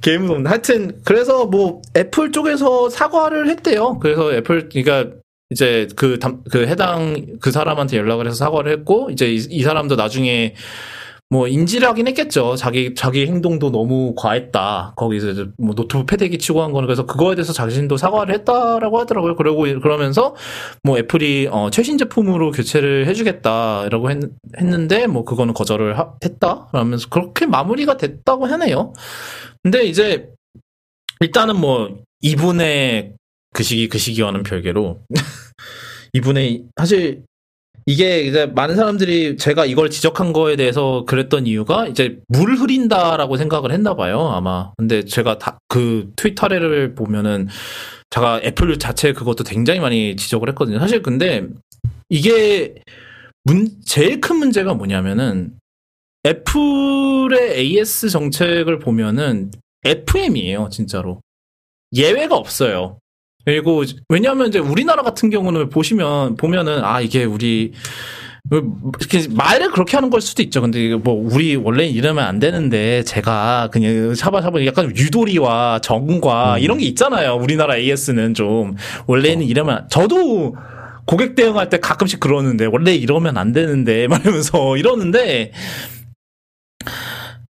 [0.00, 3.98] 개무섭 하여튼 그래서 뭐 애플 쪽에서 사과를 했대요.
[3.98, 5.16] 그래서 애플 그러니까
[5.50, 9.96] 이제 그, 담, 그 해당 그 사람한테 연락을 해서 사과를 했고 이제 이, 이 사람도
[9.96, 10.54] 나중에
[11.30, 12.56] 뭐 인지를 하긴 했겠죠.
[12.56, 14.94] 자기 자기 행동도 너무 과했다.
[14.96, 19.36] 거기서 이제 뭐 노트북 패대기 치고 한 거는 그래서 그거에 대해서 자신도 사과를 했다라고 하더라고요.
[19.36, 20.34] 그러고 그러면서
[20.82, 24.18] 뭐 애플이 어, 최신 제품으로 교체를 해주겠다라고 했,
[24.58, 28.94] 했는데 뭐 그거는 거절을 하- 했다 라면서 그렇게 마무리가 됐다고 하네요.
[29.62, 30.30] 근데 이제
[31.20, 33.16] 일단은 뭐 이분의
[33.52, 35.00] 그 시기 그 시기와는 별개로
[36.14, 37.24] 이분의 사실
[37.88, 43.72] 이게 이제 많은 사람들이 제가 이걸 지적한 거에 대해서 그랬던 이유가 이제 물 흐린다라고 생각을
[43.72, 44.72] 했나 봐요 아마.
[44.76, 47.48] 근데 제가 다 그 트위터를 보면은
[48.10, 50.78] 제가 애플 자체 그것도 굉장히 많이 지적을 했거든요.
[50.78, 51.46] 사실 근데
[52.10, 52.74] 이게
[53.44, 55.52] 문 제일 큰 문제가 뭐냐면은
[56.26, 59.50] 애플의 AS 정책을 보면은
[59.84, 61.22] FM이에요 진짜로.
[61.94, 62.98] 예외가 없어요
[63.48, 67.72] 그리고 왜냐하면 이제 우리나라 같은 경우는 보시면 보면은 아 이게 우리
[68.44, 68.60] 뭐
[69.00, 70.60] 이렇게 말을 그렇게 하는 걸 수도 있죠.
[70.60, 76.60] 근데 뭐 우리 원래 이러면 안 되는데 제가 그냥 샤바샤바 약간 유도리와 정과 음.
[76.60, 77.36] 이런 게 있잖아요.
[77.36, 78.76] 우리나라 AS는 좀
[79.06, 80.54] 원래는 이러면 저도
[81.06, 85.52] 고객 대응할 때 가끔씩 그러는데 원래 이러면 안 되는데 말하면서 이러는데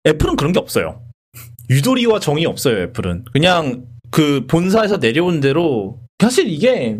[0.07, 1.01] 애플은 그런 게 없어요.
[1.69, 2.83] 유도리와 정이 없어요.
[2.83, 6.99] 애플은 그냥 그 본사에서 내려온 대로 사실 이게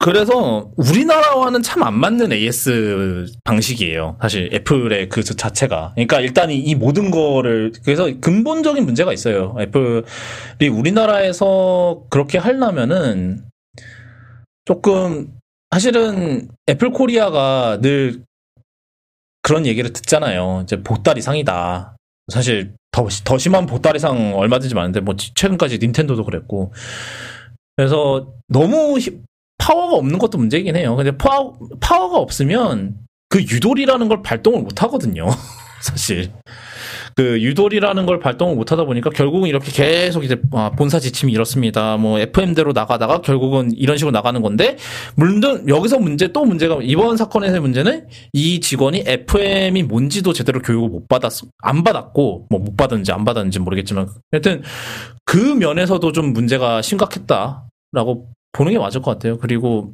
[0.00, 4.16] 그래서 우리나라와는 참 안 맞는 AS 방식이에요.
[4.20, 5.92] 사실 애플의 그 자체가.
[5.94, 9.56] 그러니까 일단 이, 이 모든 거를 그래서 근본적인 문제가 있어요.
[9.60, 13.44] 애플이 우리나라에서 그렇게 하려면은
[14.64, 15.32] 조금
[15.72, 18.22] 사실은 애플 코리아가 늘
[19.42, 20.60] 그런 얘기를 듣잖아요.
[20.62, 21.96] 이제 보따리 상이다.
[22.32, 26.72] 사실 더, 더 심한 보따리 상 얼마든지 많은데 뭐 최근까지 닌텐도도 그랬고
[27.76, 29.20] 그래서 너무 히-
[29.58, 30.96] 파워가 없는 것도 문제이긴 해요.
[30.96, 32.96] 근데 파워, 파워가 없으면
[33.28, 35.28] 그 유도리라는 걸 발동을 못 하거든요.
[35.82, 36.32] 사실.
[37.18, 41.96] 그 유도리라는 걸 발동을 못 하다 보니까 결국은 이렇게 계속 이제 아, 본사 지침이 이렇습니다.
[41.96, 44.76] 뭐 FM대로 나가다가 결국은 이런 식으로 나가는 건데
[45.16, 51.08] 물론 여기서 문제 또 문제가 이번 사건에서의 문제는 이 직원이 FM이 뭔지도 제대로 교육을 못
[51.08, 54.62] 받았 안 받았고 뭐 못 받았는지 안 받았는지 모르겠지만 하여튼
[55.24, 59.38] 그 면에서도 좀 문제가 심각했다라고 보는 게 맞을 것 같아요.
[59.38, 59.92] 그리고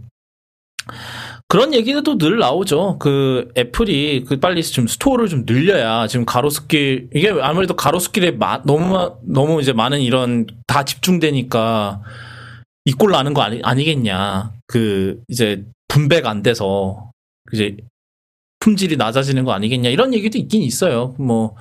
[1.48, 2.98] 그런 얘기도 늘 나오죠.
[2.98, 8.88] 그 애플이 그 빨리 좀 스토어를 좀 늘려야 지금 가로수길 이게 아무래도 가로수길에 마- 너무
[8.92, 12.02] 마- 너무 이제 많은 이런 다 집중되니까
[12.86, 14.52] 이 꼴 나는 거 아니, 아니겠냐.
[14.66, 17.10] 그 이제 분배가 안 돼서
[17.52, 17.76] 이제
[18.60, 21.14] 품질이 낮아지는 거 아니겠냐 이런 얘기도 있긴 있어요.
[21.18, 21.54] 뭐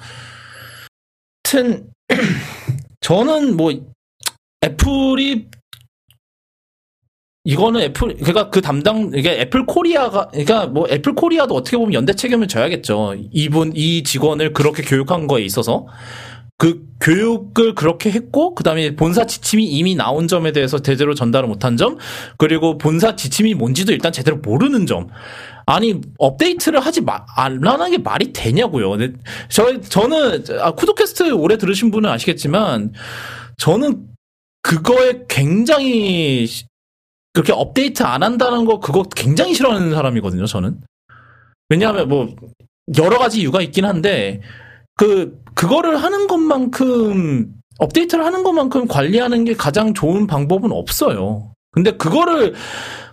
[1.46, 1.90] 하여튼
[3.02, 3.72] 저는 뭐
[4.66, 5.48] 애플이
[7.46, 12.14] 이거는 애플 그러니까 그 담당 이게 애플 코리아가 그러니까 뭐 애플 코리아도 어떻게 보면 연대
[12.14, 13.16] 책임을 져야겠죠.
[13.32, 15.86] 이분 이 직원을 그렇게 교육한 거에 있어서
[16.58, 21.98] 그 교육을 그렇게 했고 그다음에 본사 지침이 이미 나온 점에 대해서 제대로 전달을 못한 점
[22.38, 25.10] 그리고 본사 지침이 뭔지도 일단 제대로 모르는 점
[25.66, 28.98] 아니 업데이트를 하지 마, 안 하는 게 말이 되냐고요.
[29.50, 32.94] 저 저는 아, 쿠도캐스트 오래 들으신 분은 아시겠지만
[33.58, 34.08] 저는
[34.62, 36.66] 그거에 굉장히 시-
[37.34, 40.46] 그렇게 업데이트 안 한다는 거 그거 굉장히 싫어하는 사람이거든요.
[40.46, 40.80] 저는
[41.70, 42.30] 왜냐하면 뭐
[42.98, 44.42] 여러 가지 이유가 있긴 한데
[44.96, 51.54] 그 그거를 하는 것만큼 업데이트를 하는 것만큼 관리하는 게 가장 좋은 방법은 없어요.
[51.72, 52.54] 근데 그거를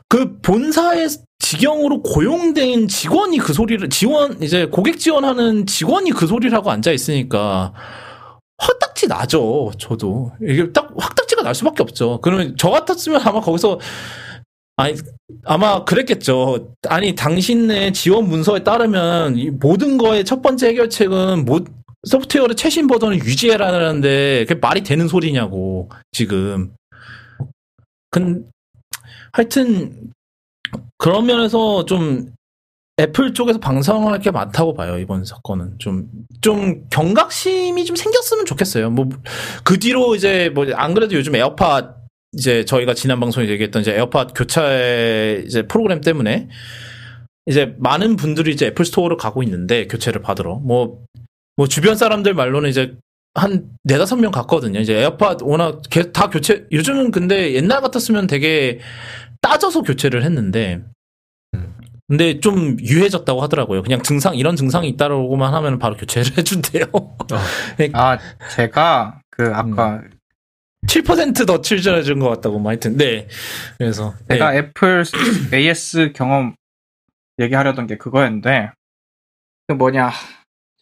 [0.09, 6.71] 그 본사의 직영으로 고용된 직원이 그 소리를 지원 이제 고객 지원하는 직원이 그 소리를 하고
[6.71, 7.73] 앉아 있으니까
[8.67, 9.73] 헛딱지 나죠.
[9.79, 12.21] 저도 이게 딱 확딱지가 날 수밖에 없죠.
[12.21, 13.81] 그러면 저 같았으면 아마 거기서
[14.77, 14.95] 아니
[15.45, 16.75] 아마 그랬겠죠.
[16.89, 21.61] 아니 당신의 지원 문서에 따르면 이 모든 거의 첫 번째 해결책은 모,
[22.05, 26.75] 소프트웨어의 최신 버전을 유지해라는데 그게 말이 되는 소리냐고 지금.
[28.11, 28.51] 근
[29.33, 30.13] 하여튼
[30.99, 32.33] 그런 면에서 좀
[33.01, 38.91] 애플 쪽에서 반성할 게 많다고 봐요 이번 사건은 좀좀 경각심이 좀 생겼으면 좋겠어요.
[38.91, 39.09] 뭐
[39.65, 41.95] 그 뒤로 이제 뭐 안 그래도 요즘 에어팟
[42.35, 46.49] 이제 저희가 지난 방송에 얘기했던 이제 에어팟 교체 이제 프로그램 때문에
[47.47, 52.95] 이제 많은 분들이 이제 애플 스토어로 가고 있는데 교체를 받으러 뭐뭐 주변 사람들 말로는 이제
[53.35, 54.79] 한 네다섯 명 갔거든요.
[54.81, 58.81] 이제 에어팟 워낙 개- 다 교체 요즘은 근데 옛날 같았으면 되게
[59.41, 60.83] 따져서 교체를 했는데
[62.11, 63.85] 근데 좀 유해졌다고 하더라고요.
[63.85, 66.87] 그냥 증상 이런 증상이 있다고만 하면 바로 교체를 해준대요.
[67.93, 68.19] 아,
[68.57, 70.03] 제가 그 아까
[70.89, 73.29] 7%더 칠전해준 것 같다고 뭐 하여튼 네
[73.79, 74.35] 그래서 네.
[74.35, 75.05] 제가 애플
[75.55, 76.57] AS 경험
[77.39, 78.73] 얘기하려던 게 그거였는데
[79.69, 80.11] 그 뭐냐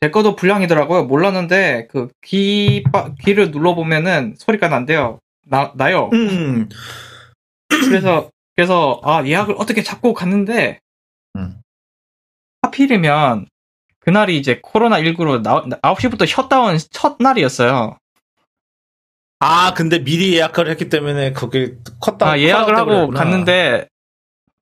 [0.00, 1.04] 제 거도 불량이더라고요.
[1.04, 2.84] 몰랐는데 그 귀,
[3.20, 5.18] 귀를 눌러보면은 소리가 난대요.
[5.46, 6.08] 나, 나요.
[6.14, 6.70] 음
[7.68, 10.80] 그래서 그래서 아 예약을 어떻게 잡고 갔는데
[11.36, 11.60] 음.
[12.62, 13.46] 하필이면
[14.00, 15.42] 그날이 이제 코로나 19로
[15.82, 17.98] 9시부터 셧다운 첫 날이었어요.
[19.40, 22.30] 아, 근데 미리 예약을 했기 때문에 거기 갔다.
[22.32, 23.10] 아, 예약을 하고.
[23.10, 23.86] 갔는데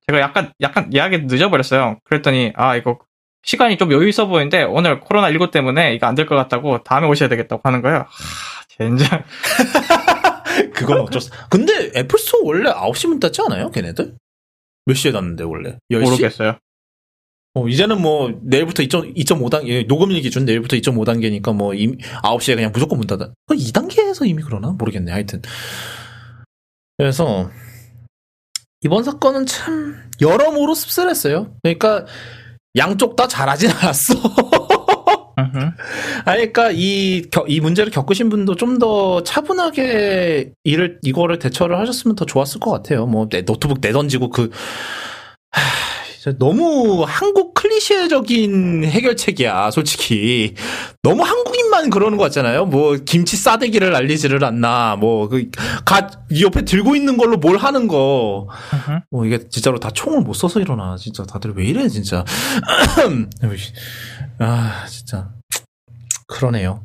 [0.07, 1.99] 제가 약간 약간 예약이 늦어버렸어요.
[2.03, 2.99] 그랬더니 아 이거
[3.43, 7.07] 시간이 좀 여유 있어 보이는데 오늘 코로나 19 때문에 이거 안 될 것 같다고 다음에
[7.07, 7.99] 오셔야 되겠다고 하는 거예요.
[7.99, 9.23] 하, 젠장.
[10.73, 11.31] 그건 어쩔 수.
[11.49, 14.15] 근데 애플 스토어 원래 9시 문 닫지 않아요, 걔네들?
[14.87, 15.77] 몇 시에 닫는데 원래?
[15.91, 16.01] 10시?
[16.01, 16.57] 모르겠어요.
[17.55, 23.07] 어, 이제는 뭐 내일부터 2.5단계 녹음일 기준 내일부터 2.5단계니까 뭐 이미 9시에 그냥 무조건 문
[23.07, 23.33] 닫아.
[23.45, 25.11] 그 2단계에서 이미 그러나 모르겠네.
[25.11, 25.41] 하여튼.
[26.97, 27.51] 그래서
[28.81, 31.53] 이번 사건은 참 여러모로 씁쓸했어요.
[31.61, 32.05] 그러니까
[32.77, 34.13] 양쪽 다 잘하진 않았어.
[36.25, 42.15] 아니, 그러니까 이, 겨- 이 문제를 겪으신 분도 좀 더 차분하게 일을, 이거를 대처를 하셨으면
[42.15, 43.05] 더 좋았을 것 같아요.
[43.07, 44.51] 뭐, 내 노트북 내던지고 그,
[45.51, 45.61] 하,
[46.39, 50.53] 너무 한국 클리셰적인 해결책이야, 솔직히.
[51.01, 52.65] 너무 한국인만 그러는 것 같잖아요.
[52.65, 55.49] 뭐, 김치 싸대기를 날리지를 않나, 뭐, 그,
[55.85, 58.47] 가, 이 옆에 들고 있는 걸로 뭘 하는 거.
[59.09, 60.97] 뭐, 이게 진짜로 다 총을 못 써서 이러나.
[60.97, 62.25] 진짜 다들 왜 이래, 진짜.
[64.39, 65.29] 아, 진짜.
[66.27, 66.81] 그러네요.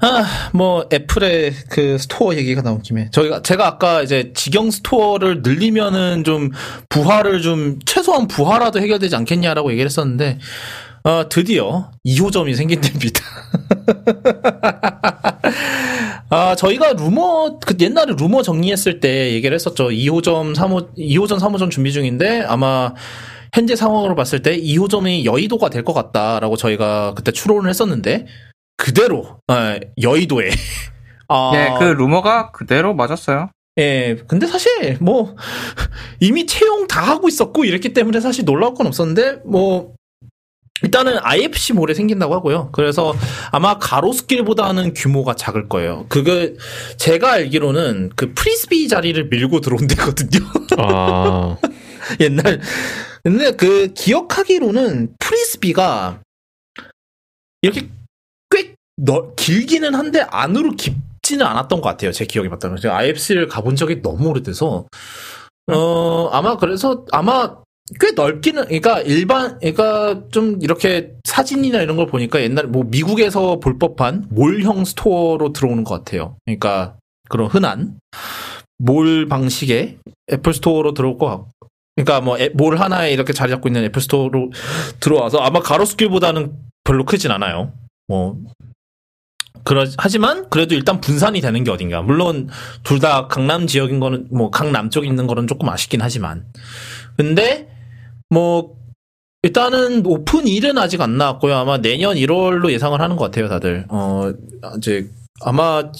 [0.00, 3.08] 아, 뭐, 애플의 그 스토어 얘기가 나온 김에.
[3.12, 6.50] 저희가, 제가 아까 이제 직영 store를 늘리면은 좀
[6.88, 10.38] 부하를 좀, 최소한 부하라도 해결되지 않겠냐라고 얘기를 했었는데,
[11.04, 13.20] 어, 드디어 2호점이 생긴답니다.
[16.30, 19.90] 아, 저희가 루머, 그 옛날에 루머 정리했을 때 얘기를 했었죠.
[19.90, 22.94] 2호점, 3호, 2호점, 3호점 준비 중인데 아마
[23.54, 28.26] 현재 상황으로 봤을 때 2호점이 여의도가 될 것 같다라고 저희가 그때 추론을 했었는데
[28.76, 30.50] 그대로 아, 여의도에
[31.28, 33.50] 아, 네, 그 루머가 그대로 맞았어요.
[33.78, 35.34] 예, 근데 사실 뭐
[36.20, 39.94] 이미 채용 다 하고 있었고 이랬기 때문에 사실 놀라울 건 없었는데 뭐
[40.82, 42.70] 일단은 IFC 몰에 생긴다고 하고요.
[42.72, 43.14] 그래서
[43.52, 46.06] 아마 가로수길보다는 규모가 작을 거예요.
[46.08, 46.48] 그거
[46.96, 50.44] 제가 알기로는 그 프리스비 자리를 밀고 들어온 데거든요.
[50.78, 51.56] 아,
[52.20, 52.60] 옛날
[53.22, 56.20] 근데 그 기억하기로는 프리스비가
[57.62, 57.88] 이렇게
[58.50, 62.10] 꽤 넓, 길기는 한데 안으로 깊지는 않았던 것 같아요.
[62.12, 64.86] 제 기억이 맞다면 제가 IFC를 가본 적이 너무 오래돼서
[65.72, 67.56] 어 아마 그래서 아마
[68.00, 73.78] 꽤 넓기는 그러니까 일반 그러니까 좀 이렇게 사진이나 이런 걸 보니까 옛날 뭐 미국에서 볼
[73.78, 76.36] 법한 mall형 store로 들어오는 것 같아요.
[76.44, 76.96] 그러니까
[77.28, 77.98] 그런 흔한
[78.78, 79.98] 몰 방식의
[80.32, 81.48] 애플 스토어로 들어올 것 같고
[81.96, 84.50] 그러니까 뭐몰 하나에 이렇게 자리 잡고 있는 애플 스토어로
[85.00, 86.52] 들어와서 아마 가로수길보다는
[86.84, 87.72] 별로 크진 않아요.
[88.08, 88.38] 뭐
[89.64, 92.02] 그러 하지만 그래도 일단 분산이 되는 게 어딘가.
[92.02, 92.48] 물론
[92.82, 96.46] 둘 다 강남 지역인 거는 뭐 강남 쪽에 있는 거는 조금 아쉽긴 하지만
[97.16, 97.68] 근데
[98.30, 98.74] 뭐
[99.42, 101.54] 일단은 오픈 일은 아직 안 나왔고요.
[101.56, 103.86] 아마 내년 1월로 예상을 하는 것 같아요, 다들.
[103.88, 104.32] 어
[104.78, 105.08] 이제
[105.44, 105.90] 아마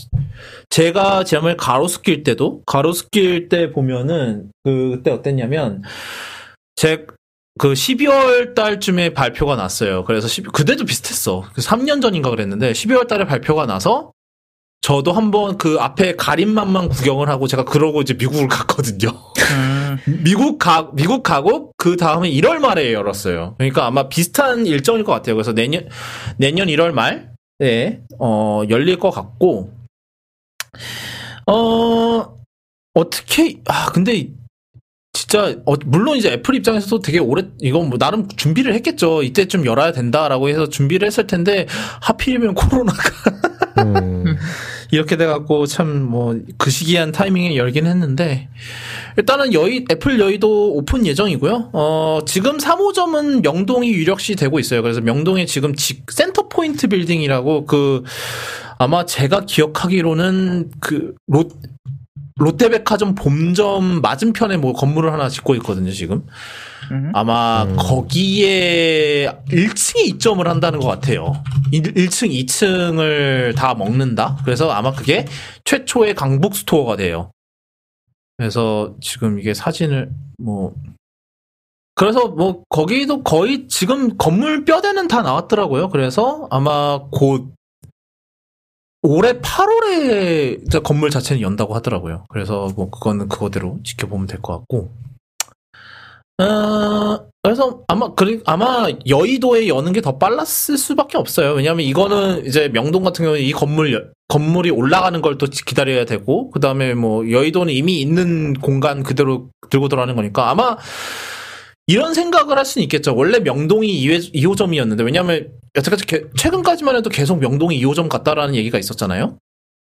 [0.71, 5.83] 제가 지난번에 가로수길 때도 가로수길 때 보면은 그- 그때 어땠냐면
[6.77, 7.07] 제
[7.59, 10.05] 그 12월 달쯤에 발표가 났어요.
[10.05, 11.45] 그래서 10 그때도 비슷했어.
[11.57, 14.11] 3년 전인가 그랬는데 12월 달에 발표가 나서
[14.81, 19.11] 저도 한번 그 앞에 가림만만 구경을 하고 제가 그러고 이제 미국을 갔거든요.
[19.53, 23.55] 음, 미국 가 미국 가고 그 다음에 1월 말에 열었어요.
[23.59, 25.35] 그러니까 아마 비슷한 일정일 것 같아요.
[25.37, 25.89] 그래서 내년
[26.39, 27.32] 내년 1월 말
[28.19, 29.73] 어, 열릴 것 같고,
[31.47, 32.39] 어,
[32.95, 34.29] 어떻게, 아, 근데,
[35.13, 39.23] 진짜, 어, 물론 이제 애플 입장에서도 되게 오래, 이건 뭐, 나름 준비를 했겠죠.
[39.23, 41.67] 이때쯤 열어야 된다라고 해서 준비를 했을 텐데,
[42.01, 43.03] 하필이면 코로나가.
[43.79, 44.25] 음,
[44.93, 48.49] 이렇게 돼갖고 참 뭐 그 신기한 타이밍에 열긴 했는데
[49.17, 51.71] 일단은 여의 애플 여의도 오픈 예정이고요.
[51.73, 54.83] 어 지금 3호점은 명동이 유력시 되고 있어요.
[54.83, 58.05] 그래서 명동에 지금 직 센터 포인트 빌딩이라고 그
[58.79, 61.53] 아마 제가 기억하기로는 그 롯,
[62.37, 66.27] 롯데백화점 본점 맞은편에 뭐 건물을 하나 짓고 있거든요, 지금.
[66.91, 67.11] 음.
[67.15, 67.77] 아마 음.
[67.77, 71.43] 거기에 1층에 입점을 한다는 것 같아요.
[71.71, 74.39] 1, 1층, 2층을 다 먹는다?
[74.45, 75.25] 그래서 아마 그게
[75.65, 77.31] 최초의 강북 스토어가 돼요.
[78.37, 80.75] 그래서 지금 이게 사진을 뭐
[81.95, 85.91] 그래서 뭐 거기도 거의 지금 건물 뼈대는 다 나왔더라고요.
[85.91, 87.53] 그래서 아마 곧
[89.03, 92.25] 올해 8월에 건물 자체는 연다고 하더라고요.
[92.29, 94.91] 그래서 뭐 그거는 그거대로 지켜보면 될 것 같고.
[96.39, 101.53] 어, 그래서 아마 그리 아마 여의도에 여는 게 더 빨랐을 수밖에 없어요.
[101.53, 106.51] 왜냐하면 이거는 이제 명동 같은 경우는 이 건물 여- 건물이 올라가는 걸 또 기다려야 되고
[106.51, 110.77] 그 다음에 뭐 여의도는 이미 있는 공간 그대로 들고 들어가는 거니까 아마
[111.87, 113.15] 이런 생각을 할 수는 있겠죠.
[113.15, 119.37] 원래 명동이 2회, 2호점이었는데 왜냐하면 여태까지 개- 최근까지만 해도 계속 명동이 2호점 같다라는 얘기가 있었잖아요.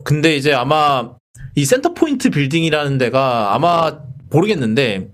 [0.03, 1.11] 근데 이제 아마
[1.55, 3.99] 이 센터 포인트 빌딩이라는 데가 아마
[4.31, 5.10] 모르겠는데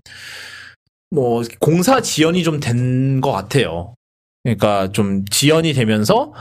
[1.12, 3.96] 뭐 공사 지연이 좀 된 것 같아요.
[4.44, 6.34] 그러니까 좀 지연이 되면서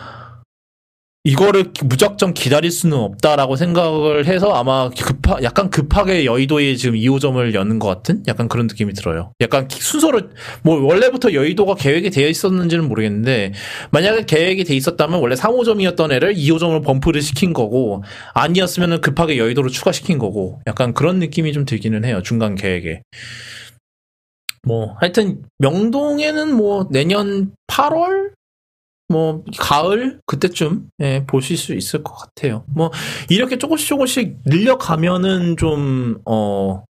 [1.24, 7.78] 이거를 무작정 기다릴 수는 없다라고 생각을 해서 아마 급하 약간 급하게 여의도에 지금 2호점을 여는
[7.80, 9.32] 것 같은 약간 그런 느낌이 들어요.
[9.42, 10.30] 약간 기- 순서를
[10.62, 13.52] 뭐 원래부터 여의도가 계획이 되어 있었는지는 모르겠는데
[13.90, 20.18] 만약에 계획이 돼 있었다면 원래 3호점이었던 애를 2호점으로 범프를 시킨 거고 아니었으면 급하게 여의도로 추가시킨
[20.18, 22.22] 거고 약간 그런 느낌이 좀 들기는 해요.
[22.22, 23.02] 중간 계획에.
[24.68, 28.30] 뭐 하여튼 명동에는 뭐 내년 8월
[29.08, 32.64] 뭐 가을 그때쯤 예, 보실 수 있을 것 같아요.
[32.68, 32.90] 뭐
[33.30, 36.88] 이렇게 조금씩 조금씩 늘려가면은 좀 어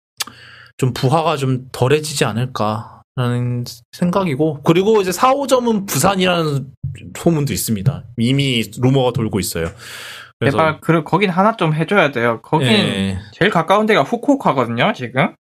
[0.82, 6.72] 좀 부하가 좀 덜해지지 않을까라는 생각이고 그리고 이제 4, 5점은 부산이라는
[7.16, 8.04] 소문도 있습니다.
[8.18, 9.66] 이미 루머가 돌고 있어요.
[10.40, 12.40] 그래서 제발 그 거긴 하나 좀 해줘야 돼요.
[12.42, 13.18] 거긴 예.
[13.32, 14.92] 제일 가까운 데가 후쿠오카거든요.
[14.96, 15.36] 지금.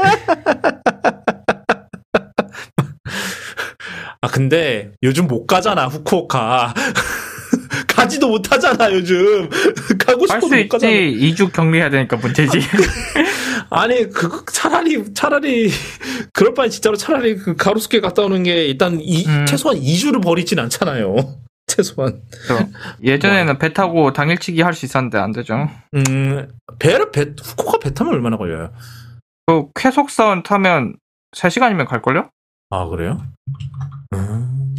[4.22, 6.74] 아 근데 요즘 못 가잖아 후쿠오카.
[7.88, 9.48] 가지도 못하잖아 요즘.
[10.06, 10.92] 가고 할 싶어도 수못 가잖아.
[10.92, 11.34] 있지.
[11.34, 12.60] 2주 격리해야 되니까 문제지.
[13.70, 15.70] 아니 그 차라리 차라리
[16.32, 19.46] 그럴 바에 진짜로 차라리 그 가로수길 갔다 오는 게 일단 이, 음.
[19.46, 21.16] 최소한 2주를 버리진 않잖아요.
[21.66, 22.20] 최소한.
[23.04, 25.68] 예전에는 배 타고 당일치기 할 수 있었는데 안 되죠.
[25.94, 26.48] 음
[26.80, 28.72] 배를 배 후쿠오카 배 타면 얼마나 걸려요?
[29.50, 30.94] 그 쾌속선 타면
[31.32, 32.30] 3시간이면 갈걸요?
[32.70, 33.20] 아 그래요?
[34.14, 34.76] 음,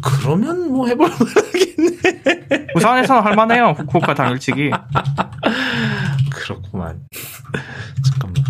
[0.00, 2.66] 그러면 뭐 해볼 만하겠네.
[2.74, 3.70] 부산에서는 할만해요.
[3.70, 4.70] 후쿠오카 당일치기.
[6.32, 7.04] 그렇구만.
[8.04, 8.44] 잠깐만.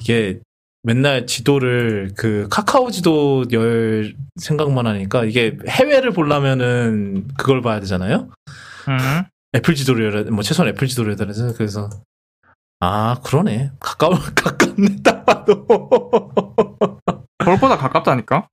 [0.00, 0.40] 이게
[0.82, 8.30] 맨날 지도를 그 카카오 지도 열 생각만 하니까 이게 해외를 보려면은 그걸 봐야 되잖아요.
[8.88, 9.22] 음.
[9.54, 11.88] 애플 지도를 열어야 뭐 최소한 애플 지도를 해야 되나 그래서
[12.80, 15.66] 아 그러네 가까워 가깝네 딱 봐도
[17.44, 18.48] 서울보다 가깝다니까.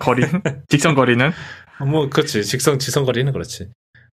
[0.00, 0.22] 거리.
[0.68, 1.30] 직선 거리는.
[1.86, 3.68] 뭐 그렇지 직선 지선 거리는 그렇지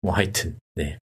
[0.02, 0.98] 뭐 하여튼 네.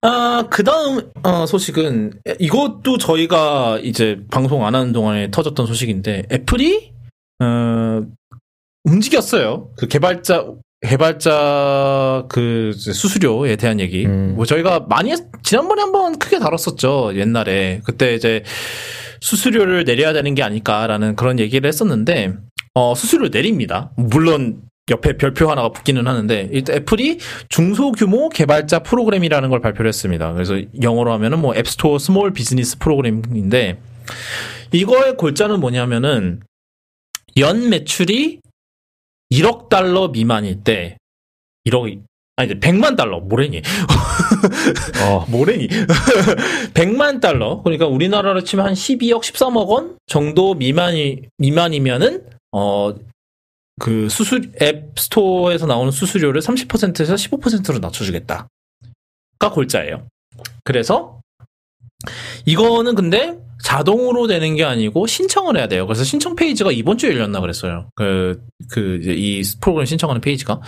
[0.00, 6.92] 아, 그 다음, 어, 소식은, 이것도 저희가 이제 방송 안 하는 동안에 터졌던 소식인데, 애플이,
[7.42, 8.02] 어,
[8.84, 9.72] 움직였어요.
[9.76, 10.46] 그 개발자,
[10.80, 14.06] 개발자 그 수수료에 대한 얘기.
[14.06, 14.34] 음.
[14.36, 17.12] 뭐 저희가 많이, 했- 지난번에 한번 크게 다뤘었죠.
[17.16, 17.80] 옛날에.
[17.84, 18.42] 그때 이제
[19.20, 22.34] 수수료를 내려야 되는 게 아닐까라는 그런 얘기를 했었는데,
[22.74, 23.90] 어, 수수료를 내립니다.
[23.96, 27.18] 물론, 옆에 별표 하나가 붙기는 하는데, 일단 애플이
[27.48, 30.32] 중소규모 개발자 프로그램이라는 걸 발표를 했습니다.
[30.32, 33.78] 그래서 영어로 하면은 뭐 App Store Small Business Program인데,
[34.72, 36.40] 이거의 골자는 뭐냐면은,
[37.36, 38.40] 연 매출이
[39.30, 40.96] 1억 달러 미만일 때,
[41.66, 42.02] 1억,
[42.36, 43.62] 아니, 100만 달러, 뭐래니?
[45.02, 45.68] 어, 뭐래니?
[45.68, 47.62] 100만 달러.
[47.62, 52.94] 그러니까 우리나라로 치면 한 12억, 13억 원 정도 미만이, 미만이면은, 어,
[53.80, 58.48] 그 수수, 앱 스토어에서 나오는 수수료를 30%에서 15%로 낮춰주겠다.
[59.38, 60.06] 가 골자예요.
[60.64, 61.20] 그래서,
[62.46, 65.86] 이거는 근데, 자동으로 되는 게 아니고 신청을 해야 돼요.
[65.86, 67.90] 그래서 신청 페이지가 이번 주에 열렸나 그랬어요.
[67.96, 68.40] 그,
[68.70, 70.60] 그, 이제 이 프로그램 신청하는 페이지가.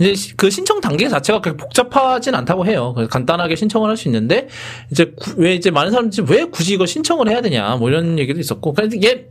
[0.00, 2.94] 이제 시- 그 신청 단계 자체가 그렇게 복잡하진 않다고 해요.
[3.10, 4.48] 간단하게 신청을 할 수 있는데,
[4.90, 8.40] 이제 구- 왜 이제 많은 사람들이 왜 굳이 이거 신청을 해야 되냐, 뭐 이런 얘기도
[8.40, 8.72] 있었고.
[8.72, 9.28] 그래서 이게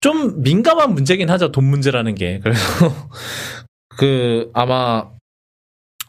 [0.00, 1.50] 좀 민감한 문제긴 하죠.
[1.50, 2.40] 돈 문제라는 게.
[2.42, 2.60] 그래서
[3.98, 5.06] 그, 아마,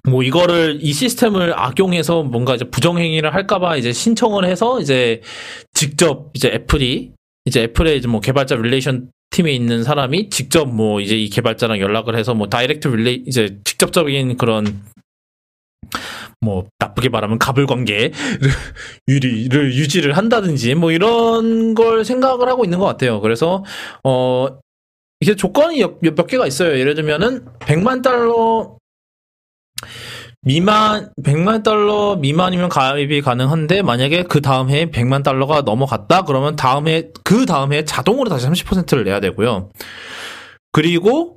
[0.08, 5.22] 뭐 이거를 이 시스템을 악용해서 뭔가 이제 부정행위를 할까봐 이제 신청을 해서 이제
[5.74, 7.12] 직접 이제 애플이
[7.46, 12.16] 이제 애플의 이제 뭐 개발자 relation 팀에 있는 사람이 직접 뭐 이제 이 개발자랑 연락을
[12.16, 14.82] 해서 뭐 direct rela- 이제 직접적인 그런
[16.42, 18.12] 뭐 나쁘게 말하면 갑을 관계를
[19.08, 23.20] 유리를 유지를 한다든지 뭐 이런 걸 생각을 하고 있는 것 같아요.
[23.20, 23.64] 그래서
[24.04, 24.48] 어
[25.20, 26.78] 이게 조건이 몇, 몇 개가 있어요.
[26.80, 28.79] 예를 들면은 100만 달러
[30.42, 36.88] 미만 100만 달러 미만이면 가입이 가능한데 만약에 그 다음 해에 100만 달러가 넘어갔다 그러면 다음
[36.88, 39.70] 해그 다음 해에 자동으로 다시 30%를 내야 되고요.
[40.72, 41.36] 그리고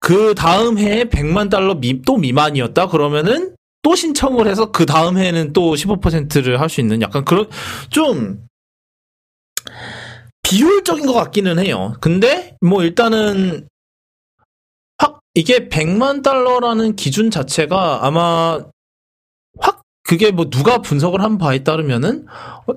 [0.00, 5.52] 그 다음 해에 100만 달러 미, 또 미만이었다 그러면은 또 신청을 해서 그 다음 해에는
[5.52, 7.48] 또 15%를 할 수 있는 약간 그런
[7.90, 8.44] 좀
[10.42, 11.94] 비효율적인 것 같기는 해요.
[12.00, 13.68] 근데 뭐 일단은 확
[15.34, 18.60] 이게 100만 달러라는 기준 자체가 아마
[19.58, 22.26] 확 그게 뭐 누가 분석을 한 바에 따르면은
[22.66, 22.72] 어,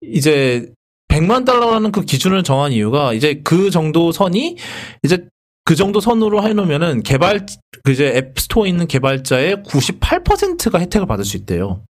[0.00, 0.72] 이제
[1.08, 4.56] 100만 달러라는 그 기준을 정한 이유가 이제 그 정도 선이
[5.02, 5.28] 이제
[5.64, 7.46] 그 정도 선으로 해놓으면은 개발
[7.84, 11.84] 그 이제 앱스토어에 있는 개발자의 98%가 혜택을 받을 수 있대요.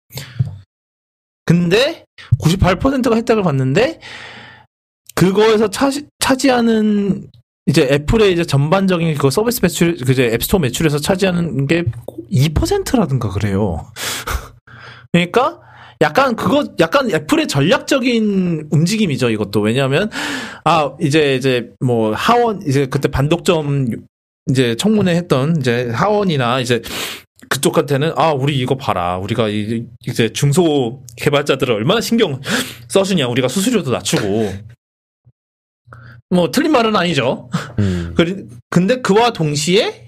[1.44, 2.04] 근데
[2.40, 4.00] 98%가 혜택을 받는데
[5.14, 7.28] 그거에서 차지, 차지하는
[7.68, 11.84] 이제 애플의 이제 전반적인 그 서비스 매출, 그 이제 앱스토어 매출에서 차지하는 게
[12.32, 13.86] 2%라든가 그래요.
[15.12, 15.60] 그러니까
[16.00, 19.60] 약간 그거 약간 애플의 전략적인 움직임이죠 이것도.
[19.60, 20.10] 왜냐하면
[20.64, 23.88] 아 이제 이제 뭐 하원 이제 그때 반독점
[24.50, 26.80] 이제 청문회 했던 이제 하원이나 이제
[27.50, 29.18] 그쪽한테는 아 우리 이거 봐라.
[29.18, 32.40] 우리가 이- 이제 중소 개발자들을 얼마나 신경
[32.88, 33.26] 써주냐.
[33.28, 34.52] 우리가 수수료도 낮추고
[36.30, 37.48] 뭐 틀린 말은 아니죠
[37.78, 38.14] 음.
[38.70, 40.06] 근데 그와 동시에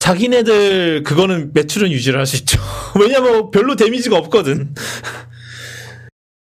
[0.00, 2.58] 자기네들 그거는 매출은 유지를 할 수 있죠.
[2.98, 4.74] 왜냐면 별로 데미지가 없거든.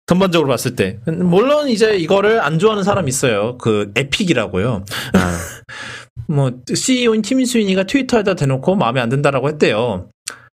[0.05, 0.99] 전반적으로 봤을 때.
[1.05, 3.57] 물론 이제 이거를 안 좋아하는 사람 있어요.
[3.57, 4.85] 그 에픽이라고요.
[5.13, 5.39] 아,
[6.29, 10.09] 뭐 CEO인 팀 스위니가 트위터에다 대놓고 마음에 안 든다라고 했대요.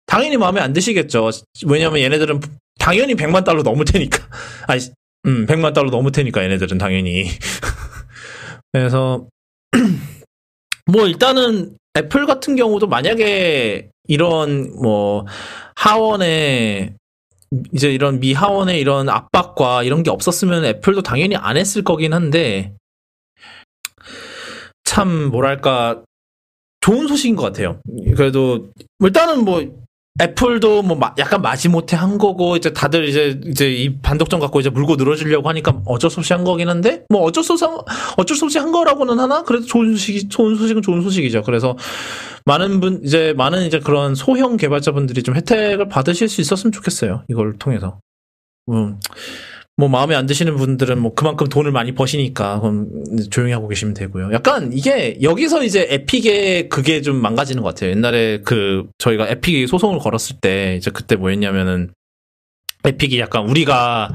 [0.06, 1.30] 당연히 마음에 안 드시겠죠.
[1.66, 2.40] 왜냐면 얘네들은
[2.78, 4.22] 당연히 100만 달러 넘을 테니까.
[4.68, 4.80] 아니,
[5.26, 7.28] 음, 100만 달러 넘을 테니까 얘네들은 당연히.
[8.72, 9.26] 그래서
[10.86, 15.26] 뭐 일단은 애플 같은 경우도 만약에 이런 뭐
[15.76, 16.94] 하원의
[17.72, 22.74] 이제 이런 미 하원의 이런 압박과 이런 게 없었으면 애플도 당연히 안 했을 거긴 한데
[24.84, 26.02] 참 뭐랄까
[26.80, 27.80] 좋은 소식인 것 같아요.
[28.16, 28.70] 그래도
[29.00, 29.62] 일단은 뭐
[30.20, 34.68] 애플도 뭐 마- 약간 마지못해 한 거고 이제 다들 이제 이제 이 반독점 갖고 이제
[34.68, 37.78] 물고 늘어지려고 하니까 어쩔 수 없이 한 거긴 한데 뭐 어쩔 수 없이 한,
[38.18, 41.42] 어쩔 수 없이 한 거라고는 하나 그래도 좋은 소식이 좋은 소식은 좋은 소식이죠.
[41.42, 41.76] 그래서
[42.44, 47.22] 많은 분 이제 많은 이제 그런 소형 개발자분들이 좀 혜택을 받으실 수 있었으면 좋겠어요.
[47.28, 48.00] 이걸 통해서.
[48.70, 48.98] 음.
[49.80, 52.88] 뭐 마음에 안 드시는 분들은 뭐 그만큼 돈을 많이 버시니까 그럼
[53.30, 54.30] 조용히 하고 계시면 되고요.
[54.32, 57.90] 약간 이게 여기서 이제 에픽의 그게 좀 망가지는 것 같아요.
[57.90, 61.90] 옛날에 그 저희가 에픽이 소송을 걸었을 때 이제 그때 뭐였냐면은
[62.84, 64.10] 에픽이 약간 우리가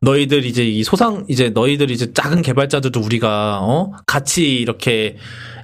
[0.00, 3.92] 너희들 이제 이 소상 이제 너희들 이제 작은 개발자들도 우리가 어?
[4.06, 5.16] 같이 이렇게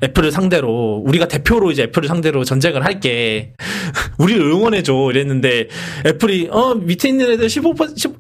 [0.05, 3.55] 애플을 상대로 우리가 대표로 이제 애플을 상대로 전쟁을 할게.
[4.19, 5.09] 우리를 응원해 줘.
[5.11, 5.69] 이랬는데
[6.07, 6.75] 애플이 어?
[6.75, 8.13] 밑에 있는 애들 15% 10,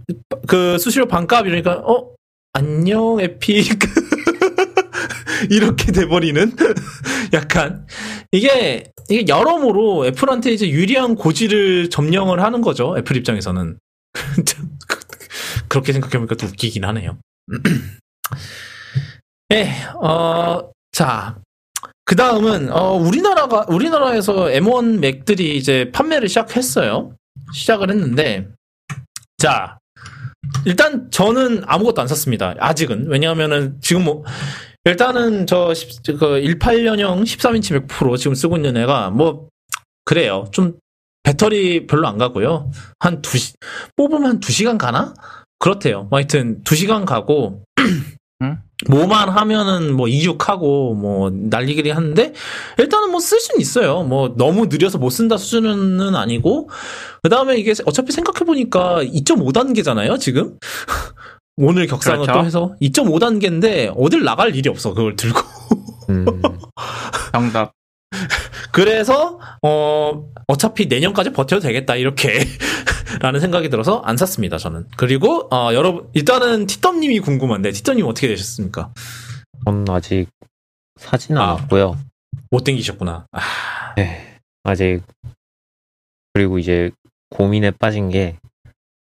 [0.47, 2.11] 그 수수료 반값 이러니까 어?
[2.55, 3.79] 안녕 에픽.
[5.51, 6.53] 이렇게 돼버리는
[7.33, 7.87] 약간.
[8.33, 12.97] 이게 이게 여러모로 애플한테 이제 유리한 고지를 점령을 하는 거죠.
[12.99, 13.65] 애플 입장에서는.
[13.67, 13.79] 참,
[14.15, 15.01] 그-
[15.69, 17.19] 그렇게 생각해보니까 또 웃기긴 하네요.
[19.53, 19.71] 예,
[20.01, 21.37] 어, 자,
[22.05, 27.17] 그 다음은, 어, 우리나라가, 우리나라에서 M1 맥들이 이제 판매를 시작했어요.
[27.53, 28.49] 시작을 했는데,
[29.39, 29.79] 자,
[30.67, 32.55] 일단 저는 아무것도 안 샀습니다.
[32.59, 33.09] 아직은.
[33.09, 34.25] 왜냐하면은 지금 뭐,
[34.85, 39.49] 일단은 저, 10, 그 18년형 13인치 맥 프로 지금 쓰고 있는 애가 뭐,
[40.05, 40.45] 그래요.
[40.53, 40.75] 좀
[41.25, 42.71] 배터리 별로 안 가고요.
[43.01, 43.55] 한두 시,
[43.97, 45.15] 뽑으면 한두 시간 가나?
[45.59, 46.05] 그렇대요.
[46.11, 47.63] 뭐 하여튼 두 시간 가고,
[48.43, 48.59] 응?
[48.91, 52.33] 뭐만 하면은 뭐 이륙하고 뭐 날리기리 하는데
[52.79, 54.03] 일단은 뭐 쓸 수는 있어요.
[54.03, 56.69] 뭐 너무 느려서 못 쓴다 수준은 아니고
[57.23, 60.59] 그 다음에 이게 어차피 생각해 보니까 2.5 단계잖아요 지금
[61.57, 62.39] 오늘 격상을 그렇죠.
[62.41, 65.41] 또 해서 2.5 단계인데 어딜 나갈 일이 없어 그걸 들고.
[66.11, 66.27] 음,
[67.33, 67.73] 정답.
[68.73, 72.41] 그래서 어 어차피 내년까지 버텨도 되겠다 이렇게
[73.21, 74.89] 라는 생각이 들어서 안 샀습니다 저는.
[74.97, 78.93] 그리고 어 여러분 일단은 티덤님이 궁금한데 티덤님 어떻게 되셨습니까?
[79.65, 80.27] 전 아직
[80.97, 81.53] 사진 아.
[81.53, 81.99] 않았고요.
[82.51, 83.27] 못 땡기셨구나.
[83.33, 83.41] 아,
[83.97, 85.03] 네, 아직
[86.33, 86.91] 그리고 이제
[87.31, 88.37] 고민에 빠진 게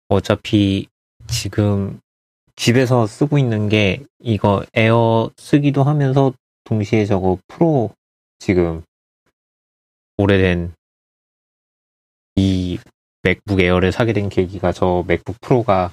[0.08, 0.86] 어차피
[1.26, 2.00] 지금
[2.54, 6.32] 집에서 쓰고 있는 게 이거 에어 쓰기도 하면서
[6.64, 7.90] 동시에 저거 프로
[8.38, 8.82] 지금
[10.18, 10.72] 오래된
[12.36, 12.78] 이
[13.22, 15.90] 맥북 에어를 사게 된 계기가 저 맥북 프로가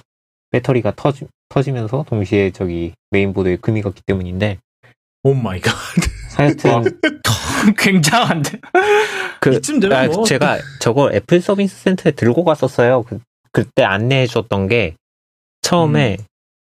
[0.50, 4.58] 배터리가 터지, 터지면서 동시에 저기 메인보드에 금이 갔기 때문인데
[5.24, 5.74] oh my god.
[6.36, 6.84] 하여튼
[7.78, 8.60] 굉장한데.
[9.40, 13.02] 그 이쯤 되면 아, 뭐 제가 저거 애플 서비스 센터에 들고 갔었어요.
[13.02, 13.20] 그,
[13.52, 14.96] 그때 안내해 줬던 게
[15.62, 16.24] 처음에 음.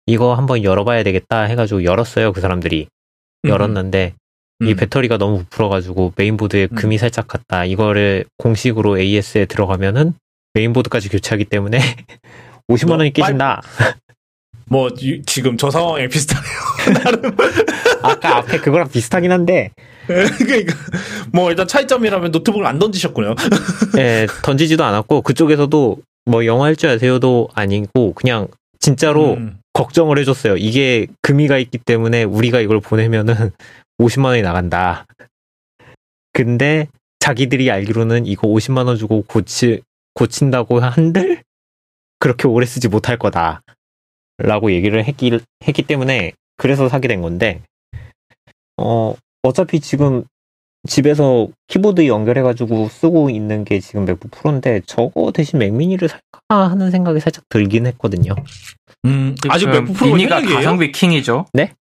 [0.05, 2.33] 이거 한번 열어봐야 되겠다 해가지고 열었어요.
[2.33, 2.87] 그 사람들이
[3.45, 4.20] 열었는데 이
[4.69, 4.75] 음.
[4.75, 6.75] 배터리가 너무 부풀어가지고 메인보드에 음.
[6.75, 7.65] 금이 살짝 갔다.
[7.65, 10.13] 이거를 공식으로 AS에 들어가면은
[10.53, 11.79] 메인보드까지 교체하기 때문에
[12.69, 13.61] 50만 원이 너 깨진다.
[14.65, 16.51] 뭐 이- 지금 저 상황에 비슷하네요.
[17.03, 17.35] 나름
[18.03, 19.71] 아까 앞에 그거랑 비슷하긴 한데
[20.07, 20.73] 그러니까
[21.33, 23.35] 뭐 일단 차이점이라면 노트북을 안 던지셨군요.
[23.97, 28.47] 예, 던지지도 않았고 그쪽에서도 뭐 영어 할줄 아세요도 아니고 그냥
[28.79, 29.57] 진짜로 음.
[29.73, 30.57] 걱정을 해줬어요.
[30.57, 33.51] 이게 금이가 있기 때문에 우리가 이걸 보내면은
[34.01, 35.05] 50만 원이 나간다.
[36.33, 36.87] 근데
[37.19, 39.81] 자기들이 알기로는 이거 50만 원 주고 고치
[40.13, 41.43] 고친다고 한들
[42.19, 43.61] 그렇게 오래 쓰지 못할 거다.
[44.37, 47.61] 라고 얘기를 했기, 했기 때문에 그래서 사게 된 건데
[48.77, 49.13] 어
[49.43, 50.23] 어차피 지금
[50.87, 57.19] 집에서 키보드 연결해가지고 쓰고 있는 게 지금 맥북 프로인데 저거 대신 맥미니를 살까 하는 생각이
[57.19, 58.33] 살짝 들긴 했거든요.
[59.05, 60.41] 음, 아직 그 맥북 프로가 미니가?
[60.41, 61.45] 가성비 킹이죠.
[61.53, 61.75] 맥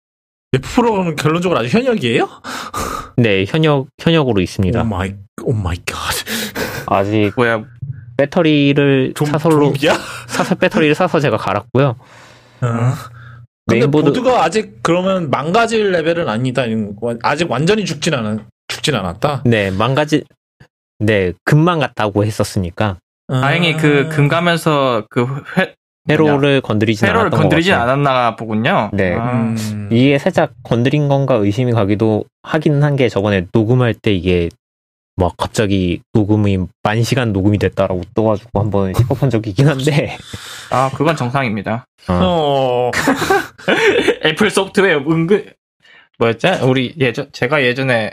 [0.51, 2.27] 북 프로는 결론적으로 아직 현역이에요?
[3.17, 4.81] 네, 현역, 현역으로 있습니다.
[4.81, 5.97] oh my oh my god.
[6.87, 7.63] 아직 뭐야
[8.17, 9.93] 배터리를 좀 사설로, 좀비야?
[10.27, 11.95] 사설 배터리를 사서 제가 갈았고요.
[12.61, 12.67] 어.
[13.67, 16.63] 근데 메인보드- 보드가 아직 그러면 망가질 레벨은 아니다.
[17.21, 19.43] 아직 완전히 죽진 않았 죽진 않았다.
[19.45, 20.23] 네, 망가지,
[20.99, 22.97] 네, 금만 갔다고 했었으니까,
[23.27, 25.25] 다행히 그 금 가면서 그
[25.57, 25.75] 회,
[26.09, 27.91] 회로를 건드리진 회로를 않았던 건드리지 것 같아요.
[27.91, 28.89] 않았나 보군요.
[28.93, 29.15] 네.
[29.15, 29.89] 아, 음.
[29.91, 34.49] 이게 살짝 건드린 건가 의심이 가기도 하긴 한 게 저번에 녹음할 때 이게
[35.15, 40.17] 막 갑자기 녹음이 만 시간 녹음이 됐다라고 떠가지고 한번 시겁한 적이 있긴 한데
[40.71, 41.85] 아, 그건 정상입니다.
[42.07, 42.89] 어.
[44.25, 45.45] 애플 소프트웨어 은근
[46.17, 46.47] 뭐였지?
[46.63, 48.11] 우리 예전 제가 예전에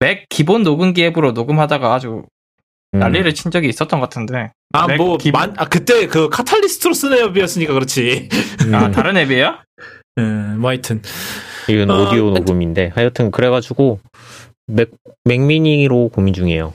[0.00, 2.24] 맥 기본 녹음기 앱으로 녹음하다가 아주
[2.94, 4.52] 음, 난리를 친 적이 있었던 것 같은데.
[4.72, 8.28] 아, 맥 뭐, 기본- 만, 아, 그때 그 카탈리스트로 쓰는 앱이었으니까 그렇지.
[8.66, 9.56] 음, 아, 다른 앱이에요?
[10.18, 11.02] 음, 뭐 하여튼.
[11.68, 13.98] 이건 어, 오디오 녹음인데 하여튼 그래가지고
[14.68, 14.90] 맥,
[15.24, 16.72] 맥미니로 고민 중이에요.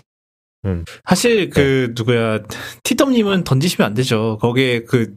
[1.05, 2.39] 사실 그, 누구야,
[2.83, 4.38] 티덤님은 던지시면 안 되죠.
[4.41, 5.13] 거기에 그,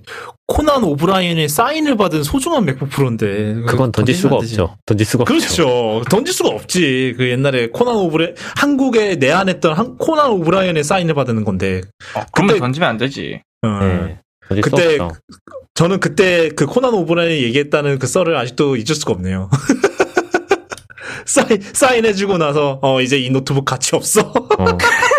[0.46, 3.62] 코난 오브라이언의 사인을 받은 소중한 맥북 프로인데.
[3.66, 4.36] 그건 던질 수가.
[4.36, 4.76] 없죠.
[4.86, 5.34] 던질 수가 없죠.
[5.34, 6.02] 그렇죠.
[6.08, 7.14] 던질 수가 없지.
[7.16, 11.82] 그 옛날에 코난 오브라 한국에 내한했던 한, 코난 오브라이언의 사인을 받는 건데.
[12.14, 13.42] 어, 그러면 던지면 안 되지.
[13.62, 13.68] 어.
[13.80, 15.20] 네, 던질 그때 수 없죠.
[15.74, 19.50] 저는 그때 그 코난 오브라이언이 얘기했다는 그 썰을 아직도 잊을 수가 없네요.
[21.26, 24.20] 사인, 사인해주고 나서, 어, 이제 이 노트북 가치 없어.
[24.20, 24.64] 어,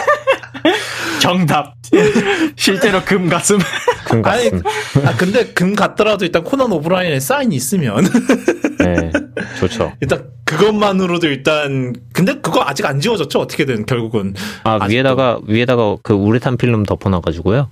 [1.20, 1.76] 정답.
[2.56, 3.60] 실제로 금 가슴.
[4.06, 4.62] 금 같은.
[5.06, 8.04] 아, 근데 금 같더라도 일단 코난 오브라이언의 사인이 있으면,
[8.80, 9.12] 네,
[9.60, 9.94] 좋죠.
[10.02, 13.40] 일단 그것만으로도 일단, 근데 그거 아직 안 지워졌죠?
[13.40, 14.34] 어떻게든, 결국은.
[14.64, 14.94] 아 아직도.
[14.94, 17.70] 위에다가 위에다가 그 우레탄 필름 덮어놔가지고요.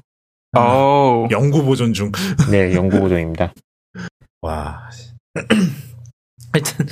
[0.56, 1.28] 어우.
[1.32, 2.12] 연구 보존 중.
[2.50, 3.54] 네, 연구 보조입니다.
[4.42, 4.90] 와.
[6.54, 6.86] 하여튼,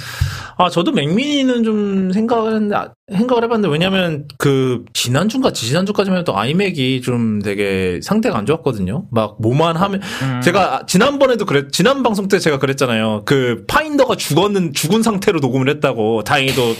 [0.57, 7.01] 아, 저도 맥미니는 좀 생각을 했는데, 아, 생각을 해봤는데, 왜냐면, 그, 지난주인가 지난주까지만 해도 아이맥이
[7.01, 9.05] 좀 되게 상태가 안 좋았거든요.
[9.11, 10.41] 막, 뭐만 하면, 음.
[10.41, 13.21] 제가, 아, 지난번에도 그랬, 지난 방송 때 제가 그랬잖아요.
[13.25, 16.23] 그, 파인더가 죽었는, 죽은 상태로 녹음을 했다고.
[16.23, 16.75] 다행히도,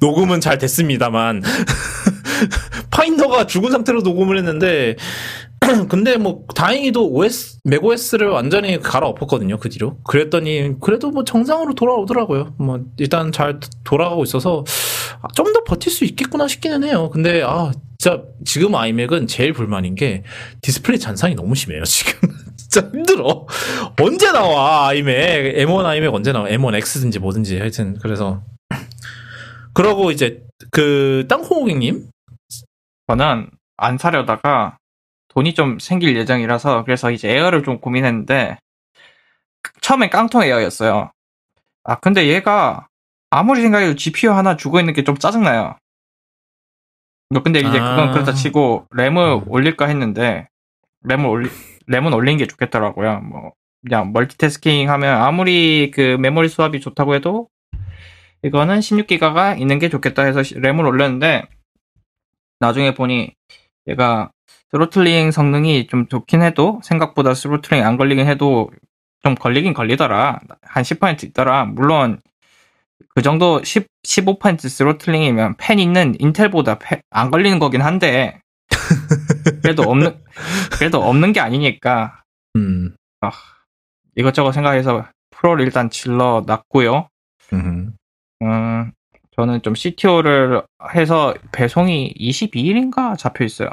[0.00, 1.42] 녹음은 잘 됐습니다만.
[2.90, 4.96] 파인더가 죽은 상태로 녹음을 했는데,
[5.88, 9.98] 근데 뭐 다행히도 OS 맥OS를 완전히 갈아엎었거든요 그 뒤로.
[10.04, 12.54] 그랬더니 그래도 뭐 정상으로 돌아오더라고요.
[12.58, 14.64] 뭐 일단 잘 돌아가고 있어서
[15.22, 17.10] 아, 좀더 버틸 수 있겠구나 싶기는 해요.
[17.10, 20.24] 근데 아 진짜 지금 아이맥은 제일 불만인 게
[20.60, 22.28] 디스플레이 잔상이 너무 심해요 지금.
[22.56, 23.46] 진짜 힘들어.
[24.00, 25.56] 언제 나와 아이맥?
[25.56, 26.48] M1 아이맥 언제 나와?
[26.48, 28.42] M1X든지 뭐든지 하여튼 그래서.
[29.72, 32.08] 그러고 이제 그 땅콩호객님?
[33.08, 34.78] 저는 안 사려다가
[35.34, 38.58] 돈이 좀 생길 예정이라서 그래서 이제 에어를 좀 고민했는데
[39.80, 41.10] 처음엔 깡통 에어였어요.
[41.84, 42.86] 아 근데 얘가
[43.30, 45.76] 아무리 생각해도 GPU 하나 죽어 있는 게 좀 짜증나요.
[47.30, 47.96] 뭐 근데 이제 아.
[47.96, 49.48] 그건 그렇다 치고 램을 음.
[49.48, 50.46] 올릴까 했는데
[51.02, 51.50] 램을 올리
[51.86, 53.20] 램은 올리는 게 좋겠더라고요.
[53.20, 53.52] 뭐
[53.82, 57.48] 그냥 멀티태스킹 하면 아무리 그 메모리 swap이 좋다고 해도
[58.42, 61.44] 이거는 16기가가 있는 게 좋겠다 해서 시- 램을 올렸는데
[62.60, 63.34] 나중에 보니
[63.88, 64.30] 얘가
[64.70, 68.70] throttling 성능이 좀 좋긴 해도 생각보다 throttling 안 걸리긴 해도
[69.22, 70.40] 좀 걸리긴 걸리더라.
[70.62, 71.64] 한 10% 있더라.
[71.64, 72.20] 물론
[73.14, 78.40] 그 정도 10, 15% throttling이면 팬 있는 인텔보다 팬- 안 걸리는 거긴 한데
[79.62, 80.20] 그래도 없는
[80.72, 82.22] 그래도 없는 게 아니니까
[82.56, 82.94] 음.
[84.16, 87.08] 이것저것 생각해서 프로를 일단 질러 놨고요.
[87.52, 87.92] 음.
[88.42, 88.92] 음,
[89.36, 90.62] 저는 좀 CTO를
[90.94, 93.68] 해서 배송이 22일인가 잡혀 있어요.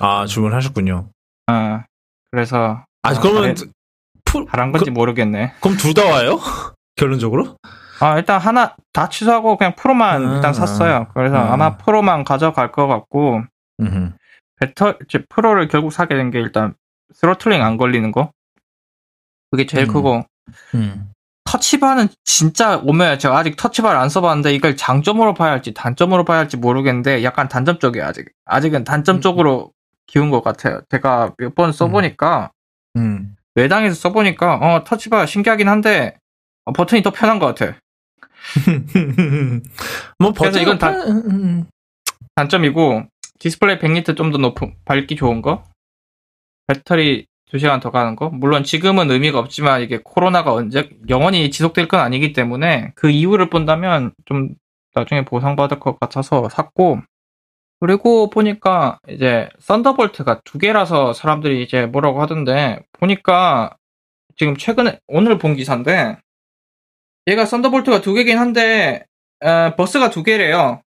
[0.00, 1.10] 아, 주문하셨군요.
[1.46, 1.84] 아,
[2.30, 3.54] 그래서 아, 아, 그러면
[4.24, 5.54] 풀, 잘한 건지 모르겠네.
[5.60, 6.38] 그럼 둘 다 와요?
[6.96, 7.56] 결론적으로?
[8.00, 11.08] 아, 일단 하나 다 취소하고 그냥 프로만 아, 일단 샀어요.
[11.14, 11.52] 그래서 아.
[11.52, 13.42] 아마 프로만 가져갈 것 같고
[13.80, 14.14] 음.
[14.60, 16.74] 배터 이제 프로를 결국 사게 된 게 일단
[17.14, 18.30] 스로틀링 안 걸리는 거.
[19.50, 19.92] 그게 제일 음.
[19.92, 20.24] 크고
[20.74, 21.10] 음.
[21.44, 26.56] 터치바는 진짜 오면 제가 아직 터치바를 안 써봤는데 이걸 장점으로 봐야 할지 단점으로 봐야 할지
[26.56, 29.20] 모르겠는데 약간 단점 쪽이에요 아직 아직은 단점 음.
[29.20, 29.72] 쪽으로
[30.10, 30.80] 기운 것 같아요.
[30.90, 32.50] 제가 몇 번 써보니까
[32.96, 33.36] 음.
[33.54, 36.16] 외당에서 써보니까 어 터치바 신기하긴 한데
[36.64, 37.76] 어, 버튼이 더 편한 것 같아
[40.18, 41.64] 뭐 그래서 이건 다- 음.
[42.34, 43.04] 단점이고
[43.38, 45.64] 디스플레이 100니트 좀 더 높은 밝기 좋은 거?
[46.66, 48.28] 배터리 2시간 더 가는 거?
[48.30, 54.12] 물론 지금은 의미가 없지만 이게 코로나가 언제 영원히 지속될 건 아니기 때문에 그 이유를 본다면
[54.24, 54.54] 좀
[54.94, 57.00] 나중에 보상받을 것 같아서 샀고
[57.80, 63.74] 그리고 보니까 이제 썬더볼트가 두 개라서 사람들이 이제 뭐라고 하던데 보니까
[64.36, 66.18] 지금 최근에 오늘 본 기사인데
[67.26, 69.04] 얘가 썬더볼트가 두 개긴 한데
[69.42, 70.82] 에, 버스가 두 개래요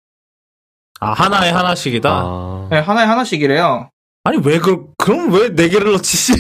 [1.00, 2.10] 아, 하나에 하나씩이다?
[2.10, 3.90] 아, 네, 하나에 하나씩이래요.
[4.22, 6.32] 아니, 왜, 그, 그럼 왜 네 개를 넣지?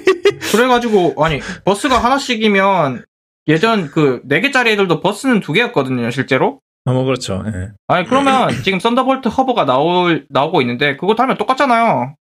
[0.52, 3.04] 그래가지고, 아니, 버스가 하나씩이면,
[3.48, 6.60] 예전 그, 4개짜리 애들도 버스는 두 개였거든요, 실제로.
[6.86, 7.42] 아, 뭐, 그렇죠.
[7.46, 7.72] 예.
[7.88, 12.14] 아니, 그러면 지금 썬더볼트 허브가 나올, 나오고 있는데, 그거 달면 똑같잖아요.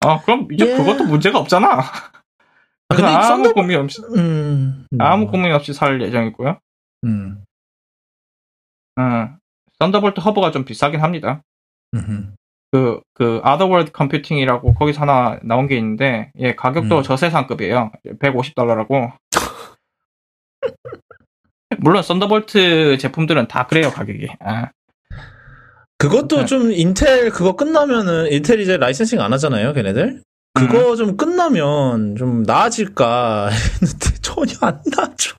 [0.00, 0.76] 아, 그럼 이제 예.
[0.76, 1.68] 그것도 문제가 없잖아.
[2.88, 4.86] 아, 근데 아무 썬더볼- 고민 없이, 음.
[4.98, 6.58] 아무 고민 없이 살 예정이고요.
[7.04, 7.44] 음.
[8.98, 9.36] 음,
[9.78, 11.42] 썬더볼트 허브가 좀 비싸긴 합니다.
[11.94, 12.34] 음.
[12.70, 17.02] 그, 그, Otherworld Computing이라고 거기서 하나 나온 게 있는데, 예, 가격도 음.
[17.02, 17.92] 저세상급이에요.
[18.20, 19.12] 150달러라고.
[21.78, 24.28] 물론, 썬더볼트 제품들은 다 그래요, 가격이.
[24.40, 24.68] 아,
[25.98, 26.44] 그것도 네.
[26.46, 30.22] 좀 인텔 그거 끝나면은 인텔 이제 licensing 안 하잖아요, 걔네들.
[30.54, 30.96] 그거 음.
[30.96, 35.34] 좀 끝나면 좀 나아질까 했는데 전혀 안 나아져.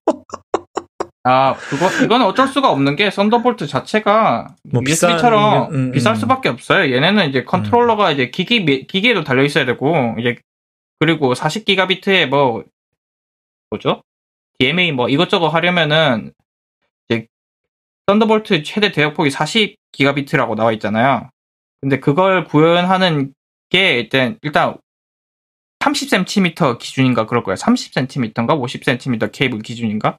[1.27, 6.13] 아, 그거, 이건 어쩔 수가 없는 게, 썬더볼트 자체가 뭐 비싼 USB처럼 게, 음, 비쌀
[6.13, 6.15] 음.
[6.17, 6.93] 수밖에 없어요.
[6.93, 10.35] 얘네는 이제 컨트롤러가 이제 기기, 미- 기기에도 달려 있어야 되고, 이제,
[10.99, 12.63] 그리고 40기가비트에 뭐,
[13.71, 14.03] 뭐죠?
[14.59, 16.33] DMA 뭐 이것저것 하려면은,
[17.09, 17.27] 이제,
[18.07, 21.29] 썬더볼트 최대 대역폭이 40기가비트라고 나와 있잖아요.
[21.81, 23.33] 근데 그걸 구현하는
[23.69, 24.77] 게 일단, 일단,
[25.79, 27.55] 30cm 기준인가 그럴 거예요.
[27.55, 30.17] 30cm인가 50cm 케이블 기준인가?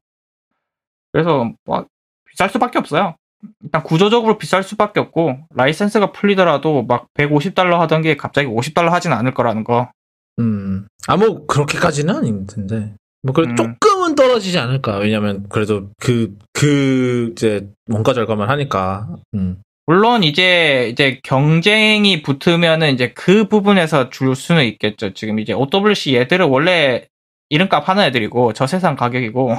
[1.12, 1.86] 그래서 뭐
[2.24, 3.16] 비쌀 수밖에 없어요.
[3.62, 9.34] 일단 구조적으로 비쌀 수밖에 없고 라이센스가 풀리더라도 막 150달러 하던 게 갑자기 50달러 하진 않을
[9.34, 9.90] 거라는 거.
[10.38, 10.86] 음.
[11.08, 12.94] 아, 뭐, 그렇게까지는 아닌 텐데.
[13.22, 13.76] 뭐, 그래 도 음.
[13.80, 14.98] 조금은 떨어지지 않을까.
[14.98, 19.08] 왜냐면, 그래도 그, 그, 이제, 원가 절감을 하니까.
[19.34, 19.62] 음.
[19.86, 25.14] 물론 이제 이제 경쟁이 붙으면은 이제 그 부분에서 줄 수는 있겠죠.
[25.14, 27.06] 지금 이제 OWC 얘들은 원래
[27.50, 29.54] 이름값 하는 애들이고 저세상 가격이고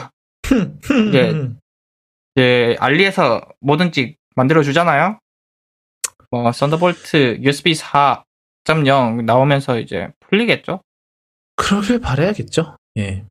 [1.07, 1.33] 이제
[2.35, 5.17] 이제 알리에서 뭐든지 만들어 주잖아요.
[6.29, 10.81] 뭐 썬더볼트 USB 4.0 나오면서 이제 풀리겠죠.
[11.55, 12.75] 그러길 바라야겠죠.
[12.97, 13.23] 예.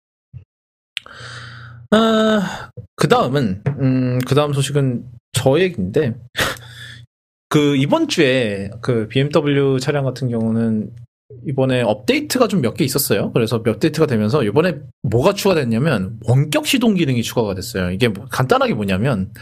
[1.90, 6.14] 아, 그 다음은, 음, 그 다음 소식은 저 얘기인데,
[7.48, 10.90] 그, 이번 주에, 그, BMW 차량 같은 경우는,
[11.46, 13.30] 이번에 업데이트가 좀 몇 개 있었어요.
[13.32, 17.90] 그래서 몇 업데이트가 되면서, 이번에 뭐가 추가됐냐면, 원격 시동 기능이 추가가 됐어요.
[17.90, 19.32] 이게 뭐- 간단하게 뭐냐면,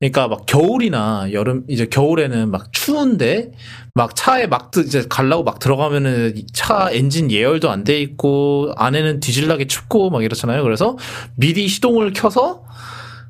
[0.00, 3.52] 그러니까 막 겨울이나 여름, 이제 겨울에는 막 추운데,
[3.94, 9.20] 막 차에 막 드- 이제 갈라고 막 들어가면은 이차 엔진 예열도 안 돼 있고 안에는
[9.20, 10.62] 뒤질나게 춥고 막 이렇잖아요.
[10.62, 10.96] 그래서
[11.36, 12.64] 미리 시동을 켜서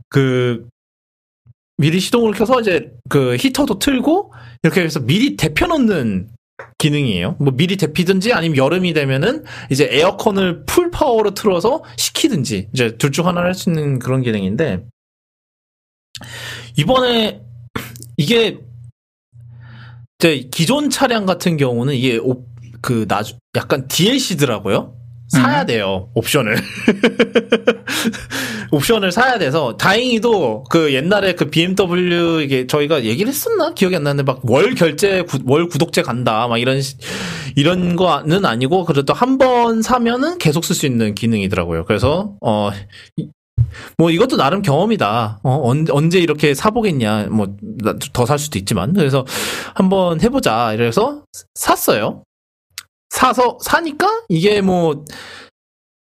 [0.09, 0.67] 그
[1.77, 4.33] 미리 시동을 켜서 이제 그 히터도 틀고
[4.63, 6.29] 이렇게 해서 미리 데펴 놓는
[6.79, 7.35] 기능이에요.
[7.41, 13.27] 뭐 미리 데피든지 아니면 여름이 되면은 이제 에어컨을 full power로 틀어서 식히든지 이제 둘 중
[13.27, 14.85] 하나를 할 수 있는 그런 기능인데
[16.77, 17.41] 이번에
[18.17, 18.59] 이게
[20.19, 22.47] 이제 기존 차량 같은 경우는 이게 옵-
[22.81, 24.95] 그 나중 약간 DLC더라고요.
[25.29, 25.67] 사야 음.
[25.67, 26.55] 돼요 옵션을
[28.71, 34.31] 옵션을 사야 돼서 다행히도 그 옛날에 그 BMW 이게 저희가 얘기를 했었나 기억이 안 나는데
[34.31, 36.97] 막 월 결제 구- 월 구독제 간다 막 이런 시-
[37.57, 41.87] 이런 거는 아니고 그래도 한 번 사면은 계속 쓸 수 있는 기능이더라고요.
[41.87, 42.71] 그래서 어
[43.99, 45.41] 뭐 이것도 나름 경험이다.
[45.43, 47.27] 어, 언, 언제 이렇게 사보겠냐.
[47.31, 47.47] 뭐
[48.13, 49.25] 더 살 수도 있지만 그래서
[49.75, 50.73] 한번 해보자.
[50.75, 51.23] 이래서
[51.55, 52.23] 샀어요.
[53.11, 55.05] 사서 사니까 이게 뭐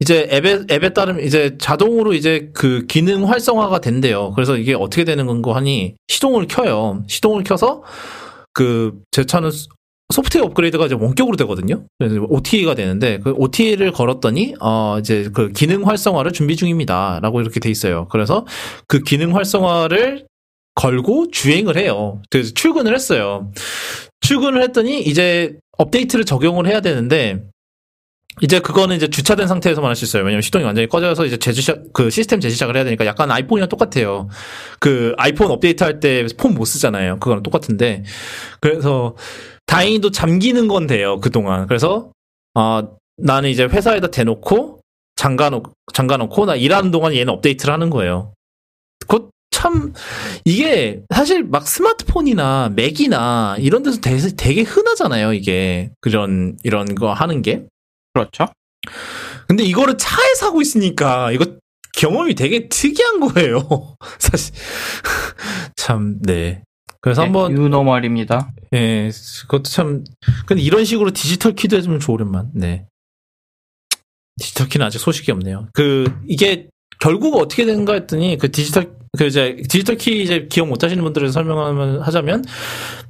[0.00, 4.32] 이제 앱에 앱에 따르면 이제 자동으로 이제 그 기능 활성화가 된대요.
[4.34, 7.04] 그래서 이게 어떻게 되는 건고 하니 시동을 켜요.
[7.08, 7.82] 시동을 켜서
[8.52, 9.50] 그 제 차는
[10.12, 11.84] 소- 소프트웨어 업그레이드가 이제 원격으로 되거든요.
[11.98, 17.70] 그래서 OTA가 되는데 그 OTA를 걸었더니 어 이제 그 기능 활성화를 준비 중입니다라고 이렇게 돼
[17.70, 18.06] 있어요.
[18.10, 18.46] 그래서
[18.88, 20.26] 그 기능 활성화를
[20.74, 22.20] 걸고 주행을 해요.
[22.30, 23.50] 그래서 출근을 했어요.
[24.20, 27.42] 출근을 했더니 이제 업데이트를 적용을 해야 되는데
[28.42, 30.22] 이제 그거는 이제 주차된 상태에서만 할 수 있어요.
[30.22, 34.28] 왜냐면 시동이 완전히 꺼져서 이제 재주시작 그 시스템 재시작을 해야 되니까 약간 아이폰이랑 똑같아요.
[34.78, 37.18] 그 아이폰 업데이트 할 때 폰 못 쓰잖아요.
[37.18, 38.04] 그거랑 똑같은데
[38.60, 39.16] 그래서
[39.66, 41.20] 다행히도 잠기는 건 돼요.
[41.20, 41.66] 그동안.
[41.66, 42.10] 그래서
[42.54, 42.82] 어
[43.16, 44.80] 나는 이제 회사에다 대놓고
[45.16, 48.32] 잠가놓고 잠가놓고 나 일하는 동안 얘는 업데이트를 하는 거예요.
[49.08, 49.92] 그참
[50.44, 55.32] 이게 사실 막 스마트폰이나 맥이나 이런 데서 되게, 되게 흔하잖아요.
[55.32, 57.64] 이게 그런 이런 거 하는 게.
[58.14, 58.46] 그렇죠.
[59.48, 61.46] 근데 이거를 차에 사고 있으니까 이거
[61.92, 63.96] 경험이 되게 특이한 거예요.
[64.18, 64.54] 사실
[65.76, 66.62] 참 네.
[67.00, 68.50] 그래서 한번 유노멀입니다.
[68.76, 69.10] 예,
[69.42, 70.04] 그것도 참
[70.46, 72.50] 근데 이런 식으로 디지털 키도 해주면 좋으련만.
[72.54, 72.86] 네.
[74.38, 75.68] 디지털 키는 아직 소식이 없네요.
[75.72, 76.68] 그 이게
[77.00, 81.30] 결국 어떻게 되는가 했더니 그 디지털 그 이제 디지털 키 이제 기억 못 하시는 분들을
[81.32, 82.44] 설명하면 하자면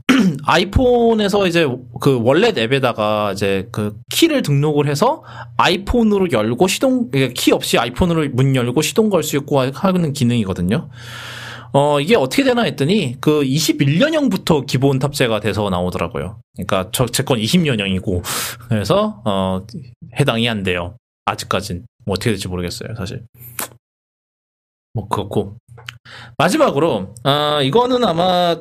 [0.44, 1.66] 아이폰에서 이제
[2.00, 5.24] 그 원래 앱에다가 이제 그 키를 등록을 해서
[5.56, 10.88] 아이폰으로 열고 시동 그러니까 키 없이 아이폰으로 문 열고 시동 걸 수 있고 하는 기능이거든요.
[11.76, 16.40] 어, 이게 어떻게 되나 했더니, 그 21년형부터 기본 탑재가 돼서 나오더라고요.
[16.56, 18.22] 그러니까, 저, 제 건 20년형이고,
[18.70, 19.66] 그래서, 어,
[20.18, 20.96] 해당이 안 돼요.
[21.26, 21.84] 아직까진.
[22.06, 23.24] 뭐 어떻게 될지 모르겠어요, 사실.
[24.94, 25.58] 뭐, 그렇고.
[26.38, 28.56] 마지막으로, 아, 이거는 아마,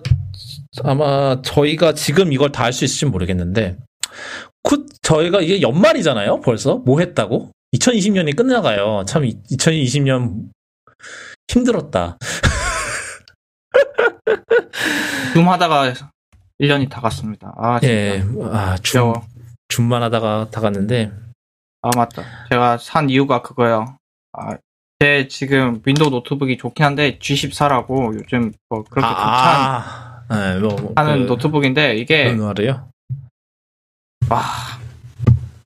[0.84, 3.78] 아마 저희가 지금 이걸 다 할 수 있을지 모르겠는데,
[4.62, 6.76] 쿠, 저희가 이게 연말이잖아요, 벌써?
[6.80, 7.52] 뭐 했다고?
[7.78, 9.06] 2020년이 끝나가요.
[9.08, 10.50] 참, 2020년
[11.48, 12.18] 힘들었다.
[15.34, 15.94] 줌 하다가
[16.62, 17.54] 1년이 다 갔습니다.
[17.58, 17.94] 아, 진짜.
[17.94, 19.28] 예, 아, 줌, 귀여워.
[19.68, 21.12] 줌만 하다가 다 갔는데,
[21.82, 22.24] 아, 맞다.
[22.50, 23.98] 제가 산 이유가 그거예요.
[24.34, 24.58] 아,
[25.00, 30.76] 제 지금 윈도우 노트북이 좋긴 한데 G14라고 요즘 뭐 그렇게 좋지 않- 아, 아, 뭐,
[30.76, 32.90] 뭐, 않은 그, 노트북인데 이게 노래요?
[34.30, 34.42] 와,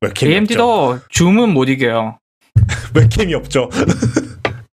[0.02, 2.18] 웹캠이 AMD도 줌은 못 이겨요.
[2.56, 2.99] 없죠.
[2.99, 3.69] 웹캠이 없죠.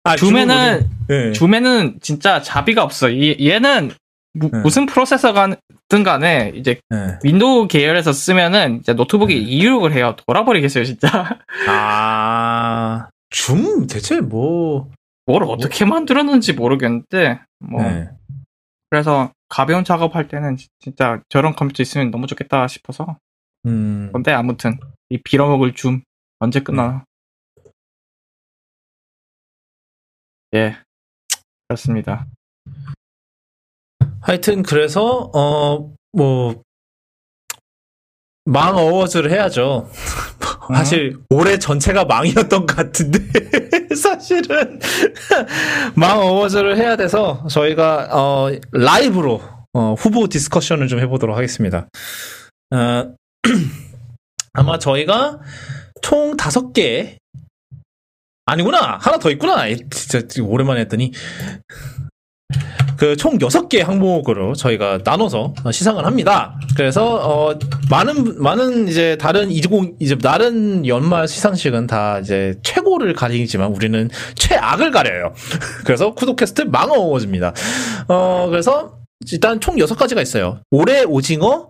[0.06, 1.32] 아, 줌에는 예.
[1.32, 3.08] 줌에는 진짜 자비가 없어.
[3.10, 3.90] 이- 얘는
[4.34, 4.58] 무, 네.
[4.60, 7.18] 무슨 프로세서가든 간에 이제 예.
[7.22, 9.40] 윈도우 계열에서 쓰면은 이제 노트북이 네.
[9.40, 10.14] 이륙을 해요.
[10.26, 11.38] 돌아버리겠어요, 진짜.
[11.68, 14.90] 아, 줌 대체 뭐,
[15.26, 18.08] 뭘 어떻게 만들었는지 모르겠는데 뭐 예.
[18.90, 23.16] 그래서 가벼운 작업할 때는 지- 진짜 저런 컴퓨터 있으면 너무 좋겠다 싶어서
[23.66, 24.78] 음, 근데 아무튼
[25.10, 26.02] 이 빌어먹을 줌
[26.38, 27.04] 언제 끝나
[30.54, 30.76] 예
[31.68, 32.26] 그렇습니다
[34.20, 36.62] 하여튼 그래서 어뭐
[38.46, 39.90] 망 어워즈를 해야죠.
[40.72, 43.20] 사실 올해 전체가 망이었던 것 같은데
[43.94, 44.80] 사실은
[45.94, 49.42] 망 어워즈를 해야 돼서 저희가 어 라이브로
[49.74, 51.88] 어, 후보 discussion을 좀 해보도록 하겠습니다.
[52.72, 53.14] 어,
[54.54, 55.38] 아마 저희가
[56.02, 57.18] 총 다섯 개
[58.46, 61.12] 아니구나 하나 더 있구나 이, 진짜 오랜만에 했더니
[62.96, 66.58] 그 총 6개 항목으로 저희가 나눠서 시상을 합니다.
[66.76, 67.58] 그래서 어
[67.90, 74.90] 많은 많은 이제 다른 20 이제 다른 연말 시상식은 다 이제 최고를 가리지만 우리는 최악을
[74.90, 75.34] 가려요.
[75.84, 77.52] 그래서 쿠도캐스트 망어 어워즈입니다.
[78.08, 78.98] 어 그래서
[79.30, 80.60] 일단 총 6가지가 있어요.
[80.70, 81.68] 올해 오징어,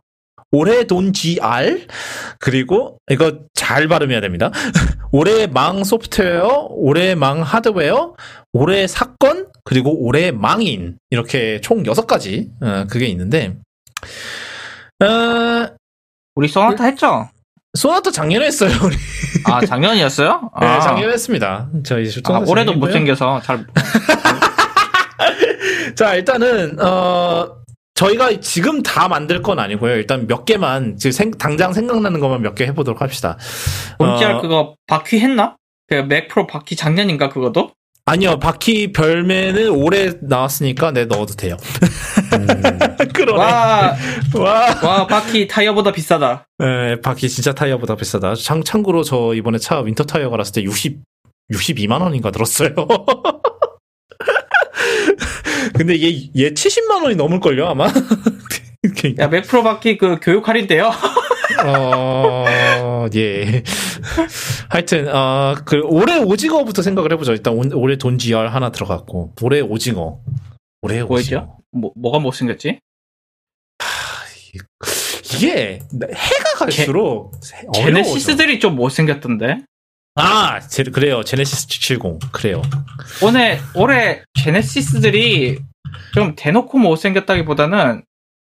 [0.56, 1.86] 올해 돈 GR,
[2.38, 4.50] 그리고 이거 잘 발음해야 됩니다.
[5.12, 8.14] 올해 망 소프트웨어, 올해 망 하드웨어,
[8.54, 10.96] 올해 사건, 그리고 올해 망인.
[11.10, 13.56] 이렇게 총 6가지, 어, 그게 있는데,
[15.04, 15.68] 어,
[16.34, 17.28] 우리 소나타 했죠?
[17.74, 18.96] 소나타 작년에 했어요, 우리.
[19.44, 20.50] 아 작년이었어요?
[20.60, 21.68] 네, 아, 작년에 했습니다.
[21.84, 22.78] 저희 아, 올해도 작년이고요.
[22.78, 23.66] 못생겨서 잘
[25.94, 27.65] 자, 일단은, 어,
[27.96, 29.96] 저희가 지금 다 만들 건 아니고요.
[29.96, 33.36] 일단 몇 개만, 지금 생- 당장 생각나는 것만 몇 개 해보도록 합시다.
[33.98, 35.56] 돈지랄 어, 그거 바퀴 했나?
[35.88, 37.72] 그 맥프로 바퀴 작년인가 그거도?
[38.04, 41.56] 아니요, 바퀴 별매는 올해 나왔으니까 내 넣어도 돼요.
[42.34, 42.46] 음,
[43.12, 43.38] 그러네.
[43.38, 43.96] 와,
[44.34, 44.80] 와.
[44.82, 46.46] 와 바퀴 타이어보다 비싸다.
[46.58, 48.34] 네, 바퀴 진짜 타이어보다 비싸다.
[48.36, 50.98] 참, 참고로 저 이번에 차 winter 타이어 갈았을 때 60,
[51.52, 52.68] 62만 원인가 들었어요.
[55.76, 57.86] 근데 얘, 얘 70만 원이 넘을걸요, 아마?
[59.18, 60.90] 야 맥 프로 바퀴 그 교육 할인돼요?
[61.66, 63.62] 어, 예.
[64.68, 67.32] 하여튼, 어, 그, 올해 오징어부터 생각을 해보죠.
[67.32, 70.20] 일단, 올- 올해 돈 GR 하나 들어갔고, 올해 오징어.
[70.82, 71.40] 올해 오징어.
[71.40, 71.58] 뭐였죠?
[71.72, 72.78] 뭐 뭐가 못생겼지?
[75.34, 77.32] 이게, 해가 갈수록,
[77.68, 77.80] 어려워져.
[77.80, 79.58] 제네시스들이 좀 못생겼던데.
[80.16, 81.22] 아, 제, 그래요.
[81.22, 82.00] 제네시스 70.
[82.32, 82.62] 그래요.
[83.22, 85.58] 올해 올해 제네시스들이
[86.14, 88.02] 좀 대놓고 못생겼다기보다는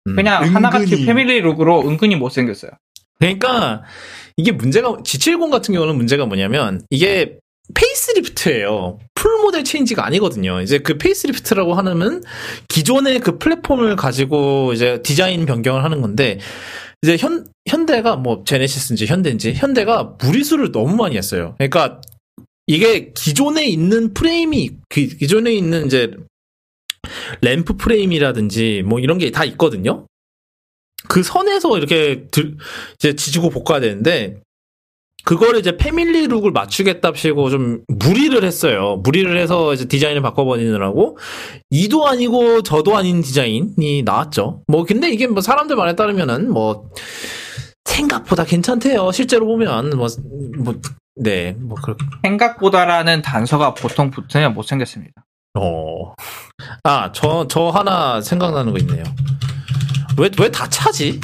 [0.07, 1.07] 음, 그냥 하나같이 은근히.
[1.07, 2.70] family look으로 은근히 못생겼어요.
[3.19, 3.82] 그러니까
[4.36, 7.39] 이게 문제가 G70 같은 경우는 문제가 뭐냐면 이게
[7.75, 8.99] facelift예요.
[9.15, 10.61] full model change가 아니거든요.
[10.61, 12.23] 이제 그 facelift라고 하는
[12.69, 16.39] 기존의 그 플랫폼을 가지고 이제 디자인 변경을 하는 건데
[17.05, 21.55] 이제 현 현대가 뭐 제네시스인지 현대인지 현대가 무리수를 너무 많이 했어요.
[21.59, 22.01] 그러니까
[22.67, 26.11] 이게 기존에 있는 프레임이 그 기존에 있는 이제
[27.43, 30.07] 램프 프레임이라든지 뭐 이런 게 다 있거든요.
[31.07, 32.57] 그 선에서 이렇게 들,
[32.95, 34.41] 이제 지지고 볶아야 되는데
[35.25, 39.01] 그거를 이제 family look을 맞추겠답시고 좀 무리를 했어요.
[39.03, 41.19] 무리를 해서 이제 디자인을 바꿔버리느라고
[41.71, 44.63] 이도 아니고 저도 아닌 디자인이 나왔죠.
[44.69, 46.91] 뭐 근데 이게 뭐 사람들 말에 따르면은 뭐
[47.85, 49.13] 생각보다 괜찮대요.
[49.13, 50.09] 실제로 보면 뭐
[50.59, 50.75] 뭐
[51.17, 55.25] 네 뭐 그렇게 생각보다라는 단서가 보통 붙으면 못 생겼습니다.
[55.57, 56.13] 어.
[56.83, 59.05] 아, 저, 저 하나 생각나는 거 있네요.
[60.19, 61.21] 왜, 왜 다 차지?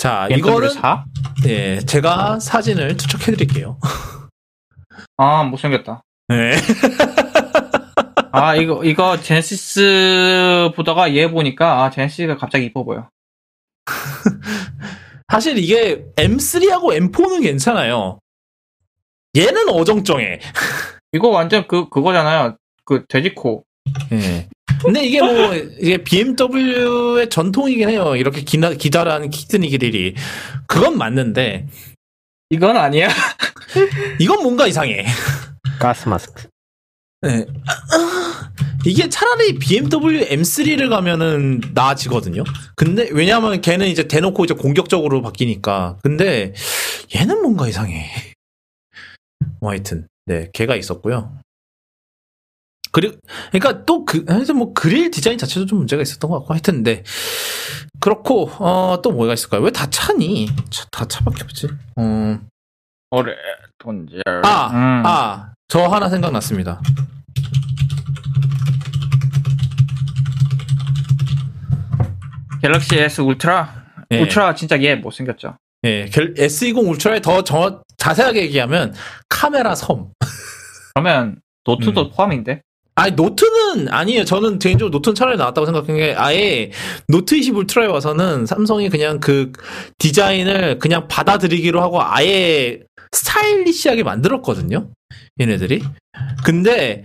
[0.00, 1.04] 자, 이거는, 4?
[1.46, 3.78] 예, 제가 사진을 투척해 드릴게요.
[5.18, 6.02] 아 못생겼다.
[6.28, 6.52] 네.
[8.32, 13.10] 아 이거 이거 제네시스 보다가 얘 보니까 아 제네시스가 갑자기 이뻐 보여.
[15.30, 18.20] 사실 이게 M3하고 M4는 괜찮아요.
[19.36, 20.40] 얘는 어정쩡해.
[21.12, 22.56] 이거 완전 그 그거잖아요.
[22.86, 23.64] 그 돼지코.
[24.12, 24.48] 예.
[24.82, 28.16] 근데 이게 뭐, 이게 BMW의 전통이긴 해요.
[28.16, 30.14] 이렇게 기나, 기다란 키드니 길이.
[30.66, 31.66] 그건 맞는데,
[32.50, 33.08] 이건 아니야.
[34.18, 35.06] 이건 뭔가 이상해.
[35.78, 36.48] 가스 마스크.
[37.22, 37.46] 네.
[38.86, 42.44] 이게 차라리 BMW M3를 가면은 나아지거든요.
[42.76, 45.98] 근데 왜냐하면 걔는 이제 대놓고 이제 공격적으로 바뀌니까.
[46.02, 46.54] 근데
[47.14, 48.10] 얘는 뭔가 이상해.
[49.60, 51.36] 뭐 하여튼 네 걔가 있었고요.
[52.92, 53.16] 그리고
[53.52, 57.02] 그러니까 또그 하여튼 뭐 그릴 디자인 자체도 좀 문제가 있었던 것 같고 하여튼 네
[58.00, 59.60] 그렇고 어 또 뭐가 있을까요?
[59.62, 60.48] 왜 다 차니?
[60.70, 61.68] 차, 다 차밖에 없지.
[61.96, 62.38] 어.
[63.12, 63.32] 올해
[63.78, 64.22] 돈질.
[64.44, 65.02] 아, 음.
[65.06, 66.80] 아, 저 하나 생각났습니다.
[72.62, 73.84] 갤럭시 S 울트라.
[74.12, 74.20] 예.
[74.20, 75.56] 울트라 진짜 얘 못생겼죠.
[75.84, 78.94] 예, 결- S20 울트라에 더 정, 자세하게 얘기하면
[79.28, 80.12] 카메라 섬.
[80.94, 82.10] 그러면 노트도 음.
[82.14, 82.60] 포함인데.
[83.00, 84.24] 아니, 노트는 아니에요.
[84.26, 86.70] 저는 개인적으로 노트는 차라리 나았다고 생각한 게 아예
[87.08, 89.52] 노트 20 울트라에 와서는 삼성이 그냥 그
[89.98, 92.80] 디자인을 그냥 받아들이기로 하고 아예
[93.12, 94.90] stylish하게 만들었거든요.
[95.40, 95.82] 얘네들이.
[96.44, 97.04] 근데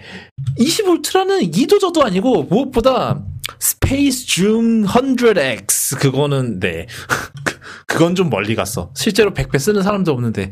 [0.59, 3.23] 20 울트라는 이도 저도 아니고 무엇보다
[3.59, 6.87] space zoom 100X 그거는 네.
[7.45, 7.55] 그-
[7.87, 8.91] 그건 좀 멀리 갔어.
[8.95, 10.51] 실제로 100배 쓰는 사람도 없는데.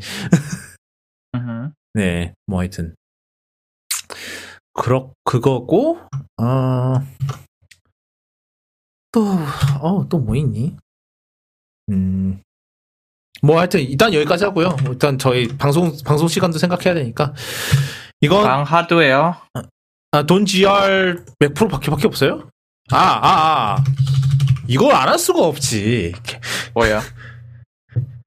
[1.92, 2.94] 네, 뭐 하여튼.
[4.74, 5.98] 그렇, 그거고,
[6.36, 6.94] 어,
[9.12, 9.24] 또,
[9.80, 10.76] 어, 또 뭐 있니?
[11.90, 12.40] 음,
[13.42, 14.76] 뭐 하여튼, 일단 여기까지 하고요.
[14.88, 17.32] 일단 저희 방송, 방송 시간도 생각해야 되니까.
[18.20, 19.36] 이건, 방 하드웨어.
[20.12, 22.48] 아, 돈 GR 100% 밖에 밖에 없어요?
[22.90, 23.84] 아, 아, 아.
[24.66, 26.12] 이걸 안할 수가 없지.
[26.74, 27.02] 뭐야?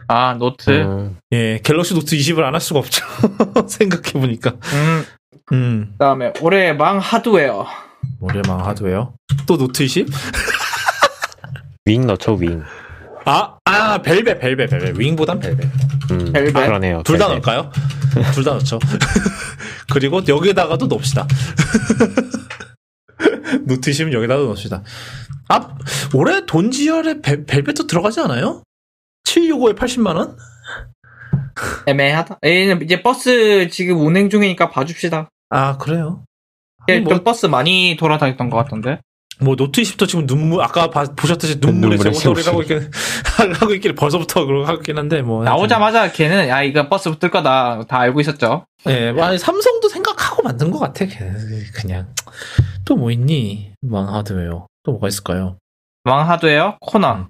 [0.10, 0.70] 아 노트.
[0.70, 3.04] 음, 예, 갤럭시 노트 20을 안 할 수가 없죠.
[3.68, 4.52] 생각해 보니까.
[4.52, 5.04] 음.
[5.52, 5.90] 음.
[5.94, 7.66] 그다음에 올해 망 하드웨어.
[8.20, 9.14] 모래망 하드웨어.
[9.46, 10.08] 또 노트 20?
[11.86, 12.64] 윙 넣죠 윙.
[13.26, 14.98] 아, 아, 벨벳, 벨벳, 벨벳.
[14.98, 15.70] 윙보단 벨벳.
[16.12, 16.54] 음, 벨벳?
[16.54, 17.04] 그러네요.
[17.04, 17.28] 둘 다.
[17.28, 17.72] 넣을까요?
[18.34, 18.80] 둘 다 넣죠.
[19.92, 21.28] 그리고 여기에다가도 넣읍시다.
[23.66, 24.84] 노트 10은 여기다 넣읍시다.
[25.50, 25.76] 아,
[26.14, 28.64] 올해 돈지랄에 벨, 벨벳도 들어가지 않아요?
[29.26, 30.36] 765에 80만원?
[31.88, 32.40] 애매하다.
[32.46, 35.30] 얘는 이제 버스 지금 운행 중이니까 봐줍시다.
[35.50, 36.24] 아, 그래요?
[36.90, 39.00] 예, 뭐, 좀 버스 많이 돌아다녔던 것 같던데.
[39.40, 42.92] 뭐, 노트 20도 지금 눈물, 아까 봐- 보셨듯이 눈물의 눈물의 제고소리를 하고 있긴,
[43.60, 45.44] 하고 있길 벌써부터 그러고 하고 있긴 한데, 뭐.
[45.44, 48.66] 나오자마자 걔는 야 이거 버스 뜰 거다 다 알고 있었죠.
[48.88, 51.32] 예, 뭐, 아니, 삼성도 생각하고 만든 것 같아, 걔.
[51.76, 52.08] 그냥.
[52.86, 53.74] 또 뭐 있니?
[53.82, 54.66] 망 하드웨어.
[54.84, 55.58] 또 뭐가 있을까요?
[56.06, 57.28] 왕하드웨어 코난.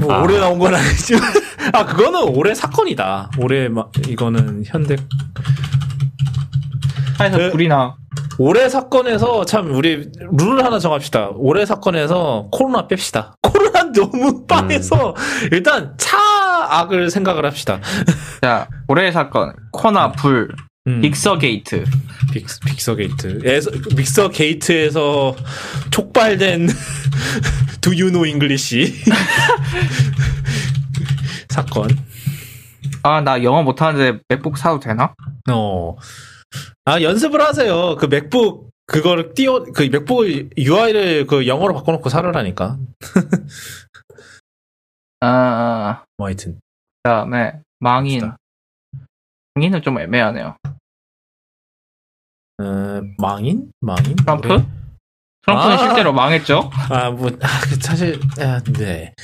[0.00, 0.22] 뭐, 아.
[0.22, 1.22] 올해 나온 건 아니지만.
[1.72, 3.30] 아, 그거는 올해 사건이다.
[3.38, 4.96] 올해, 막, 이거는 현대
[7.18, 7.94] 차에서 그- 불이 나.
[8.38, 10.08] 올해 사건에서 참 우리
[10.38, 11.30] 룰을 하나 정합시다.
[11.34, 13.32] 올해 사건에서 코로나 뺍시다.
[13.42, 15.14] 코로나 너무 뻔해서
[15.52, 17.78] 일단 차악을 생각을 합시다.
[18.40, 20.48] 자 올해의 사건 코나 불
[20.88, 21.84] 음, 빅서 게이트.
[22.32, 23.40] 빅, 빅서 게이트.
[23.44, 25.36] 에서, 빅서 게이트에서
[25.90, 26.68] 촉발된
[27.82, 28.74] Do you know English?
[31.52, 31.88] 사건.
[33.04, 35.14] 아 나 영어 못하는데 맥북 사도 되나?
[35.50, 35.96] 어.
[36.84, 37.96] 아, 연습을 하세요.
[37.96, 40.24] 그 맥북, 그거를 띄워, 그 맥북
[40.58, 42.78] UI를 그 영어로 바꿔놓고 살으라니까.
[45.20, 46.54] 아 뭐 하여튼.
[47.02, 48.20] 그 다음에 망인.
[48.20, 48.36] 봅시다.
[49.54, 50.56] 망인은 좀 애매하네요.
[52.60, 53.70] 어, 망인?
[53.80, 54.16] 망인?
[54.16, 54.48] 트럼프?
[54.48, 54.64] 올해?
[55.42, 55.78] 트럼프는 아.
[55.78, 56.70] 실제로 망했죠.
[56.90, 59.14] 아, 뭐, 아, 그 사실, 아, 네.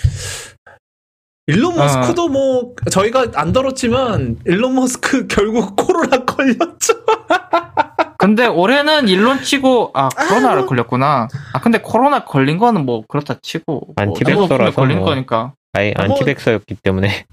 [1.49, 6.95] 일론 머스크도 뭐, 저희가 안 다뤘지만, 일론 머스크 결국 코로나 걸렸죠.
[8.19, 11.29] 근데 올해는 일론 치고 아 코로나를 걸렸구나.
[11.55, 15.07] 아 근데 코로나 걸린 거는 뭐 그렇다 치고 뭐 안티백서라서 중국 걸린 뭐.
[15.07, 15.53] 거니까.
[15.73, 17.27] 아예 뭐- 안티백서였기 때문에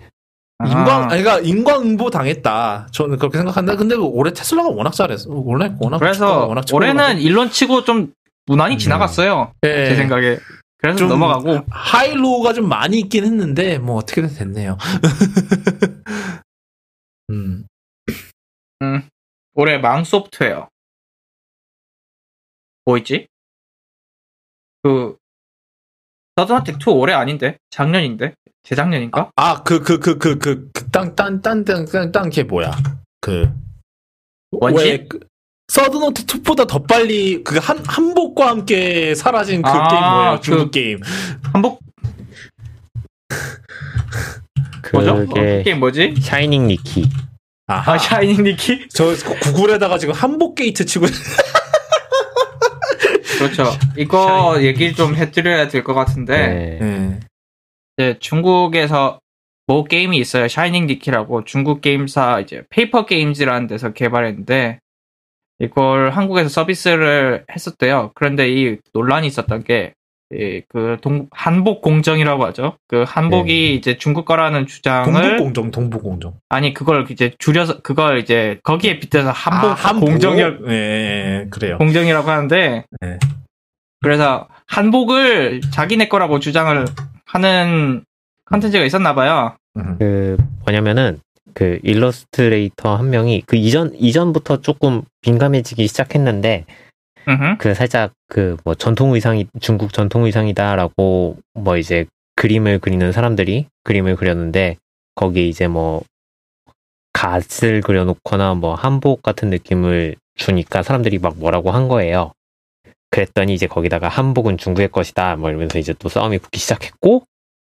[0.59, 0.67] 아.
[0.67, 2.87] 인광, 아니, 그러니까 인광응보 당했다.
[2.91, 3.75] 저는 그렇게 생각한다.
[3.75, 5.29] 근데 뭐 올해 테슬라가 워낙 잘했어.
[5.31, 8.13] 올해 워낙 그래서 워낙 올해는 일론 치고 좀
[8.45, 8.77] 무난히 음.
[8.77, 9.53] 지나갔어요.
[9.65, 9.89] 예.
[9.89, 10.37] 제 생각에.
[10.93, 14.77] 그래서 좀- 넘어가고 하이로우가 좀 많이 있긴 했는데, 뭐 어떻게든 됐네요.
[17.29, 17.65] 음.
[19.53, 20.69] 올해 망 소프트웨어.
[22.83, 23.27] 뭐 있지?
[24.83, 25.17] 그
[26.37, 29.31] 서든어택 2 올해 아닌데 작년인데 재작년인가?
[29.35, 32.71] 아, 그, 그, 그, 그, 그, 그, 땅, 땅, 땅, 땅, 땅, 땅, 걔 뭐야?
[33.21, 33.49] 그.
[34.51, 35.07] 원신?
[35.67, 40.35] 왜 그, 서든어택 2보다 더 빨리, 그, 한, 한복과 함께 사라진 그 아, 게임 뭐야?
[40.35, 40.99] 그- 중국 게임.
[41.53, 41.79] 한복
[44.93, 45.11] 뭐죠?
[45.11, 46.15] 어, 그 그게 게임 뭐지?
[46.21, 47.09] 샤이닝 니키
[47.67, 47.93] 아하.
[47.93, 48.87] 아 샤이닝 니키?
[48.89, 51.05] 저 구글에다가 지금 한복 게이트 치고.
[53.39, 53.65] 그렇죠.
[53.97, 56.79] 이거 얘기 좀 해드려야 될 것 같은데 네.
[56.79, 57.19] 네.
[57.97, 59.19] 이제 중국에서
[59.67, 60.47] 뭐 게임이 있어요.
[60.47, 64.79] 샤이닝 니키라고 중국 게임사 이제 페이퍼 게임즈라는 데서 개발했는데
[65.60, 68.11] 이걸 한국에서 서비스를 했었대요.
[68.15, 70.98] 그런데 이 논란이 있었던 게그
[71.32, 72.77] 한복 공정이라고 하죠.
[72.88, 73.73] 그 한복이 네.
[73.73, 76.34] 이제 중국 거라는 주장을 동북 공정, 동북 공정.
[76.49, 80.10] 아니 그걸 이제 줄여서 그걸 이제 거기에 빗대서 한복 아, 한복?
[80.10, 81.77] 공정이 네, 그래요.
[81.77, 83.19] 공정이라고 하는데 네.
[84.02, 86.86] 그래서 한복을 자기네 거라고 주장을
[87.26, 88.03] 하는
[88.45, 89.56] 컨텐츠가 있었나 봐요.
[89.77, 89.98] 음.
[89.99, 91.19] 그 뭐냐면은
[91.56, 96.65] 그 일러스트레이터 한 명이 그 이전 이전부터 조금 민감해지기 시작했는데
[97.27, 97.57] 음흠.
[97.57, 102.06] 그 살짝 그 뭐 전통 의상이 중국 전통 의상이다라고 뭐 이제
[102.36, 104.77] 그림을 그리는 사람들이 그림을 그렸는데
[105.15, 106.03] 거기에 이제 뭐
[107.14, 112.34] 갓을 그려놓거나 뭐 한복 같은 느낌을 주니까 사람들이 막 뭐라고 한 거예요.
[113.10, 117.23] 그랬더니 이제 거기다가 한복은 중국의 것이다 뭐 이러면서 이제 또 싸움이 붙기 시작했고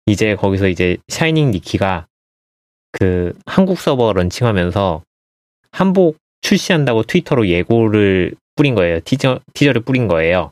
[0.06, 2.06] 이제 거기서 이제 샤이닝 니키가
[2.92, 5.04] 그 한국 서버 런칭하면서
[5.72, 9.00] 한복 출시한다고 트위터로 예고를 뿌린 거예요.
[9.02, 10.52] 티저, 티저를 뿌린 거예요.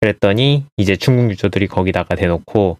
[0.00, 2.78] 그랬더니 이제 중국 유저들이 거기다가 대놓고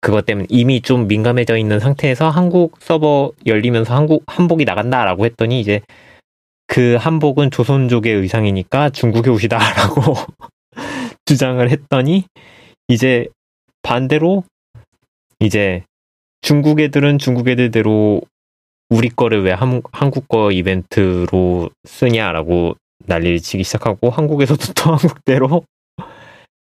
[0.00, 5.80] 그것 때문에 이미 좀 민감해져 있는 상태에서 한국 서버 열리면서 한국 한복이 나간다라고 했더니 이제
[6.66, 10.14] 그 한복은 조선족의 의상이니까 중국의 옷이다라고
[11.24, 12.24] 주장을 했더니
[12.88, 13.26] 이제
[13.82, 14.44] 반대로
[15.40, 15.82] 이제
[16.40, 18.22] 중국 애들은 중국 애들대로
[18.90, 25.64] 우리 거를 왜 한, 한국 거 이벤트로 쓰냐라고 난리를 치기 시작하고 한국에서도 또 한국대로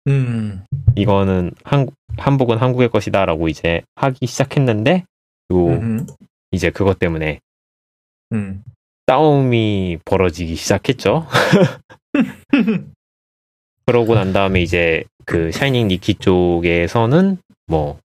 [0.08, 0.64] 음.
[0.96, 1.88] 이거는 한,
[2.18, 5.06] 한복은 한국의 것이다라고 이제 하기 시작했는데
[5.52, 6.06] 요 음.
[6.52, 7.40] 이제 그것 때문에
[8.34, 8.64] 음.
[9.08, 11.28] 싸움이 벌어지기 시작했죠.
[13.86, 17.38] 그러고 난 다음에 이제 그 샤이닝 니키 쪽에서는
[17.68, 18.00] 뭐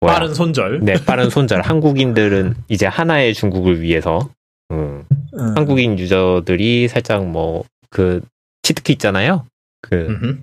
[0.00, 0.14] 뭐야?
[0.14, 0.80] 빠른 손절.
[0.80, 4.28] 네 빠른 손절 한국인들은 이제 하나의 중국을 위해서
[4.70, 5.04] 음,
[5.34, 5.56] 음.
[5.56, 8.20] 한국인 유저들이 살짝 뭐 그
[8.62, 9.46] 치트키 있잖아요.
[9.80, 10.38] 그 음흠.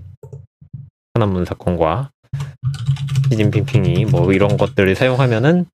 [1.13, 2.11] 천안문 사건과
[3.29, 5.65] 시진핑핑이 뭐 이런 것들을 사용하면은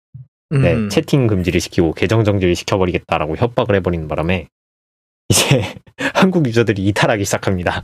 [0.50, 0.90] 네, 음.
[0.90, 4.48] 채팅 금지를 시키고 계정 정지를 시켜버리겠다라고 협박을 해버리는 바람에
[5.30, 5.76] 이제
[6.14, 7.84] 한국 유저들이 이탈하기 시작합니다.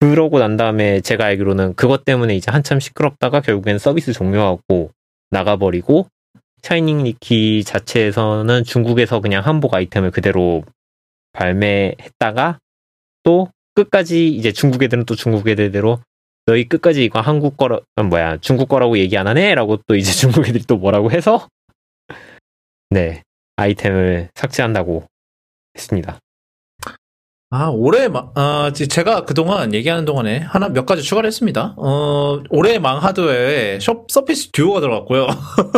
[0.00, 4.90] 그러고 난 다음에 제가 알기로는 그것 때문에 이제 한참 시끄럽다가 결국엔 서비스 종료하고
[5.30, 6.08] 나가버리고
[6.62, 10.64] 샤이닝 니키 자체에서는 중국에서 그냥 한복 아이템을 그대로
[11.32, 12.58] 발매했다가
[13.22, 16.00] 또 끝까지 이제 중국 애들은 또 중국 애들대로
[16.46, 20.48] 너희 끝까지 이거 한국 거라 아, 뭐야 중국 거라고 얘기 안 하네라고 또 이제 중국
[20.48, 21.46] 애들이 또 뭐라고 해서
[22.88, 23.22] 네
[23.56, 25.04] 아이템을 삭제한다고
[25.76, 26.18] 했습니다.
[27.52, 31.74] 아, 올해, 마- 아, 지- 제가 그동안 얘기하는 동안에 하나 몇 가지 추가를 했습니다.
[31.78, 35.26] 어, 올해 망 하드웨어에 숍 서피스 듀오가 들어갔고요.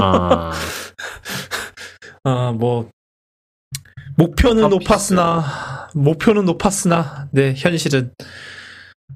[0.01, 0.53] 아
[2.25, 2.91] 아, 뭐,
[4.19, 4.79] 목표는 서피스.
[4.91, 8.13] 높았으나, 목표는 높았으나, 네, 현실은.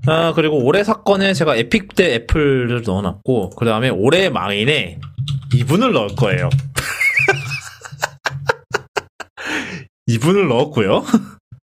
[0.07, 4.99] 아, 그리고 올해 사건에 제가 에픽 대 애플을 넣어놨고, 그 다음에 올해 망인에
[5.55, 6.49] 이분을 넣을 거예요.
[10.07, 11.05] 이분을 넣었고요.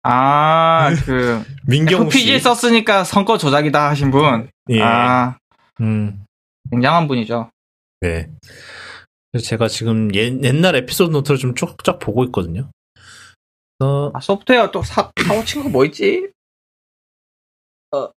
[0.04, 2.40] 아, 그, 민경우 FPG 씨.
[2.40, 4.50] 썼으니까 선거 조작이다 하신 분.
[4.70, 4.82] 예.
[4.82, 5.38] 아,
[5.82, 6.26] 음.
[6.72, 7.52] 굉장한 분이죠.
[8.02, 8.30] 네.
[9.32, 12.70] 그래서 제가 지금 옛, 옛날 에피소드 노트를 좀 쭉쭉 보고 있거든요.
[13.80, 16.30] 어, 아, 소프트웨어 또 사, 사고 친 거 뭐 있지?
[17.92, 18.10] 어,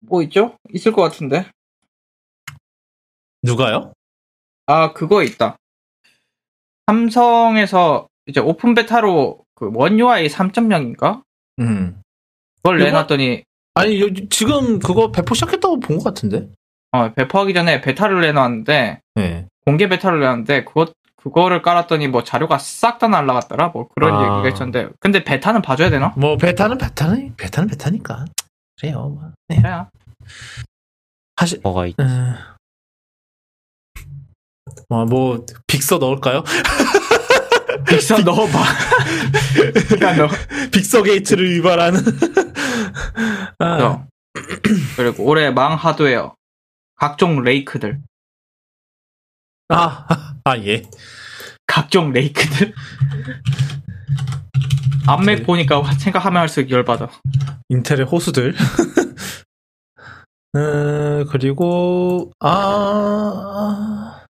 [0.00, 0.56] 뭐 있죠?
[0.72, 1.46] 있을 것 같은데.
[3.42, 3.92] 누가요?
[4.66, 5.56] 아, 그거 있다.
[6.86, 11.22] 삼성에서 이제 오픈 베타로 그 One UI 3.0인가?
[11.60, 12.00] 음.
[12.56, 12.86] 그걸 이거?
[12.86, 13.44] 내놨더니,
[13.74, 16.48] 아니, 요- 지금 그거 배포 시작했다고 본 것 같은데?
[16.92, 19.46] 어, 배포하기 전에 베타를 내놨는데, 네.
[19.64, 20.86] 공개 베타를 내놨는데, 그거,
[21.16, 23.68] 그거를 깔았더니 뭐 자료가 싹 다 날라갔더라?
[23.68, 24.20] 뭐 그런 아.
[24.22, 26.12] 얘기가 있었는데, 근데 베타는 봐줘야 되나?
[26.16, 28.24] 뭐, 베타는 베타는, 베타는 베타니까.
[28.80, 29.08] 그래요.
[29.08, 29.30] 뭐.
[29.48, 29.56] 네.
[29.56, 29.88] 그래야.
[31.40, 31.94] 사실, 뭐가 있...
[32.00, 32.34] 음.
[34.88, 36.42] 뭐, 뭐, 빅서 넣을까요?
[37.88, 38.64] 빅서 넣어봐.
[39.88, 40.28] 그러니까 넣어.
[40.72, 42.00] 빅서 게이트를 유발하는.
[43.58, 44.06] 아, 그래서
[44.96, 46.34] 그리고 올해 망 하드웨어
[46.96, 48.00] 각종 레이크들
[49.68, 50.06] 아,
[50.44, 50.82] 아, 예.
[51.66, 52.74] 각종 레이크들
[55.06, 57.08] 앞맥 보니까 생각하면 할수록 열받아
[57.68, 58.54] 인텔의 호수들.
[60.54, 64.24] 음, 그리고, 아,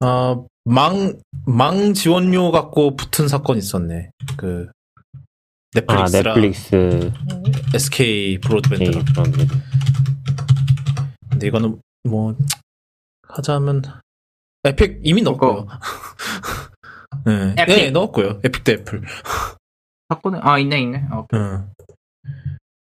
[0.00, 4.10] 아, 망, 망 지원료 갖고 붙은 사건 있었네.
[4.36, 4.68] 그,
[5.86, 7.12] 아 넷플릭스랑 넷플릭스
[7.74, 8.90] SK 브로드밴드.
[8.90, 9.04] 네.
[11.30, 12.36] 근데 이거는 뭐,
[13.28, 13.82] 하자면,
[14.64, 15.66] 에픽 이미 넣었고요.
[17.26, 17.76] 네, 에픽.
[17.76, 18.40] 네, 넣었고요.
[18.44, 19.02] 에픽 대 애플.
[20.08, 21.70] 사건은 아 있네 있네 어, 음.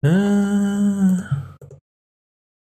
[0.05, 1.19] 음,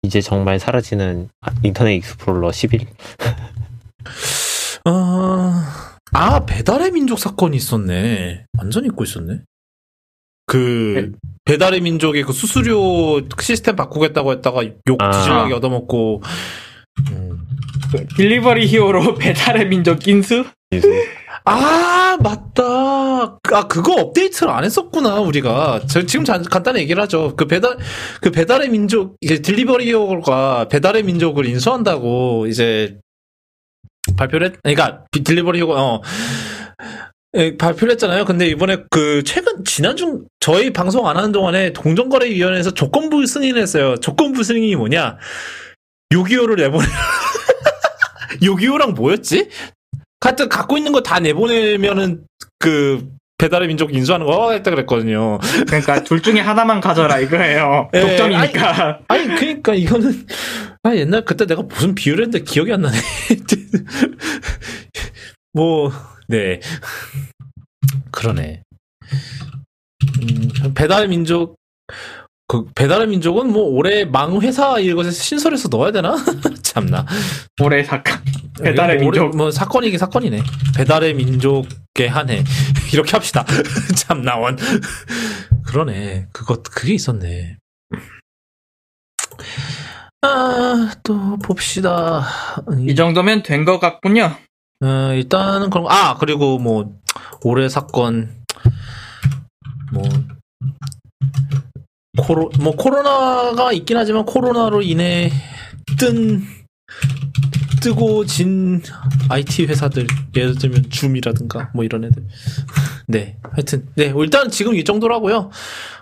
[0.02, 2.86] 이제 정말 사라지는 아, 인터넷 익스플로러 11
[4.84, 8.46] 아, 아, 배달의 민족 사건이 있었네.
[8.58, 9.40] 완전 잊고 있었네.
[10.46, 11.12] 그,
[11.44, 15.10] 배달의 민족이 그 수수료 시스템 바꾸겠다고 했다가 욕 아.
[15.10, 16.22] 뒤질나게 얻어먹고,
[17.10, 17.46] 음.
[17.90, 20.44] 그 딜리버리 히어로 배달의 민족 인수
[21.46, 22.62] 아, 맞다.
[23.52, 25.82] 아, 그거 업데이트를 안 했었구나, 우리가.
[25.88, 27.34] 저 지금 잠- 간단히 얘기를 하죠.
[27.36, 27.76] 그 배달,
[28.20, 32.98] 그 배달의 민족, 이제 딜리버리 히어로가 배달의 민족을 인수한다고 이제
[34.16, 36.02] 발표를 했, 그러니까 비- 딜리버리어가, 어,
[37.36, 38.24] 예, 발표를 했잖아요.
[38.24, 43.96] 근데 이번에 그 최근, 지난주 저희 방송 안 하는 동안에 공정거래위원회에서 조건부 승인했어요.
[43.96, 45.18] 조건부 승인이 뭐냐?
[46.12, 46.86] 6.25를 내보내.
[48.40, 49.48] 6.25랑 뭐였지?
[50.20, 52.24] 하여튼 갖고 있는 거 다 내보내면은
[52.58, 53.06] 그
[53.44, 55.38] 배달의 민족 인수하는 거 했다 그랬거든요.
[55.66, 60.26] 그러니까 둘 중에 하나만 가져라 이거예요 예, 독점이니까 아니 그러니까 이거는
[60.82, 62.96] 아 옛날 그때 내가 무슨 비유를 했는데 기억이 안 나네.
[65.52, 65.92] 뭐
[66.26, 66.60] 네.
[68.10, 68.62] 그러네.
[70.22, 71.56] 음, 배달의 민족
[72.54, 76.14] 그 배달의 민족은 뭐 올해 망 회사 이것에 신설해서 넣어야 되나?
[76.62, 77.04] 참나.
[77.60, 78.22] 올해 사건
[78.62, 80.40] 배달의 뭐 민족 뭐 사건이긴 사건이네.
[80.76, 82.44] 배달의 민족의 한 해.
[82.92, 83.44] 이렇게 합시다.
[83.96, 84.56] 참 나 원.
[85.66, 86.28] 그러네.
[86.32, 87.56] 그것 그게 있었네.
[90.22, 92.24] 아, 또 봅시다.
[92.86, 94.36] 이 정도면 된 것 같군요
[94.82, 96.94] 어, 일단은 그럼 아, 그리고 뭐
[97.42, 98.30] 올해 사건
[99.92, 100.04] 뭐
[102.18, 105.30] 코로 뭐 코로나가 있긴 하지만 코로나로 인해
[105.98, 106.42] 뜬
[107.82, 108.82] 뜨고 진
[109.28, 112.24] IT 회사들 예를 들면 줌이라든가 뭐 이런 애들
[113.06, 115.50] 네, 하여튼 네 일단 지금 이 정도라고요.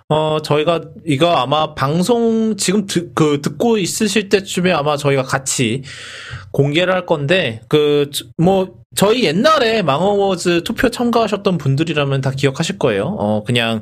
[0.09, 5.83] 어 저희가 이거 아마 방송 지금 듣, 그 듣고 있으실 때쯤에 아마 저희가 같이
[6.53, 13.05] 공개를 할 건데 그 뭐 저희 옛날에 망어워즈 투표 참가하셨던 분들이라면 다 기억하실 거예요.
[13.19, 13.81] 어 그냥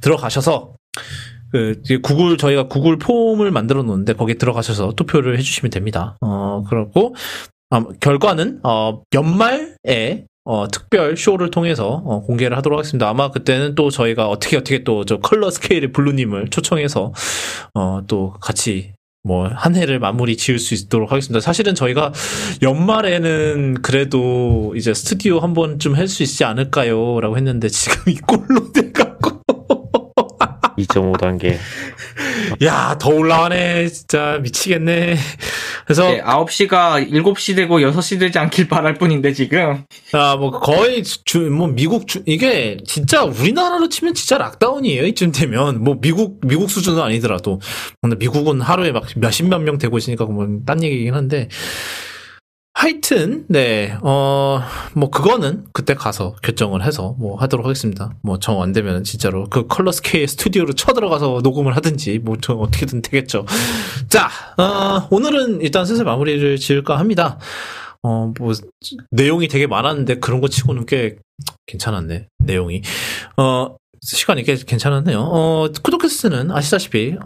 [0.00, 0.74] 들어가셔서
[1.52, 6.16] 그 구글 저희가 구글 폼을 만들어 놓는데 거기 들어가셔서 투표를 해주시면 됩니다.
[6.20, 7.14] 어 그렇고
[7.70, 13.08] 아, 결과는 어 연말에 어, 특별 쇼를 통해서 어, 공개를 하도록 하겠습니다.
[13.08, 17.12] 아마 그때는 또 저희가 어떻게 어떻게 또 저 컬러 스케일의 블루님을 초청해서
[17.74, 18.92] 어, 또 같이
[19.22, 21.38] 뭐 한 해를 마무리 지을 수 있도록 하겠습니다.
[21.40, 22.12] 사실은 저희가
[22.60, 29.31] 연말에는 그래도 이제 스튜디오 한 번쯤 할 수 있지 않을까요?라고 했는데 지금 이 꼴로 돼갖고
[30.78, 31.56] 2.5단계.
[32.62, 35.16] 야 더 올라가네 진짜 미치겠네.
[35.84, 41.40] 그래서 네, 9시가 7시 되고 6시 되지 않길 바랄 뿐인데 지금 아, 뭐, 거의, 주,
[41.40, 45.82] 뭐, 미국, 주, 이게, 진짜, 우리나라로 치면 진짜 lockdown이에요, 이쯤 되면.
[45.82, 47.60] 뭐, 미국, 미국 수준은 아니더라도.
[48.00, 51.48] 근데 미국은 하루에 막 몇십만 명 되고 있으니까, 뭐, 딴 얘기긴 한데.
[52.82, 54.60] 하여튼, 네, 어,
[54.94, 58.12] 뭐, 그거는 그때 가서 결정을 해서, 뭐, 하도록 하겠습니다.
[58.22, 63.02] 뭐, 정 안 되면 진짜로 그 컬러 스케일 스튜디오로 쳐들어가서 녹음을 하든지, 뭐, 저 어떻게든
[63.02, 63.46] 되겠죠.
[64.08, 64.28] 자,
[64.58, 67.38] 어, 오늘은 일단 슬슬 마무리를 지을까 합니다.
[68.02, 68.52] 어, 뭐,
[69.12, 71.18] 내용이 되게 많았는데 그런 거 치고는 꽤
[71.68, 72.82] 괜찮았네, 내용이.
[73.36, 75.20] 어, 시간이 꽤 괜찮았네요.
[75.20, 77.16] 어, 쿠도캐스트는 아시다시피,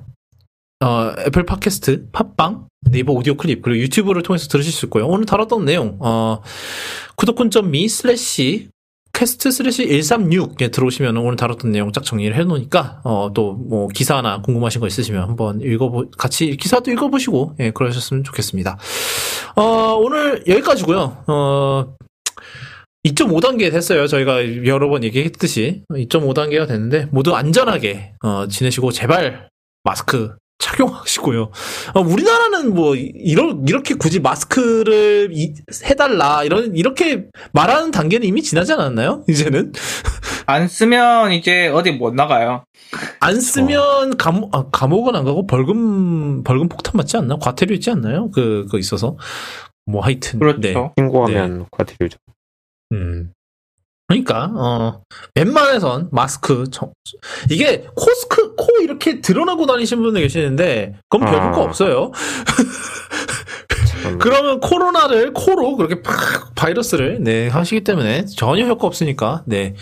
[0.85, 5.07] 어, 애플 팟캐스트, 팟빵, 네이버 오디오 클립, 그리고 유튜브를 통해서 들으실 수 있고요.
[5.07, 6.43] 오늘 다뤘던 내용, 어,
[7.17, 8.69] 쿠도콘.me 슬래시
[9.15, 14.83] cast 슬래시 136에 들어오시면 오늘 다뤘던 내용 쫙 정리를 해놓으니까, 어, 또, 뭐, 기사나 궁금하신
[14.83, 18.77] 거 있으시면 한번 읽어보, 같이 기사도 읽어보시고, 예, 그러셨으면 좋겠습니다.
[19.57, 19.63] 어,
[19.99, 21.95] 오늘 여기까지고요 어,
[23.09, 24.07] 2.5단계 됐어요.
[24.07, 25.85] 저희가 여러 번 얘기했듯이.
[25.89, 29.49] 2.5단계가 됐는데, 모두 안전하게, 어, 지내시고, 제발,
[29.83, 31.51] 마스크 착용하시고요.
[31.95, 35.55] 어, 우리나라는 뭐, 이런, 이렇게 굳이 마스크를 이-
[35.85, 39.25] 해달라, 이런, 이렇게 말하는 단계는 이미 지나지 않았나요?
[39.29, 39.73] 이제는?
[40.47, 42.65] 안 쓰면 이제 어디 못 나가요.
[43.21, 47.37] 안 쓰면 감옥, 아, 감옥은 안 가고 벌금, 벌금 폭탄 맞지 않나?
[47.37, 48.31] 과태료 있지 않나요?
[48.31, 49.17] 그, 그 있어서.
[49.87, 50.39] 뭐, 하여튼.
[50.39, 50.61] 그렇죠.
[50.61, 50.75] 네.
[50.99, 52.19] 신고하면 과태료죠.
[52.93, 53.33] 음.
[54.09, 55.03] 그러니까 어
[55.35, 56.93] 웬만해선 마스크 정-
[57.51, 61.57] 이게 코스크 코 이렇게 드러나고 다니시는 분들 계시는데 그건 별 아.
[61.59, 62.13] 없어요.
[64.03, 69.75] 참, 그러면 코로나를 코로 그렇게 팍 바이러스를 네 하시기 때문에 전혀 효과 없으니까 네.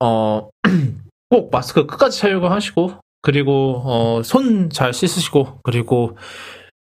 [0.00, 0.48] 어
[1.30, 6.16] 꼭 마스크 끝까지 착용하시고 그리고 어 손 잘 씻으시고 그리고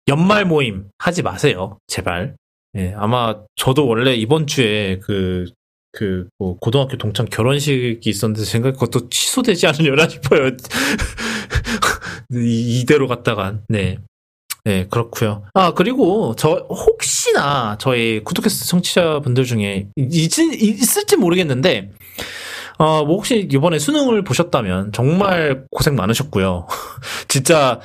[0.08, 1.78] 연말 모임 하지 마세요.
[1.86, 2.34] 제발.
[2.76, 5.44] 예, 아마 저도 원래 이번 주에 그,
[5.92, 10.50] 그, 뭐, 고등학교 동창 결혼식이 있었는데 생각 그것도 취소되지 않으려나 싶어요.
[12.34, 13.98] 이, 이대로 갔다간, 네.
[14.64, 21.90] 네, 그렇고요 아, 그리고, 저, 혹시나, 저희 구독캐스트 청취자분들 중에, 있, 있을지 모르겠는데,
[22.78, 26.68] 어, 뭐, 혹시 이번에 수능을 보셨다면, 정말 고생 많으셨고요.
[27.28, 27.80] 진짜,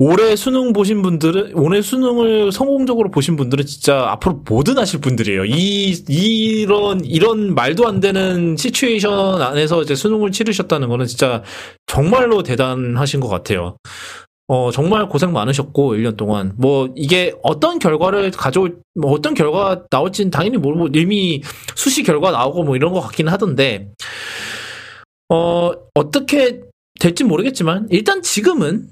[0.00, 5.44] 올해 수능 보신 분들은 올해 수능을 성공적으로 보신 분들은 진짜 앞으로 뭐든 하실 분들이에요.
[5.44, 11.44] 이 이런 이런 말도 안 되는 시츄에이션 안에서 이제 수능을 치르셨다는 거는 진짜
[11.86, 13.76] 정말로 대단하신 것 같아요.
[14.48, 20.30] 어 정말 고생 많으셨고 1년 동안 뭐 이게 어떤 결과를 가져올 뭐 어떤 결과 나올지는
[20.30, 21.40] 당연히 모르고 이미
[21.76, 23.88] 수시 결과 나오고 뭐 이런 것 같기는 하던데
[25.30, 26.60] 어 어떻게
[27.00, 28.90] 될지 모르겠지만 일단 지금은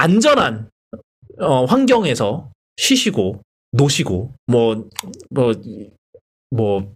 [0.00, 0.68] 안전한
[1.38, 4.88] 어, 환경에서 쉬시고 노시고 뭐
[5.30, 5.54] 뭐
[6.52, 6.92] 뭐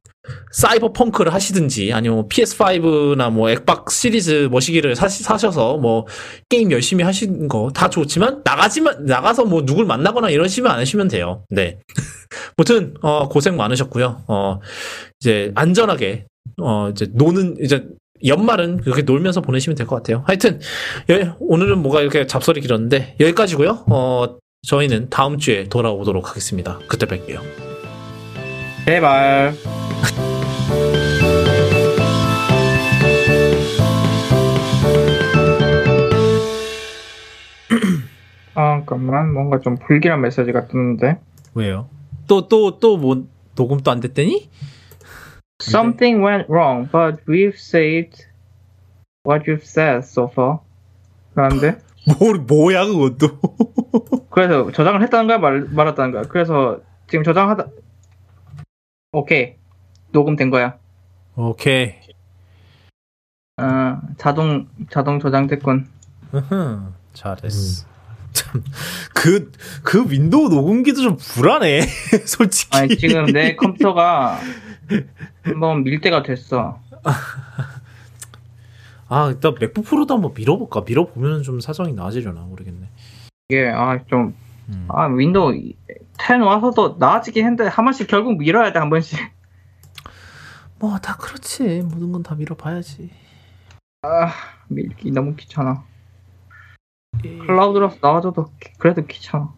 [0.53, 6.07] 사이버 펑크를 하시든지 아니면 뭐 PS5나 뭐 엑박 시리즈 머시기를 사, 사셔서 뭐
[6.49, 11.45] 게임 열심히 하시는 거 다 좋지만 나가지만 나가서 뭐 누굴 만나거나 이러시면 않으시면 돼요.
[11.51, 11.79] 네.
[12.57, 14.25] 무튼 어 고생 많으셨고요.
[14.27, 14.59] 어
[15.21, 16.27] 이제 안전하게
[16.61, 17.87] 어 이제 노는 이제
[18.25, 20.23] 연말은 그렇게 놀면서 보내시면 될 것 같아요.
[20.27, 20.61] 하여튼
[21.11, 23.85] 예, 오늘은 뭐가 이렇게 잡소리 길었는데 여기까지고요.
[23.91, 24.37] 어,
[24.67, 26.79] 저희는 다음 주에 돌아오도록 하겠습니다.
[26.89, 27.41] 그때 뵐게요.
[28.87, 29.55] 제발.
[38.55, 39.33] 아, 잠깐만.
[39.33, 41.19] 뭔가 좀 불길한 메시지가 뜨는데.
[41.55, 41.89] 왜요?
[42.27, 43.25] 또 또 또 뭐
[43.55, 44.49] 녹음 또안 됐더니?
[45.71, 48.27] Something went wrong, but we've saved
[49.25, 50.61] what you've said so far.
[51.35, 53.41] 그런데 뭐 뭐야 그것도?
[54.31, 56.23] 그래서 저장을 했다는 거야 말, 말았다는 거야.
[56.23, 57.67] 그래서 지금 저장하다
[59.13, 59.55] 오케이
[60.13, 60.79] 녹음된 거야.
[61.37, 61.95] 오케이.
[64.19, 65.89] 자동 자동 저장됐군.
[66.35, 67.87] 으흠, 잘했어.
[68.33, 68.65] 참,
[69.15, 69.53] 그,
[69.85, 71.83] 그 윈도우 녹음기도 좀 불안해.
[72.27, 72.77] 솔직히.
[72.77, 74.41] 아니 지금 내 컴퓨터가
[75.43, 76.81] 한번 밀 때가 됐어.
[79.09, 80.83] 아, 일단 맥북 프로도 한번 밀어볼까?
[80.87, 82.89] 밀어보면 좀 사정이 나아지려나 모르겠네.
[83.51, 84.35] 이게 아 좀
[84.71, 84.87] 음.
[84.89, 85.53] 아 윈도우
[86.19, 89.19] 10 와서도 나아지긴 했는데 한 번씩 결국 밀어야 돼 한 번씩.
[90.79, 91.83] 뭐, 다 그렇지.
[91.83, 93.11] 모든 건 다 밀어봐야지.
[94.69, 95.85] 밀기 너무 귀찮아.
[97.23, 99.53] 클라우드라서 나와줘도 기- 그래도 귀찮아.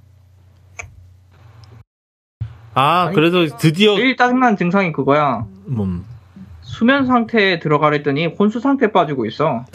[2.77, 5.47] 아, 그래도 드디어, 제일 짜증난 증상이 그거야.
[5.69, 6.05] 음.
[6.61, 9.65] 수면 상태에 들어가랬더니 혼수 상태에 빠지고 있어.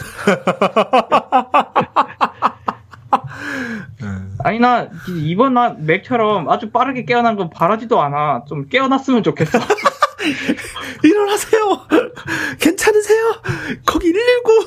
[4.44, 8.44] 아니 나 이번 나 맥처럼 아주 빠르게 깨어난 건 바라지도 않아.
[8.46, 9.58] 좀 깨어났으면 좋겠어.
[11.02, 11.80] 일어나세요!
[12.60, 13.34] 괜찮으세요?
[13.84, 14.66] 거기 119!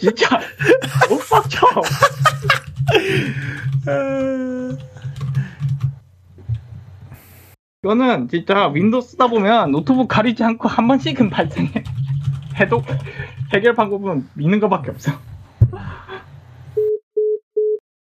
[0.00, 0.40] 진짜
[1.10, 1.66] 못 빡쳐.
[7.84, 11.82] 이거는 진짜 윈도우 쓰다 보면 노트북 가리지 않고 한 번씩은 발생해.
[12.60, 12.80] 해도
[13.52, 15.10] 해결 방법은 미는 거밖에 없어.